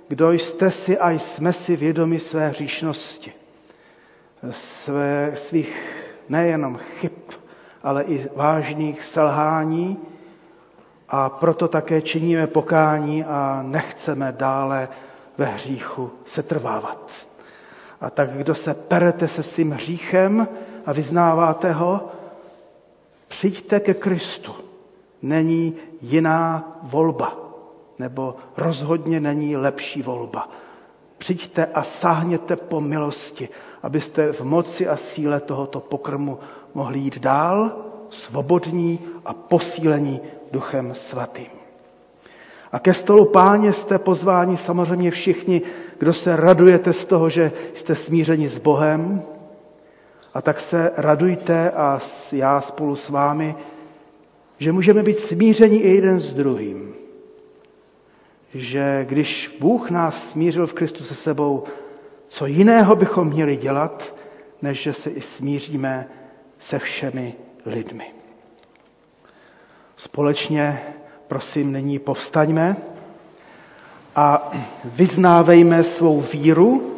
kdo 0.09 0.33
jste 0.33 0.71
si 0.71 0.99
a 0.99 1.11
jsme 1.11 1.53
si 1.53 1.77
vědomi 1.77 2.19
své 2.19 2.49
hříšnosti, 2.49 3.33
své, 4.51 5.33
svých 5.35 5.79
nejenom 6.29 6.77
chyb, 6.77 7.13
ale 7.85 8.03
i 8.03 8.29
vážných 8.37 9.05
selhání 9.05 9.99
a 11.09 11.29
proto 11.29 11.69
také 11.69 12.03
činíme 12.03 12.47
pokání 12.47 13.25
a 13.25 13.61
nechceme 13.67 14.33
dále 14.39 14.89
ve 15.39 15.45
hříchu 15.47 16.11
setrvávat. 16.25 17.11
A 18.01 18.11
tak 18.11 18.31
kdo 18.31 18.55
se 18.55 18.75
perete 18.75 19.29
se 19.29 19.43
svým 19.43 19.71
hříchem 19.71 20.49
a 20.87 20.93
vyznáváte 20.93 21.73
ho, 21.73 22.09
přijďte 23.29 23.81
ke 23.81 23.95
Kristu. 23.95 24.55
Není 25.23 25.75
jiná 26.01 26.73
volba, 26.83 27.37
nebo 27.99 28.37
rozhodně 28.57 29.21
není 29.21 29.57
lepší 29.57 30.03
volba. 30.03 30.49
Přijďte 31.19 31.67
a 31.67 31.83
sáhněte 31.83 32.57
po 32.57 32.81
milosti, 32.81 33.49
abyste 33.83 34.33
v 34.33 34.41
moci 34.41 34.89
a 34.89 34.97
síle 34.97 35.41
tohoto 35.41 35.81
pokrmu 35.81 36.39
mohli 36.75 36.99
jít 36.99 37.19
dál, 37.19 37.73
svobodní 38.11 38.99
a 39.25 39.35
posílení 39.35 40.21
Duchem 40.53 40.95
Svatým. 40.95 41.65
A 42.73 42.79
ke 42.79 42.95
stolu 42.95 43.25
páně 43.25 43.73
jste 43.73 43.99
pozváni 43.99 44.57
samozřejmě 44.57 45.11
všichni, 45.11 45.63
kdo 45.99 46.13
se 46.13 46.37
radujete 46.37 46.93
z 46.93 47.05
toho, 47.05 47.29
že 47.31 47.53
jste 47.75 47.95
smířeni 47.95 48.49
s 48.49 48.59
Bohem. 48.59 49.23
A 50.35 50.43
tak 50.43 50.61
se 50.61 50.93
radujte 50.97 51.71
a 51.71 52.01
já 52.33 52.61
spolu 52.61 52.97
s 52.97 53.09
vámi, 53.09 53.55
že 54.59 54.73
můžeme 54.73 55.03
být 55.03 55.19
smířeni 55.19 55.77
i 55.77 55.95
jeden 55.95 56.21
s 56.21 56.35
druhým. 56.35 56.95
Že 58.55 59.07
když 59.09 59.57
Bůh 59.61 59.91
nás 59.91 60.31
smířil 60.31 60.67
v 60.67 60.75
Kristu 60.75 61.05
se 61.05 61.15
sebou, 61.15 61.65
co 62.29 62.47
jiného 62.47 62.97
bychom 62.97 63.29
měli 63.29 63.57
dělat, 63.57 64.15
než 64.63 64.83
že 64.83 64.93
se 64.93 65.11
i 65.11 65.21
smíříme 65.21 66.09
se 66.59 66.79
všemi 66.79 67.35
lidmi. 67.67 68.13
Společně, 69.97 70.83
prosím, 71.29 71.73
nyní 71.73 71.99
povstaňme 71.99 72.77
a 74.17 74.53
vyznávejme 74.85 75.85
svou 75.85 76.21
víru, 76.21 76.95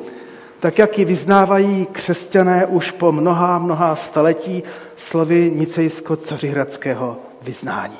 tak 0.60 0.78
jak 0.78 0.98
ji 0.98 1.04
vyznávají 1.04 1.86
křesťané 1.92 2.66
už 2.66 2.90
po 2.90 3.12
mnoha, 3.12 3.58
mnoha 3.58 3.96
staletí 3.96 4.62
slovy 4.96 5.52
nicejsko-cařihradského 5.54 7.16
vyznání. 7.42 7.98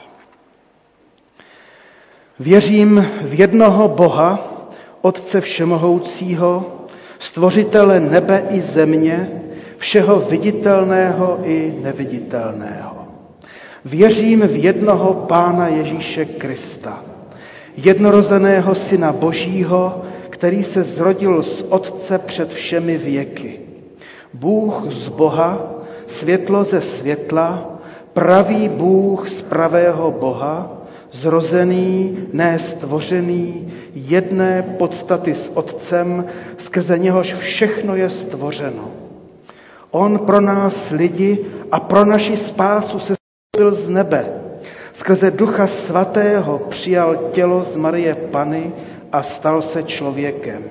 Věřím 2.39 3.07
v 3.23 3.41
jednoho 3.41 3.89
Boha, 3.89 4.39
Otce 5.01 5.41
Všemohoucího, 5.41 6.73
Stvořitele 7.19 8.01
nebe 8.01 8.47
i 8.51 8.61
země, 8.61 9.43
všeho 9.79 10.21
viditelného 10.21 11.39
i 11.43 11.75
neviditelného. 11.83 12.97
Věřím 13.85 14.41
v 14.41 14.65
jednoho 14.65 15.15
Pána 15.15 15.69
Ježíše 15.69 16.25
Krista, 16.25 17.05
jednorozeného 17.77 18.75
Syna 18.75 19.13
Božího, 19.13 20.03
který 20.31 20.65
se 20.65 20.85
zrodil 20.85 21.43
z 21.43 21.65
Otce 21.69 22.19
před 22.19 22.53
všemi 22.53 22.99
věky. 22.99 23.61
Bůh 24.35 24.83
z 24.89 25.09
Boha, 25.09 25.73
světlo 26.07 26.65
ze 26.65 26.81
světla, 26.81 27.79
pravý 28.13 28.69
Bůh 28.69 29.29
z 29.29 29.43
pravého 29.43 30.11
Boha, 30.11 30.73
zrozený, 31.13 32.19
ne 32.33 32.59
stvořený, 32.59 33.73
jedné 33.95 34.63
podstaty 34.79 35.35
s 35.35 35.57
Otcem, 35.57 36.25
skrze 36.59 36.99
něhož 36.99 37.35
všechno 37.35 37.97
je 37.97 38.11
stvořeno. 38.11 38.91
On 39.91 40.19
pro 40.19 40.41
nás 40.41 40.91
lidi 40.91 41.39
a 41.73 41.81
pro 41.81 42.05
naši 42.05 42.37
spásu 42.37 42.99
se 42.99 43.15
byl 43.57 43.75
z 43.75 43.89
nebe. 43.89 44.27
Skrze 44.93 45.31
Ducha 45.31 45.67
Svatého 45.67 46.59
přijal 46.59 47.17
tělo 47.33 47.65
z 47.65 47.77
Marie 47.77 48.15
Pany 48.15 48.73
a 49.13 49.23
stal 49.23 49.63
se 49.63 49.83
člověkem. 49.83 50.63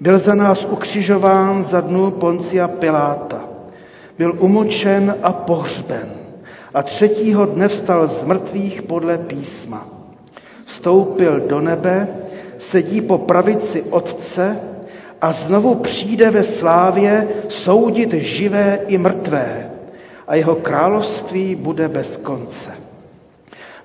Byl 0.00 0.18
za 0.18 0.34
nás 0.34 0.64
ukřižován 0.64 1.62
za 1.64 1.80
dnu 1.80 2.10
Poncia 2.10 2.68
Piláta. 2.68 3.40
Byl 4.18 4.36
umočen 4.38 5.16
a 5.22 5.32
pohřben 5.32 6.08
a 6.74 6.82
třetího 6.82 7.46
dne 7.46 7.68
vstal 7.68 8.08
z 8.08 8.24
mrtvých 8.24 8.82
podle 8.82 9.18
písma. 9.18 9.88
Vstoupil 10.64 11.40
do 11.40 11.60
nebe, 11.60 12.08
sedí 12.58 13.00
po 13.00 13.18
pravici 13.18 13.82
Otce 13.90 14.60
a 15.20 15.32
znovu 15.32 15.74
přijde 15.74 16.30
ve 16.30 16.42
slávě 16.42 17.28
soudit 17.48 18.12
živé 18.12 18.78
i 18.86 18.98
mrtvé 18.98 19.70
a 20.28 20.34
jeho 20.34 20.54
království 20.54 21.54
bude 21.54 21.88
bez 21.88 22.16
konce. 22.16 22.70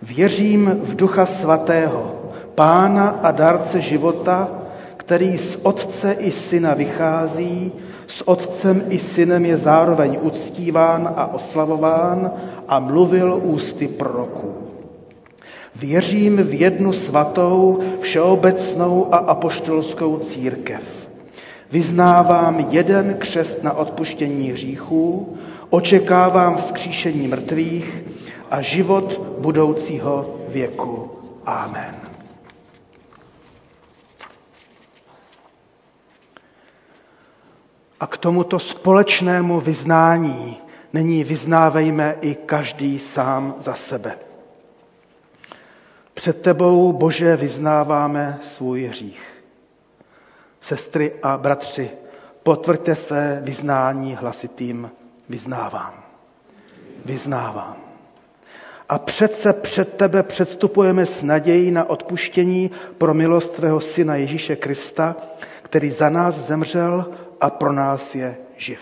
Věřím 0.01 0.79
v 0.83 0.95
Ducha 0.95 1.25
Svatého, 1.25 2.15
Pána 2.55 3.09
a 3.09 3.31
dárce 3.31 3.81
života, 3.81 4.51
který 4.97 5.37
z 5.37 5.59
Otce 5.63 6.11
i 6.11 6.31
Syna 6.31 6.73
vychází, 6.73 7.71
s 8.07 8.27
Otcem 8.27 8.83
i 8.89 8.99
Synem 8.99 9.45
je 9.45 9.57
zároveň 9.57 10.17
uctíván 10.21 11.13
a 11.15 11.33
oslavován 11.33 12.31
a 12.67 12.79
mluvil 12.79 13.41
ústy 13.43 13.87
proroků. 13.87 14.53
Věřím 15.75 16.37
v 16.37 16.61
jednu 16.61 16.93
svatou, 16.93 17.79
všeobecnou 17.99 19.07
a 19.13 19.17
apoštolskou 19.17 20.17
církev 20.17 21.02
Vyznávám 21.73 22.59
jeden 22.69 23.13
křest 23.17 23.63
na 23.63 23.73
odpuštění 23.73 24.51
hříchů, 24.51 25.37
očekávám 25.69 26.57
vzkříšení 26.57 27.27
mrtvých 27.27 28.03
a 28.51 28.61
život 28.61 29.21
budoucího 29.39 30.39
věku. 30.47 31.11
Amen. 31.45 31.95
A 37.99 38.07
k 38.07 38.17
tomuto 38.17 38.59
společnému 38.59 39.59
vyznání 39.59 40.57
není 40.93 41.23
vyznávejme 41.23 42.15
i 42.21 42.35
každý 42.35 42.99
sám 42.99 43.55
za 43.59 43.73
sebe. 43.73 44.17
Před 46.13 46.41
tebou, 46.41 46.93
Bože, 46.93 47.35
vyznáváme 47.35 48.39
svůj 48.41 48.85
hřích. 48.85 49.32
Sestry 50.63 51.11
a 51.23 51.37
bratři, 51.37 51.89
potvrďte 52.43 52.95
své 52.95 53.39
vyznání 53.43 54.15
hlasitým 54.15 54.91
vyznávám. 55.29 55.93
Vyznávám. 57.05 57.75
A 58.89 58.99
přece 58.99 59.53
před 59.53 59.93
tebe 59.93 60.23
předstupujeme 60.23 61.05
s 61.05 61.21
nadějí 61.21 61.71
na 61.71 61.89
odpuštění 61.89 62.71
pro 62.97 63.13
milost 63.13 63.53
tvého 63.53 63.81
syna 63.81 64.15
Ježíše 64.15 64.55
Krista, 64.55 65.15
který 65.63 65.91
za 65.91 66.09
nás 66.09 66.35
zemřel 66.35 67.11
a 67.41 67.49
pro 67.49 67.73
nás 67.73 68.15
je 68.15 68.35
živ. 68.57 68.81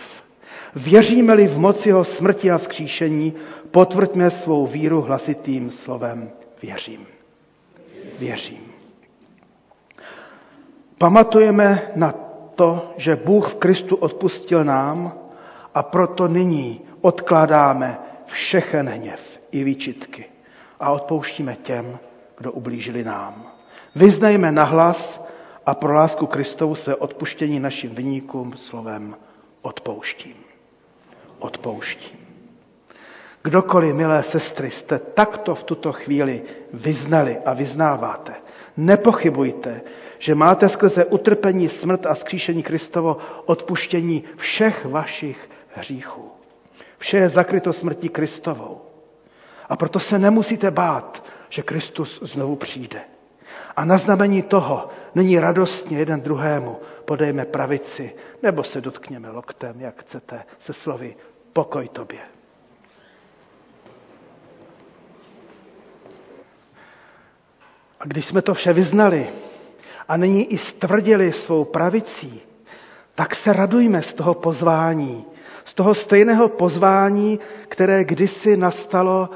Věříme-li 0.75 1.47
v 1.47 1.57
moci 1.57 1.89
jeho 1.89 2.03
smrti 2.03 2.51
a 2.51 2.57
vzkříšení, 2.57 3.33
potvrďme 3.71 4.31
svou 4.31 4.67
víru 4.67 5.01
hlasitým 5.01 5.71
slovem 5.71 6.29
věřím. 6.61 7.05
Věřím. 8.19 8.70
Pamatujeme 11.01 11.91
na 11.95 12.13
to, 12.55 12.93
že 12.97 13.15
Bůh 13.15 13.49
v 13.49 13.55
Kristu 13.55 13.95
odpustil 13.95 14.63
nám 14.63 15.13
a 15.73 15.83
proto 15.83 16.27
nyní 16.27 16.81
odkládáme 17.01 17.99
všechen 18.25 18.89
hněv 18.89 19.41
i 19.51 19.63
výčitky 19.63 20.25
a 20.79 20.91
odpouštíme 20.91 21.55
těm, 21.55 21.97
kdo 22.37 22.51
ublížili 22.51 23.03
nám. 23.03 23.51
Vyznejme 23.95 24.51
nahlas 24.51 25.21
a 25.65 25.75
pro 25.75 25.93
lásku 25.93 26.25
Kristovu 26.25 26.75
své 26.75 26.95
odpuštění 26.95 27.59
našim 27.59 27.95
vyníkům 27.95 28.53
slovem 28.53 29.15
odpouštím. 29.61 30.35
Odpouštím. 31.39 32.19
Kdokoliv, 33.43 33.95
milé 33.95 34.23
sestry, 34.23 34.71
jste 34.71 34.99
takto 34.99 35.55
v 35.55 35.63
tuto 35.63 35.93
chvíli 35.93 36.41
vyznali 36.73 37.37
a 37.45 37.53
vyznáváte, 37.53 38.33
nepochybujte, 38.77 39.81
že 40.21 40.35
máte 40.35 40.69
skrze 40.69 41.05
utrpení, 41.05 41.69
smrt 41.69 42.05
a 42.05 42.15
skříšení 42.15 42.63
Kristovo 42.63 43.17
odpuštění 43.45 44.23
všech 44.37 44.85
vašich 44.85 45.49
hříchů. 45.75 46.31
Vše 46.97 47.17
je 47.17 47.29
zakryto 47.29 47.73
smrtí 47.73 48.09
Kristovou. 48.09 48.81
A 49.69 49.75
proto 49.75 49.99
se 49.99 50.19
nemusíte 50.19 50.71
bát, 50.71 51.23
že 51.49 51.61
Kristus 51.61 52.19
znovu 52.23 52.55
přijde. 52.55 53.01
A 53.75 53.85
na 53.85 53.97
znamení 53.97 54.41
toho 54.41 54.89
nyní 55.15 55.39
radostně 55.39 55.97
jeden 55.97 56.21
druhému 56.21 56.77
podejme 57.05 57.45
pravici 57.45 58.15
nebo 58.43 58.63
se 58.63 58.81
dotkněme 58.81 59.29
loktem, 59.29 59.81
jak 59.81 60.01
chcete, 60.01 60.43
se 60.59 60.73
slovy 60.73 61.15
pokoj 61.53 61.87
tobě. 61.89 62.19
A 67.99 68.05
když 68.05 68.25
jsme 68.25 68.41
to 68.41 68.53
vše 68.53 68.73
vyznali 68.73 69.29
a 70.11 70.17
nyní 70.17 70.53
i 70.53 70.57
stvrdili 70.57 71.33
svou 71.33 71.63
pravicí, 71.63 72.41
tak 73.15 73.35
se 73.35 73.53
radujme 73.53 74.01
z 74.03 74.13
toho 74.13 74.33
pozvání, 74.33 75.25
z 75.65 75.73
toho 75.73 75.95
stejného 75.95 76.49
pozvání, 76.49 77.39
které 77.67 78.03
kdysi 78.03 78.57
nastalo 78.57 79.29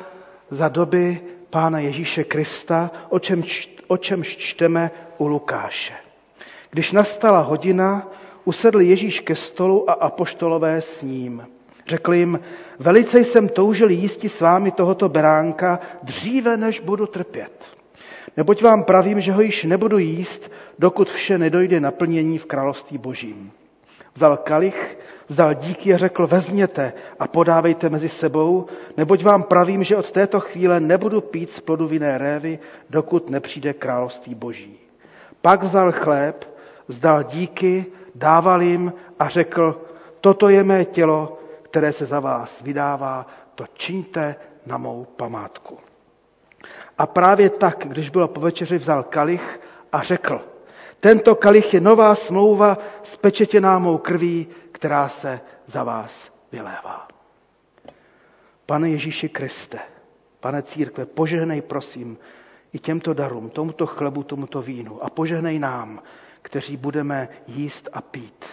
za 0.51 0.69
doby 0.69 1.21
Pána 1.49 1.79
Ježíše 1.79 2.23
Krista, 2.23 2.91
o 3.09 3.19
čem, 3.19 3.43
o 3.87 3.97
čem 3.97 4.23
čteme 4.23 4.91
u 5.17 5.27
Lukáše. 5.27 5.93
Když 6.69 6.91
nastala 6.91 7.39
hodina, 7.39 8.07
usedl 8.45 8.81
Ježíš 8.81 9.19
ke 9.19 9.35
stolu 9.35 9.89
a 9.89 9.93
apoštolové 9.93 10.81
s 10.81 11.01
ním. 11.01 11.47
Řekl 11.87 12.13
jim, 12.13 12.39
velice 12.79 13.19
jsem 13.19 13.49
toužil 13.49 13.89
jísti 13.89 14.29
s 14.29 14.41
vámi 14.41 14.71
tohoto 14.71 15.09
beránka 15.09 15.79
dříve, 16.03 16.57
než 16.57 16.79
budu 16.79 17.05
trpět. 17.05 17.74
Neboť 18.37 18.61
vám 18.61 18.83
pravím, 18.83 19.21
že 19.21 19.31
ho 19.31 19.41
již 19.41 19.63
nebudu 19.63 19.97
jíst, 19.97 20.51
dokud 20.79 21.09
vše 21.09 21.37
nedojde 21.37 21.79
naplnění 21.79 22.37
v 22.37 22.45
království 22.45 22.97
božím. 22.97 23.51
Vzal 24.15 24.37
kalich, 24.37 24.97
vzdal 25.27 25.53
díky 25.53 25.93
a 25.93 25.97
řekl, 25.97 26.27
vezměte 26.27 26.93
a 27.19 27.27
podávejte 27.27 27.89
mezi 27.89 28.09
sebou, 28.09 28.65
neboť 28.97 29.23
vám 29.23 29.43
pravím, 29.43 29.83
že 29.83 29.97
od 29.97 30.11
této 30.11 30.39
chvíle 30.39 30.79
nebudu 30.79 31.21
pít 31.21 31.51
z 31.51 31.59
plodu 31.59 31.87
vinné 31.87 32.17
révy, 32.17 32.59
dokud 32.89 33.29
nepřijde 33.29 33.73
království 33.73 34.35
boží. 34.35 34.77
Pak 35.41 35.63
vzal 35.63 35.91
chléb, 35.91 36.55
vzdal 36.87 37.23
díky, 37.23 37.85
dával 38.15 38.61
jim 38.61 38.93
a 39.19 39.29
řekl, 39.29 39.81
toto 40.21 40.49
je 40.49 40.63
mé 40.63 40.85
tělo, 40.85 41.39
které 41.61 41.93
se 41.93 42.05
za 42.05 42.19
vás 42.19 42.61
vydává, 42.61 43.27
to 43.55 43.65
čiňte 43.73 44.35
na 44.65 44.77
mou 44.77 45.07
památku. 45.15 45.77
A 46.97 47.07
právě 47.07 47.49
tak, 47.49 47.87
když 47.87 48.09
bylo 48.09 48.27
po 48.27 48.39
večeři, 48.39 48.77
vzal 48.77 49.03
kalich 49.03 49.59
a 49.91 50.03
řekl, 50.03 50.41
tento 50.99 51.35
kalich 51.35 51.73
je 51.73 51.81
nová 51.81 52.15
smlouva 52.15 52.77
spečetěná 53.03 53.79
mou 53.79 53.97
krví, 53.97 54.47
která 54.71 55.09
se 55.09 55.41
za 55.65 55.83
vás 55.83 56.31
vylévá. 56.51 57.07
Pane 58.65 58.89
Ježíši 58.89 59.29
Kriste, 59.29 59.79
pane 60.39 60.61
církve, 60.63 61.05
požehnej 61.05 61.61
prosím 61.61 62.17
i 62.73 62.79
těmto 62.79 63.13
darům, 63.13 63.49
tomuto 63.49 63.85
chlebu, 63.85 64.23
tomuto 64.23 64.61
vínu 64.61 65.03
a 65.03 65.09
požehnej 65.09 65.59
nám, 65.59 66.01
kteří 66.41 66.77
budeme 66.77 67.29
jíst 67.47 67.89
a 67.93 68.01
pít. 68.01 68.45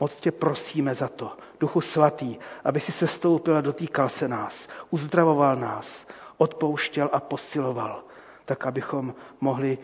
Moc 0.00 0.20
tě 0.20 0.32
prosíme 0.32 0.94
za 0.94 1.08
to, 1.08 1.36
Duchu 1.60 1.80
Svatý, 1.80 2.36
aby 2.64 2.80
si 2.80 2.92
se 2.92 3.06
stoupil 3.06 3.56
a 3.56 3.60
dotýkal 3.60 4.08
se 4.08 4.28
nás, 4.28 4.68
uzdravoval 4.90 5.56
nás, 5.56 6.06
odpouštěl 6.40 7.10
a 7.12 7.20
posiloval, 7.20 8.04
tak 8.44 8.66
abychom 8.66 9.14
mohli 9.40 9.78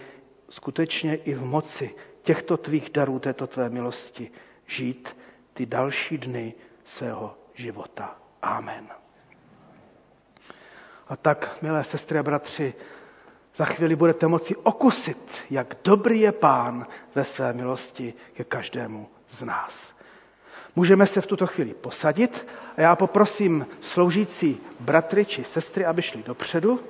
skutečně 0.49 1.17
i 1.17 1.35
v 1.35 1.45
moci 1.45 1.95
těchto 2.23 2.57
tvých 2.57 2.91
darů, 2.91 3.19
této 3.19 3.47
tvé 3.47 3.71
milosti 3.71 4.31
žít 4.67 5.17
ty 5.53 5.67
další 5.67 6.19
dny 6.19 6.55
svého 6.85 7.39
života. 7.55 8.17
Amen. 8.43 8.89
A 11.09 11.17
tak, 11.17 11.59
milé 11.63 11.85
sestry 11.85 12.19
a 12.19 12.23
bratři, 12.23 12.75
za 13.57 13.65
chvíli 13.65 13.97
budete 13.97 14.27
moci 14.29 14.57
okusit, 14.57 15.45
jak 15.51 15.77
dobrý 15.85 16.21
je 16.21 16.33
Pán 16.33 16.87
ve 17.15 17.25
své 17.25 17.53
milosti 17.53 18.15
ke 18.33 18.45
každému 18.45 19.09
z 19.29 19.43
nás. 19.43 19.96
Můžeme 20.77 21.07
se 21.07 21.21
v 21.21 21.27
tuto 21.27 21.47
chvíli 21.47 21.75
posadit 21.75 22.47
a 22.77 22.81
já 22.81 22.97
poprosím 22.97 23.67
sloužící 23.81 24.61
bratry 24.81 25.25
či 25.25 25.45
sestry, 25.45 25.85
aby 25.85 26.03
šli 26.03 26.23
dopředu. 26.23 26.81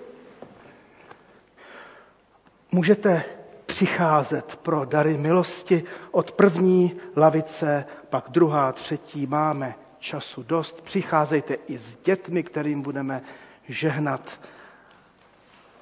Můžete 2.72 3.22
přicházet 3.66 4.56
pro 4.56 4.84
dary 4.84 5.16
milosti 5.18 5.84
od 6.10 6.32
první 6.32 6.96
lavice, 7.16 7.84
pak 8.10 8.24
druhá, 8.28 8.72
třetí. 8.72 9.26
Máme 9.26 9.74
času 9.98 10.42
dost. 10.42 10.80
Přicházejte 10.80 11.54
i 11.54 11.78
s 11.78 11.96
dětmi, 11.96 12.42
kterým 12.42 12.82
budeme 12.82 13.22
žehnat. 13.68 14.40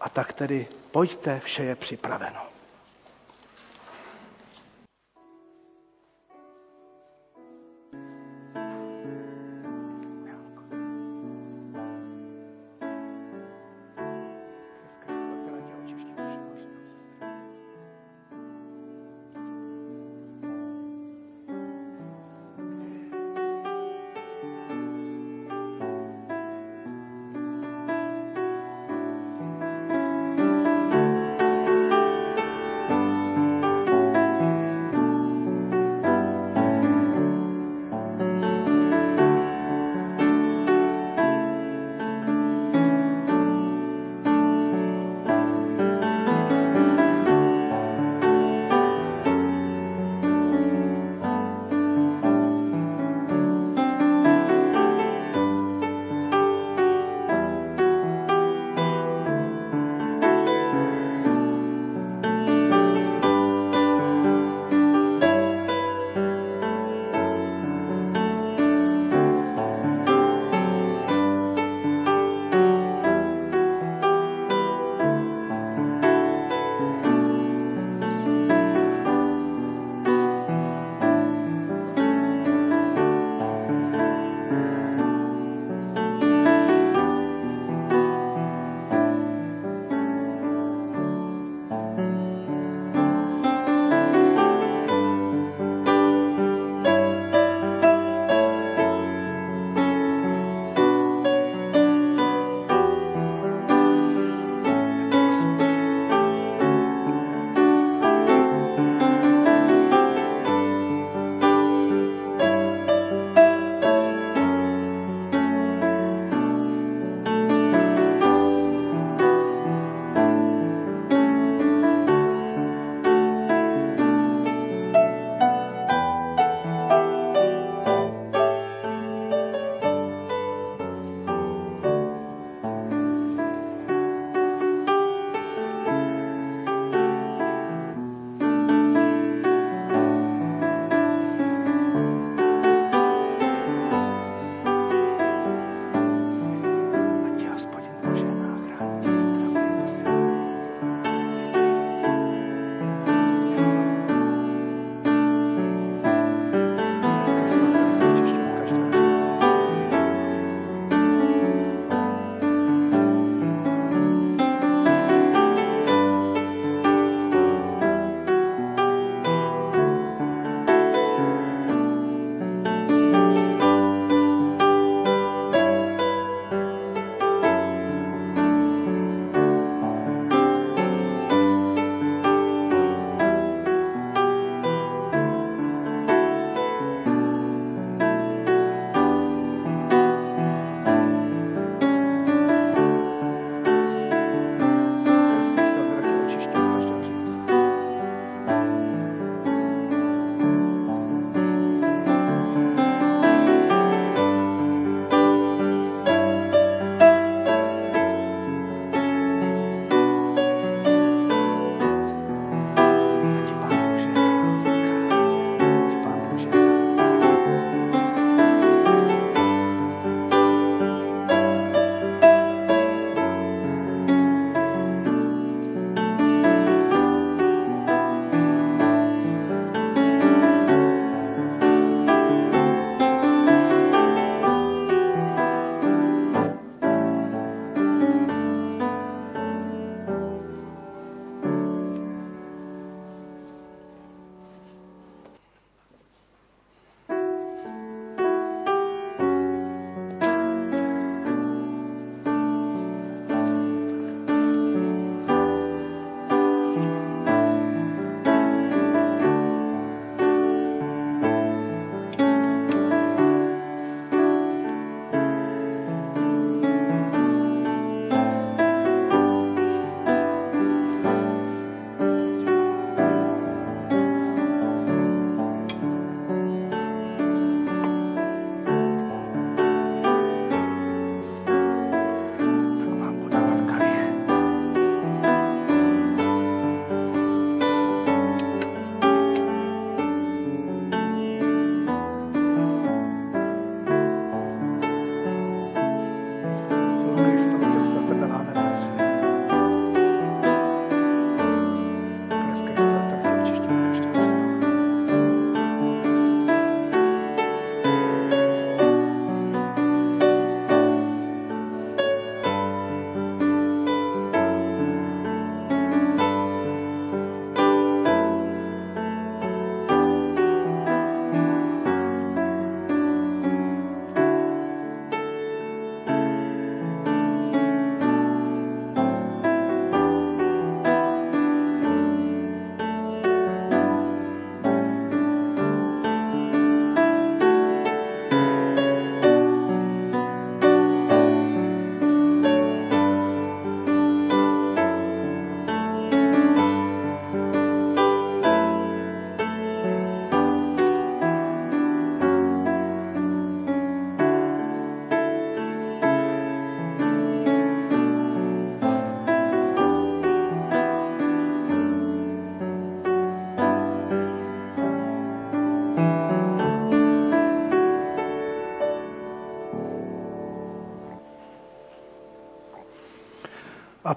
A 0.01 0.09
tak 0.09 0.33
tedy 0.33 0.67
pojďte, 0.91 1.41
vše 1.45 1.65
je 1.65 1.75
připraveno. 1.77 2.54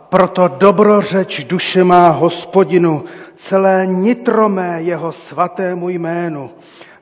Proto 0.10 0.48
dobrořeč 0.48 1.44
duše 1.44 1.84
má 1.84 2.10
hospodinu, 2.10 3.04
celé 3.36 3.88
nitromé 3.88 4.82
jeho 4.82 5.12
svatému 5.12 5.90
jménu. 5.90 6.52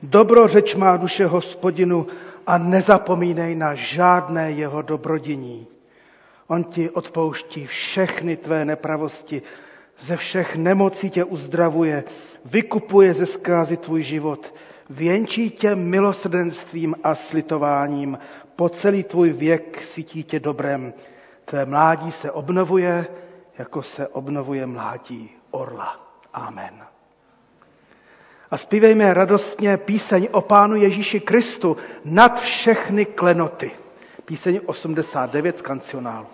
Dobrořeč 0.02 0.74
má 0.74 0.96
duše 0.96 1.26
hospodinu 1.26 2.06
a 2.46 2.58
nezapomínej 2.58 3.56
na 3.56 3.74
žádné 3.74 4.50
jeho 4.50 4.82
dobrodiní. 4.82 5.66
On 6.46 6.64
ti 6.64 6.90
odpouští 6.90 7.66
všechny 7.66 8.36
tvé 8.36 8.64
nepravosti, 8.64 9.42
ze 10.00 10.16
všech 10.16 10.56
nemocí 10.56 11.10
tě 11.10 11.24
uzdravuje, 11.24 12.04
vykupuje 12.44 13.14
ze 13.14 13.26
zkázy 13.26 13.76
tvůj 13.76 14.02
život, 14.02 14.54
věnčí 14.90 15.50
tě 15.50 15.74
milosrdenstvím 15.74 16.94
a 17.02 17.14
slitováním, 17.14 18.18
po 18.56 18.68
celý 18.68 19.02
tvůj 19.02 19.32
věk 19.32 19.82
sytí 19.82 20.24
tě 20.24 20.40
dobrem. 20.40 20.92
Tvé 21.46 21.66
mládí 21.66 22.12
se 22.12 22.30
obnovuje, 22.30 23.06
jako 23.58 23.82
se 23.82 24.08
obnovuje 24.08 24.66
mládí 24.66 25.30
orla. 25.50 26.00
Amen. 26.32 26.86
A 28.50 28.56
zpívejme 28.56 29.14
radostně 29.14 29.76
píseň 29.76 30.28
o 30.32 30.40
Pánu 30.40 30.76
Ježíši 30.76 31.20
Kristu 31.20 31.76
nad 32.04 32.40
všechny 32.40 33.04
klenoty. 33.04 33.70
Píseň 34.24 34.60
89 34.66 35.58
z 35.58 35.62
kancionálu. 35.62 36.26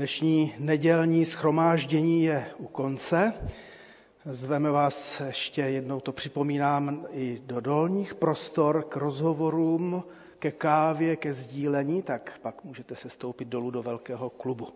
Dnešní 0.00 0.54
nedělní 0.58 1.24
schromáždění 1.24 2.22
je 2.22 2.46
u 2.58 2.66
konce. 2.66 3.32
Zveme 4.24 4.70
vás 4.70 5.20
ještě 5.20 5.60
jednou, 5.60 6.00
to 6.00 6.12
připomínám, 6.12 7.06
i 7.12 7.42
do 7.46 7.60
dolních 7.60 8.14
prostor 8.14 8.84
k 8.88 8.96
rozhovorům, 8.96 10.04
ke 10.38 10.50
kávě, 10.50 11.16
ke 11.16 11.32
sdílení, 11.34 12.02
tak 12.02 12.38
pak 12.42 12.64
můžete 12.64 12.96
se 12.96 13.10
stoupit 13.10 13.48
dolů 13.48 13.70
do 13.70 13.82
velkého 13.82 14.30
klubu. 14.30 14.68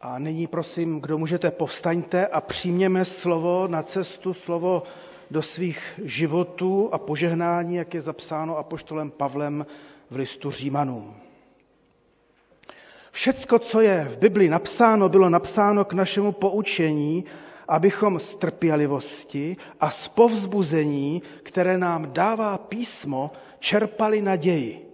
A 0.00 0.18
nyní 0.18 0.46
prosím, 0.46 1.00
kdo 1.00 1.18
můžete, 1.18 1.50
povstaňte 1.50 2.26
a 2.26 2.40
přijměme 2.40 3.04
slovo 3.04 3.68
na 3.68 3.82
cestu, 3.82 4.34
slovo 4.34 4.82
do 5.30 5.42
svých 5.42 6.00
životů 6.04 6.88
a 6.92 6.98
požehnání, 6.98 7.76
jak 7.76 7.94
je 7.94 8.02
zapsáno 8.02 8.58
apoštolem 8.58 9.10
Pavlem 9.10 9.66
v 10.10 10.16
listu 10.16 10.50
Římanům. 10.50 11.25
Všecko, 13.16 13.58
co 13.58 13.80
je 13.80 14.08
v 14.10 14.18
Bibli 14.18 14.48
napsáno, 14.48 15.08
bylo 15.08 15.28
napsáno 15.30 15.84
k 15.84 15.92
našemu 15.92 16.32
poučení, 16.32 17.24
abychom 17.68 18.18
z 18.20 18.36
trpělivosti 18.36 19.56
a 19.80 19.90
z 19.90 20.08
povzbuzení, 20.08 21.22
které 21.42 21.78
nám 21.78 22.12
dává 22.12 22.58
písmo, 22.58 23.30
čerpali 23.58 24.22
naději. 24.22 24.88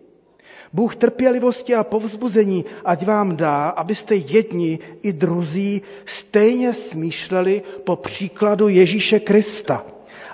Bůh 0.72 0.96
trpělivosti 0.96 1.74
a 1.74 1.84
povzbuzení 1.84 2.64
ať 2.84 3.06
vám 3.06 3.36
dá, 3.36 3.68
abyste 3.68 4.14
jedni 4.14 4.78
i 5.02 5.12
druzí 5.12 5.82
stejně 6.06 6.74
smýšleli 6.74 7.62
po 7.84 7.96
příkladu 7.96 8.68
Ježíše 8.68 9.20
Krista 9.20 9.86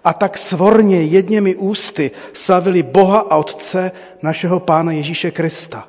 a 0.05 0.13
tak 0.13 0.39
svorně 0.39 1.03
jedněmi 1.03 1.55
ústy 1.57 2.11
slavili 2.33 2.83
Boha 2.83 3.19
a 3.21 3.37
Otce 3.37 3.93
našeho 4.23 4.61
Pána 4.61 4.93
Ježíše 4.93 5.31
Krista. 5.31 5.89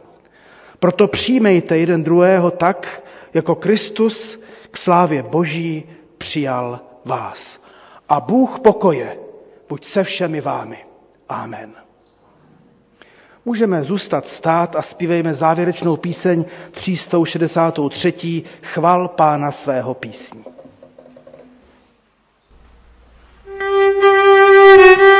Proto 0.79 1.07
přijmejte 1.07 1.77
jeden 1.77 2.03
druhého 2.03 2.51
tak, 2.51 3.03
jako 3.33 3.55
Kristus 3.55 4.39
k 4.71 4.77
slávě 4.77 5.23
Boží 5.23 5.89
přijal 6.17 6.79
vás. 7.05 7.59
A 8.09 8.19
Bůh 8.19 8.59
pokoje, 8.59 9.17
buď 9.69 9.85
se 9.85 10.03
všemi 10.03 10.41
vámi. 10.41 10.85
Amen. 11.29 11.73
Můžeme 13.45 13.83
zůstat 13.83 14.27
stát 14.27 14.75
a 14.75 14.81
zpívejme 14.81 15.33
závěrečnou 15.33 15.97
píseň 15.97 16.45
363. 16.71 18.43
Chval 18.61 19.07
Pána 19.07 19.51
svého 19.51 19.93
písní. 19.93 20.43
thank 24.79 24.99
you 25.01 25.18